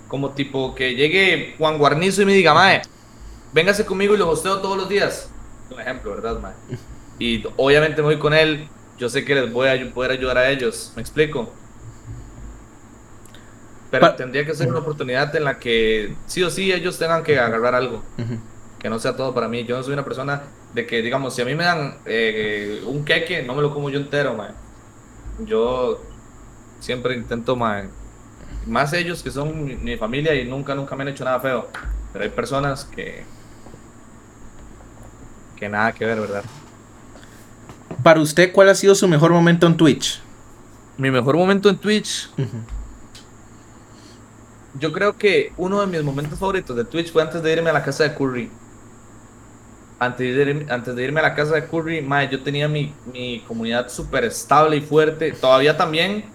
[0.08, 2.82] Como tipo que llegue Juan Guarnizo y me diga, mae,
[3.52, 5.36] véngase conmigo y lo hosteo todos los días.
[5.70, 6.56] Un ejemplo, ¿verdad, mae?
[7.18, 10.50] Y obviamente me voy con él, yo sé que les voy a poder ayudar a
[10.52, 10.94] ellos.
[10.96, 11.62] ¿Me explico?
[13.90, 17.24] Pero Pa- tendría que ser una oportunidad en la que sí o sí ellos tengan
[17.24, 18.36] que agarrar algo ujú.
[18.80, 19.66] que no sea todo para mí.
[19.66, 23.06] Yo no soy una persona de que, digamos, si a mí me dan eh, un
[23.06, 24.62] queque, no me lo como yo entero, man.
[25.38, 26.16] Yo
[26.80, 27.98] siempre intento, man,
[28.64, 31.72] más ellos que son mi, mi familia y nunca, nunca me han hecho nada feo.
[32.12, 33.34] Pero hay personas que,
[35.62, 36.44] que nada que ver, ¿verdad?
[38.02, 40.20] Para usted, ¿cuál ha sido su mejor momento en Twitch?
[40.98, 42.32] Mi mejor momento en Twitch,
[44.80, 47.74] yo creo que uno de mis momentos favoritos de Twitch fue antes de irme a
[47.74, 48.50] la casa de Curry.
[50.00, 52.92] Antes de, irme, antes de irme a la casa de Curry, mae, yo tenía mi,
[53.14, 55.32] mi comunidad súper estable y fuerte.
[55.32, 56.26] Todavía también,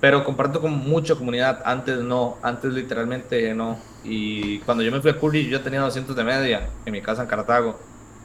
[0.00, 1.60] pero comparto con mucha comunidad.
[1.66, 3.78] Antes no, antes literalmente no.
[4.04, 7.02] Y cuando yo me fui a Curry, yo ya tenía 200 de media en mi
[7.02, 7.78] casa en Cartago.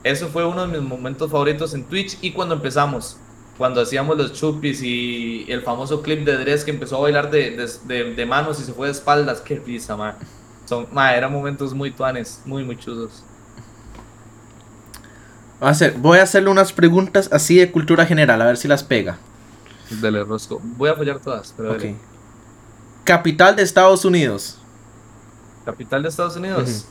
[0.05, 3.17] Eso fue uno de mis momentos favoritos en Twitch y cuando empezamos,
[3.57, 7.57] cuando hacíamos los chupis y el famoso clip de Dress que empezó a bailar de,
[7.57, 9.41] de, de- de manos y se fue de espaldas.
[9.41, 10.13] Qué risa, man.
[10.65, 13.23] Son, ma, eran momentos muy tuanes, muy, muy chudos.
[15.59, 18.67] Voy a, hacer, voy a hacerle unas preguntas así de cultura general, a ver si
[18.67, 19.17] las pega.
[19.89, 20.59] Dele, Rosco.
[20.63, 21.77] Voy a fallar todas, pero Ok.
[21.79, 21.95] dele.
[23.05, 24.59] Capital de Estados Unidos.
[25.65, 26.85] Capital de Estados Unidos.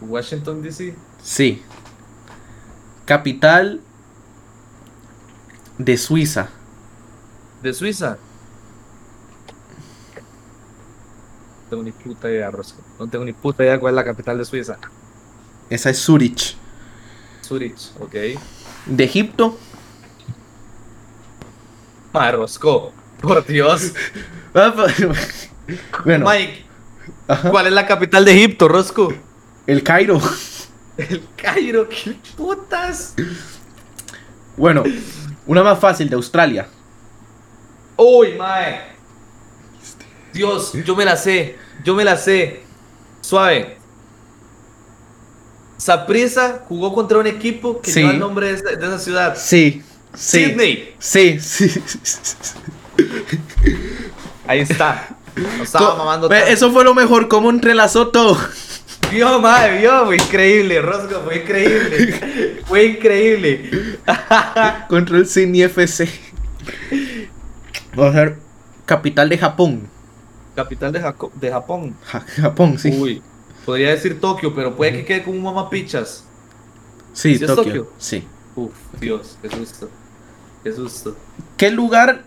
[0.00, 0.94] Washington, D.C.
[1.22, 1.62] Sí.
[3.04, 3.80] Capital
[5.78, 6.48] de Suiza.
[7.62, 8.16] De Suiza.
[11.64, 12.80] No tengo ni puta idea, Rosco.
[12.98, 14.78] No tengo ni puta idea cuál es la capital de Suiza.
[15.70, 16.56] Esa es Zurich.
[17.42, 18.14] Zurich, ok.
[18.86, 19.58] De Egipto.
[22.12, 22.92] Ma, Rosco.
[23.20, 23.92] Por Dios.
[24.56, 24.94] Ah, pues,
[26.04, 26.64] bueno, Mike.
[27.50, 29.12] ¿cuál es la capital de Egipto, Rosco?
[29.66, 30.20] el Cairo.
[30.96, 33.14] El Cairo, qué putas.
[34.56, 34.84] Bueno,
[35.46, 36.68] una más fácil de Australia.
[37.96, 38.92] Uy, mae.
[40.32, 41.56] Dios, yo me la sé.
[41.84, 42.62] Yo me la sé.
[43.20, 43.78] Suave.
[45.76, 48.00] Saprisa jugó contra un equipo que Sí.
[48.00, 49.36] lleva el nombre de esa, de esa ciudad.
[49.36, 49.82] Sí,
[50.14, 50.44] sí.
[50.44, 50.94] Sydney.
[50.98, 51.82] Sí, sí.
[54.46, 55.16] Ahí está.
[55.36, 56.52] No estaba mamando Ve, tanto.
[56.52, 58.38] Eso fue lo mejor, cómo entrelazó todo.
[59.14, 60.06] Vio, mae, vio.
[60.06, 61.20] Fue increíble, Rosco.
[61.24, 62.60] Fue increíble.
[62.66, 63.70] Fue increíble.
[64.88, 66.08] Contra el Sydney FC.
[67.94, 68.36] Vamos a ver.
[68.86, 69.88] Capital de Japón.
[70.56, 71.96] Capital de, Jaco- de Japón.
[72.04, 72.90] Ja- Japón, sí.
[72.90, 73.22] Uy.
[73.64, 76.24] Podría decir Tokio, pero puede que quede como un mamapichas.
[77.12, 77.64] sí, ¿sí es Tokio.
[77.64, 77.92] Tokio?
[77.98, 78.26] Sí.
[78.56, 79.88] Uf, Dios, qué susto.
[80.62, 81.16] Qué susto.
[81.56, 82.22] ¿Qué lugar,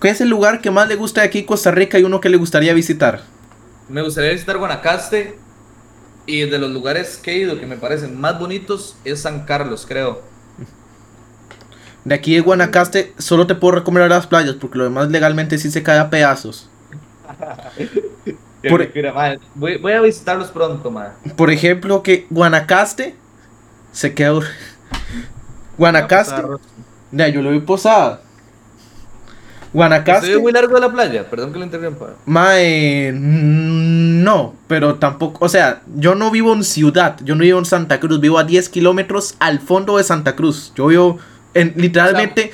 [0.00, 2.28] qué es el lugar que más le gusta de aquí Costa Rica y uno que
[2.28, 3.22] le gustaría visitar?
[3.88, 5.38] Me gustaría visitar Guanacaste.
[6.26, 9.86] Y de los lugares que he ido que me parecen más bonitos es San Carlos,
[9.86, 10.22] creo.
[12.04, 15.70] De aquí de Guanacaste solo te puedo recomendar las playas porque lo demás legalmente sí
[15.70, 16.68] se cae a pedazos.
[18.68, 21.12] Por- Mira, voy, voy a visitarlos pronto, madre.
[21.36, 23.14] Por ejemplo, que Guanacaste
[23.92, 24.40] se queda...
[25.78, 26.42] Guanacaste...
[27.12, 28.22] Yo lo vi posada.
[29.76, 30.28] Guanacaste...
[30.28, 31.28] ¿Estoy muy largo de la playa?
[31.28, 32.14] Perdón que lo interrumpa.
[32.24, 37.58] Mae, mm, no, pero tampoco, o sea, yo no vivo en ciudad, yo no vivo
[37.58, 40.72] en Santa Cruz, vivo a 10 kilómetros al fondo de Santa Cruz.
[40.74, 41.18] Yo vivo
[41.52, 42.52] en, literalmente,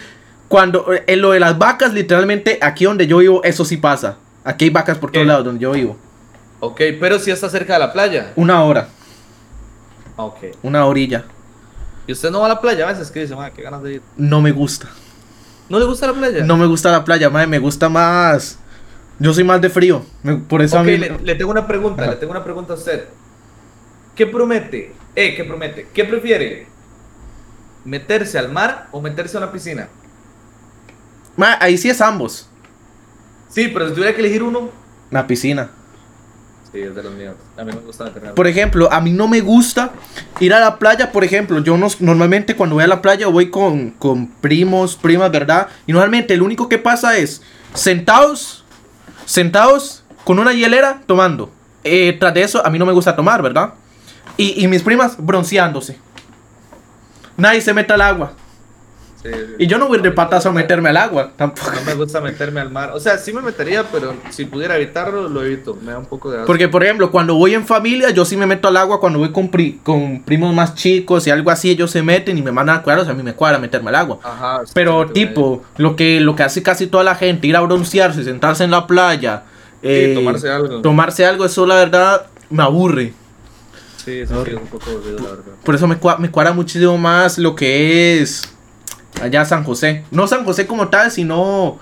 [0.48, 4.16] cuando, en lo de las vacas, literalmente, aquí donde yo vivo, eso sí pasa.
[4.42, 5.96] Aquí hay vacas por todos lados donde yo vivo.
[6.58, 8.32] Ok, pero si está cerca de la playa.
[8.34, 8.88] Una hora,
[10.16, 10.38] Ok.
[10.64, 11.22] una orilla.
[12.04, 13.12] ¿Y usted no va a la playa a veces?
[13.12, 13.36] ¿Qué dice?
[13.54, 14.02] Qué ganas de ir.
[14.16, 14.88] No me gusta.
[15.72, 16.44] ¿No le gusta la playa?
[16.44, 18.58] No me gusta la playa, mae, me gusta más.
[19.18, 20.98] Yo soy más de frío, me- por eso a mí.
[20.98, 22.10] le, le tengo una pregunta, Ajá.
[22.10, 23.04] le tengo una pregunta a usted.
[24.14, 24.92] ¿Qué promete?
[25.16, 25.88] Eh, ¿qué promete?
[25.94, 26.66] ¿Qué prefiere?
[27.86, 29.88] ¿Meterse al mar o meterse a una piscina?
[31.58, 32.50] Ahí sí es ambos.
[33.48, 34.68] Sí, pero si tuviera que elegir uno.
[35.10, 35.70] La piscina.
[36.72, 37.34] Sí, es de los míos.
[37.58, 39.92] A mí me gusta Por ejemplo, a mí no me gusta
[40.40, 43.50] ir a la playa, por ejemplo, yo no, normalmente cuando voy a la playa voy
[43.50, 45.68] con, con primos, primas, ¿verdad?
[45.86, 47.42] Y normalmente lo único que pasa es
[47.74, 48.64] sentados,
[49.26, 51.50] sentados con una hielera tomando.
[51.84, 53.74] Eh, tras de eso, a mí no me gusta tomar, ¿verdad?
[54.38, 55.98] Y, y mis primas bronceándose.
[57.36, 58.32] Nadie se mete al agua.
[59.22, 59.54] Sí, sí.
[59.58, 61.70] Y yo no voy de patas a meterme al agua, tampoco.
[61.72, 62.90] No me gusta meterme al mar.
[62.92, 65.78] O sea, sí me metería, pero si pudiera evitarlo, lo evito.
[65.80, 66.46] Me da un poco de asco.
[66.46, 68.98] Porque, por ejemplo, cuando voy en familia, yo sí me meto al agua.
[68.98, 72.42] Cuando voy con, pri- con primos más chicos y algo así, ellos se meten y
[72.42, 73.06] me mandan a cuadros.
[73.06, 74.18] A mí me cuadra meterme al agua.
[74.24, 74.62] Ajá.
[74.66, 78.24] sí, Pero, tipo, lo que, lo que hace casi toda la gente, ir a broncearse,
[78.24, 79.44] sentarse en la playa,
[79.82, 80.80] eh, tomarse algo.
[80.80, 83.12] tomarse algo, eso la verdad me aburre.
[84.04, 85.52] Sí, sí, sí, es un poco aburrido, la verdad.
[85.64, 88.42] Por eso me, cua- me cuadra muchísimo más lo que es
[89.20, 90.04] allá San José.
[90.10, 91.78] No San José como tal, sino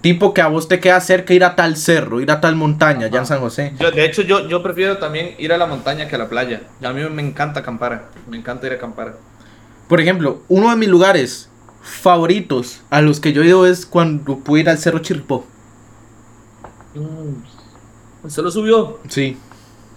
[0.00, 3.06] tipo que a vos te queda cerca ir a tal cerro, ir a tal montaña,
[3.06, 3.72] allá en San José.
[3.78, 6.62] Yo, de hecho, yo, yo prefiero también ir a la montaña que a la playa.
[6.82, 8.08] A mí me encanta acampar.
[8.28, 9.16] Me encanta ir a acampar.
[9.88, 11.48] Por ejemplo, uno de mis lugares
[11.82, 15.46] favoritos a los que yo he ido es cuando pude ir al Cerro Chirripó.
[16.94, 18.28] Mm.
[18.28, 18.98] ¿Se lo subió?
[19.08, 19.36] Sí.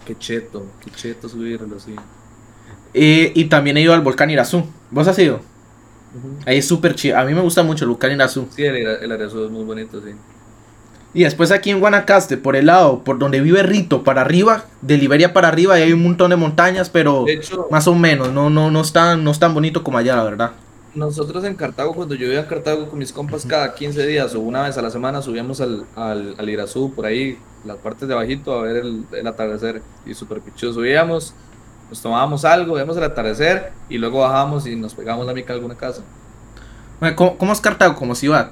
[0.05, 1.95] Qué cheto, qué cheto subirlo, sí.
[2.93, 4.63] Eh, y también he ido al volcán Irazú.
[4.91, 5.41] ¿Vos has ido?
[6.45, 7.17] Ahí es súper chido.
[7.17, 8.47] A mí me gusta mucho el volcán Irazú.
[8.55, 10.11] Sí, el, el es muy bonito, sí.
[11.13, 14.97] Y después aquí en Guanacaste, por el lado, por donde vive Rito, para arriba, de
[14.97, 18.33] Liberia para arriba, ahí hay un montón de montañas, pero De hecho, más o menos,
[18.33, 20.51] no, no, no es tan, no es tan bonito como allá, la verdad.
[20.93, 24.39] Nosotros en Cartago, cuando yo iba a Cartago con mis compas cada 15 días o
[24.41, 28.13] una vez a la semana, subíamos al, al, al Irazú, por ahí, las partes de
[28.13, 29.81] abajito, a ver el, el atardecer.
[30.05, 30.73] Y súper pichudo.
[30.73, 31.33] Subíamos,
[31.95, 35.55] nos tomábamos algo, veíamos el atardecer y luego bajábamos y nos pegábamos la mica a
[35.55, 36.01] alguna casa.
[37.15, 38.51] ¿Cómo, cómo es Cartago como ciudad?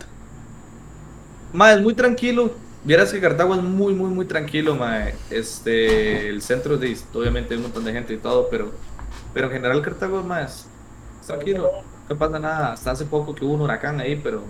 [1.51, 2.51] Mae, es muy tranquilo.
[2.85, 5.15] Vieras que Cartago es muy, muy, muy tranquilo, mae.
[5.29, 8.71] Este, el centro, de, obviamente hay un montón de gente y todo, pero,
[9.33, 10.67] pero en general Cartago es más
[11.27, 11.69] tranquilo.
[12.09, 12.73] No pasa nada.
[12.73, 14.43] Hasta hace poco que hubo un huracán ahí, pero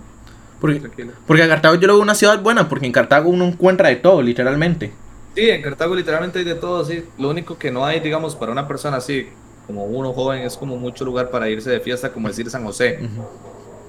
[0.61, 0.81] Porque,
[1.25, 4.21] porque Cartago yo lo veo una ciudad buena, porque en Cartago uno encuentra de todo,
[4.21, 4.93] literalmente.
[5.35, 7.05] Sí, en Cartago literalmente hay de todo, sí.
[7.17, 9.29] Lo único que no hay, digamos, para una persona así,
[9.65, 12.99] como uno joven, es como mucho lugar para irse de fiesta, como decir San José.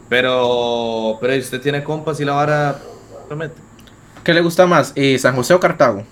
[0.08, 2.80] Pero, pero usted tiene compas y la vara,
[3.28, 3.56] promete.
[4.22, 6.02] ¿Qué le gusta más, eh, San José o Cartago?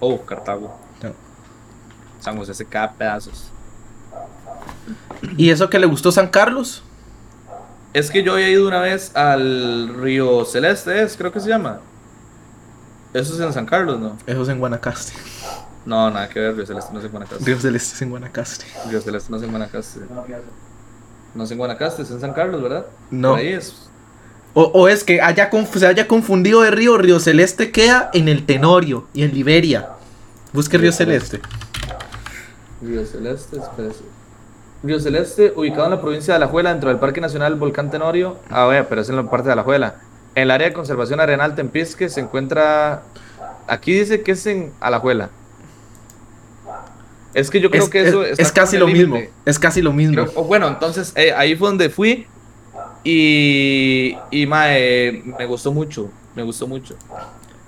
[0.00, 0.76] Oh, Cartago.
[1.02, 1.12] No.
[2.18, 3.52] San José se cae a pedazos.
[5.36, 6.82] ¿Y eso que le gustó San Carlos?
[7.92, 11.80] Es que yo había ido una vez al Río Celeste, es, creo que se llama.
[13.14, 14.16] Eso es en San Carlos, ¿no?
[14.26, 15.12] Eso es en Guanacaste.
[15.86, 17.44] No, nada que ver, Río Celeste no es en Guanacaste.
[17.44, 18.66] Río Celeste es en Guanacaste.
[18.90, 20.00] Río Celeste no es en Guanacaste.
[21.34, 22.86] No es en Guanacaste, es en San Carlos, ¿verdad?
[23.10, 23.30] No.
[23.30, 23.88] Por ahí es.
[24.54, 26.98] O, o es que haya se haya confundido de río.
[26.98, 29.90] Río Celeste queda en el Tenorio y en Liberia.
[30.52, 31.38] Busque Río Río Celeste.
[31.38, 31.58] Celeste.
[32.82, 34.04] Río Celeste, espérese.
[34.82, 38.36] Río Celeste, ubicado en la provincia de Alajuela, dentro del Parque Nacional Volcán Tenorio.
[38.50, 39.96] Ah, vea, pero es en la parte de Alajuela.
[40.34, 43.02] En el área de conservación arenal Tempisque se encuentra.
[43.66, 45.30] Aquí dice que es en Alajuela.
[47.34, 49.18] Es que yo creo Es, que eso es- casi lo mismo.
[49.44, 50.24] Es casi lo mismo.
[50.26, 52.26] Creo- bueno, entonces eh, ahí fue donde fui
[53.04, 56.96] y, y mae, me gustó mucho, me gustó mucho.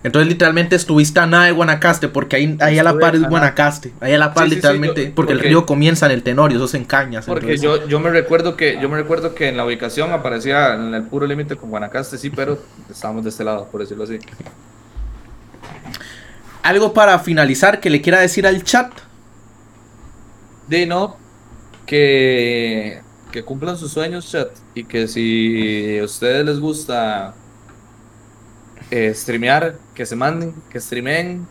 [0.03, 3.23] Entonces literalmente estuviste a nada de Guanacaste porque ahí, ahí a la par es.
[3.23, 3.93] Guanacaste.
[4.01, 5.09] Ahí a la par Sí, sí, sí, literalmente.
[5.09, 7.27] yo- porque, el río comienza en el Tenorio, eso es en cañas.
[7.27, 10.75] Porque entonces- yo, yo me recuerdo que yo me recuerdo que en la ubicación aparecía
[10.75, 12.59] en el puro límite con Guanacaste, sí, pero
[12.91, 14.19] estábamos de este lado, por decirlo así.
[16.63, 18.91] Algo para finalizar que le quiera decir al chat.
[20.69, 21.17] De no,
[21.85, 23.01] que,
[23.33, 27.35] que cumplan sus sueños, chat, y que si a ustedes les gusta
[28.91, 31.47] eh, streamear, que se manden, que streamen,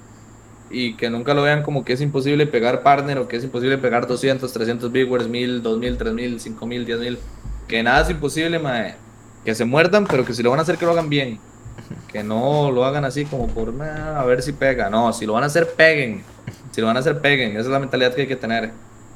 [0.72, 3.78] y que nunca lo vean como que es imposible pegar partner o que es imposible
[3.78, 7.20] pegar 200, 300 viewers, 1000, 2000, 3000, 5000, 10000,
[7.68, 8.96] que nada es imposible, mae.
[9.46, 11.40] Que se muerdan, pero que si lo van a hacer, que lo hagan bien.
[12.12, 14.90] Que no lo hagan así como por "Ah, a ver si pega.
[14.90, 16.24] No, si lo van a hacer, peguen.
[16.72, 17.52] Si lo van a hacer, peguen.
[17.52, 18.72] Esa es la mentalidad que hay que tener.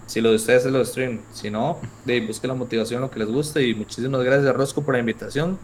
[0.06, 1.20] Si lo de ustedes es lo de stream.
[1.32, 3.68] Si no, de, busquen la motivación, lo que les guste.
[3.68, 5.60] Y muchísimas gracias a Rosco por la invitación.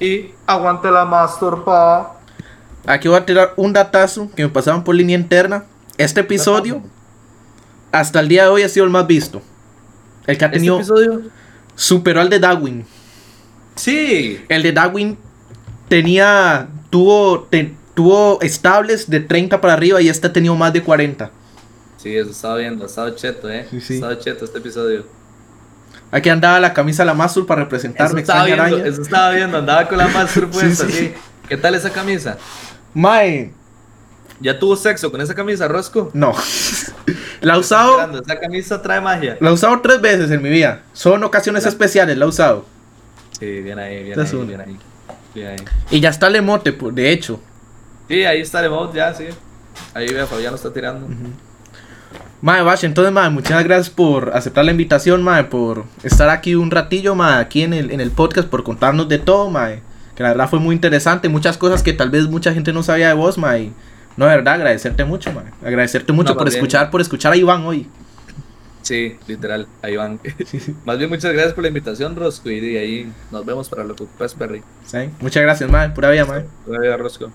[0.00, 2.16] Y aguante la Master, pa.
[2.86, 5.64] Aquí voy a tirar un datazo que me pasaban por línea interna.
[5.96, 6.82] Este episodio,
[7.92, 9.40] hasta el día de hoy, ha sido el más visto.
[10.26, 10.76] El que ha ¿Este tenido.
[10.76, 11.22] episodio?
[11.76, 12.84] superó al de Darwin.
[13.76, 14.40] Sí.
[14.48, 15.18] El de Darwin
[15.88, 16.68] tenía.
[16.90, 21.30] Tuvo, te- tuvo estables de 30 para arriba y este ha tenido más de 40.
[21.96, 22.84] Sí, eso estaba viendo.
[22.84, 23.66] Ha estado cheto, eh.
[23.70, 23.92] Sí, sí.
[23.94, 25.04] Ha estado cheto este episodio.
[26.14, 28.20] Aquí andaba la camisa la Mazul para representarme.
[28.20, 28.76] Eso estaba extraña viendo.
[28.78, 28.92] araña.
[28.92, 29.58] Eso estaba viendo.
[29.58, 30.98] Andaba con la Master puesta, Sí, sí.
[30.98, 31.14] sí.
[31.48, 32.38] ¿Qué tal esa camisa?
[32.94, 33.50] Mae,
[34.40, 36.10] ¿Ya tuvo sexo con esa camisa, Rosco?
[36.14, 36.32] no.
[37.40, 38.20] la he usado.
[38.20, 39.36] Esa camisa trae magia.
[39.40, 40.82] La he usado tres veces en mi vida.
[40.92, 42.64] Son ocasiones especiales, la he usado.
[43.38, 44.78] Sí, bien ahí, bien ahí, bien ahí.
[45.34, 45.56] Bien ahí.
[45.90, 47.40] Y ya está el emote, de hecho.
[48.08, 49.24] Sí, ahí está el emote ya, sí.
[49.94, 51.08] Ahí vea, Fabián lo está tirando.
[52.44, 56.70] Mae, Bash, entonces, mae, muchas gracias por aceptar la invitación, mae, por estar aquí un
[56.70, 59.80] ratillo, mae, aquí en el, en el podcast, por contarnos de todo, mae.
[60.14, 63.08] Que la verdad fue muy interesante, muchas cosas que tal vez mucha gente no sabía
[63.08, 63.72] de vos, mae.
[64.18, 65.46] No, de verdad, agradecerte mucho, mae.
[65.64, 66.56] Agradecerte mucho No, por bien.
[66.58, 67.88] escuchar, por escuchar a Iván hoy.
[68.82, 70.20] Sí, literal, ahí van.
[70.84, 72.50] Más bien, muchas gracias por la invitación, Rosco.
[72.50, 74.62] Y de ahí nos vemos para lo que ocupas, Perry.
[74.84, 74.98] ¿sí?
[75.18, 76.44] Muchas gracias, mae, pura vida, mae.
[76.66, 77.32] Gracias, Rosco.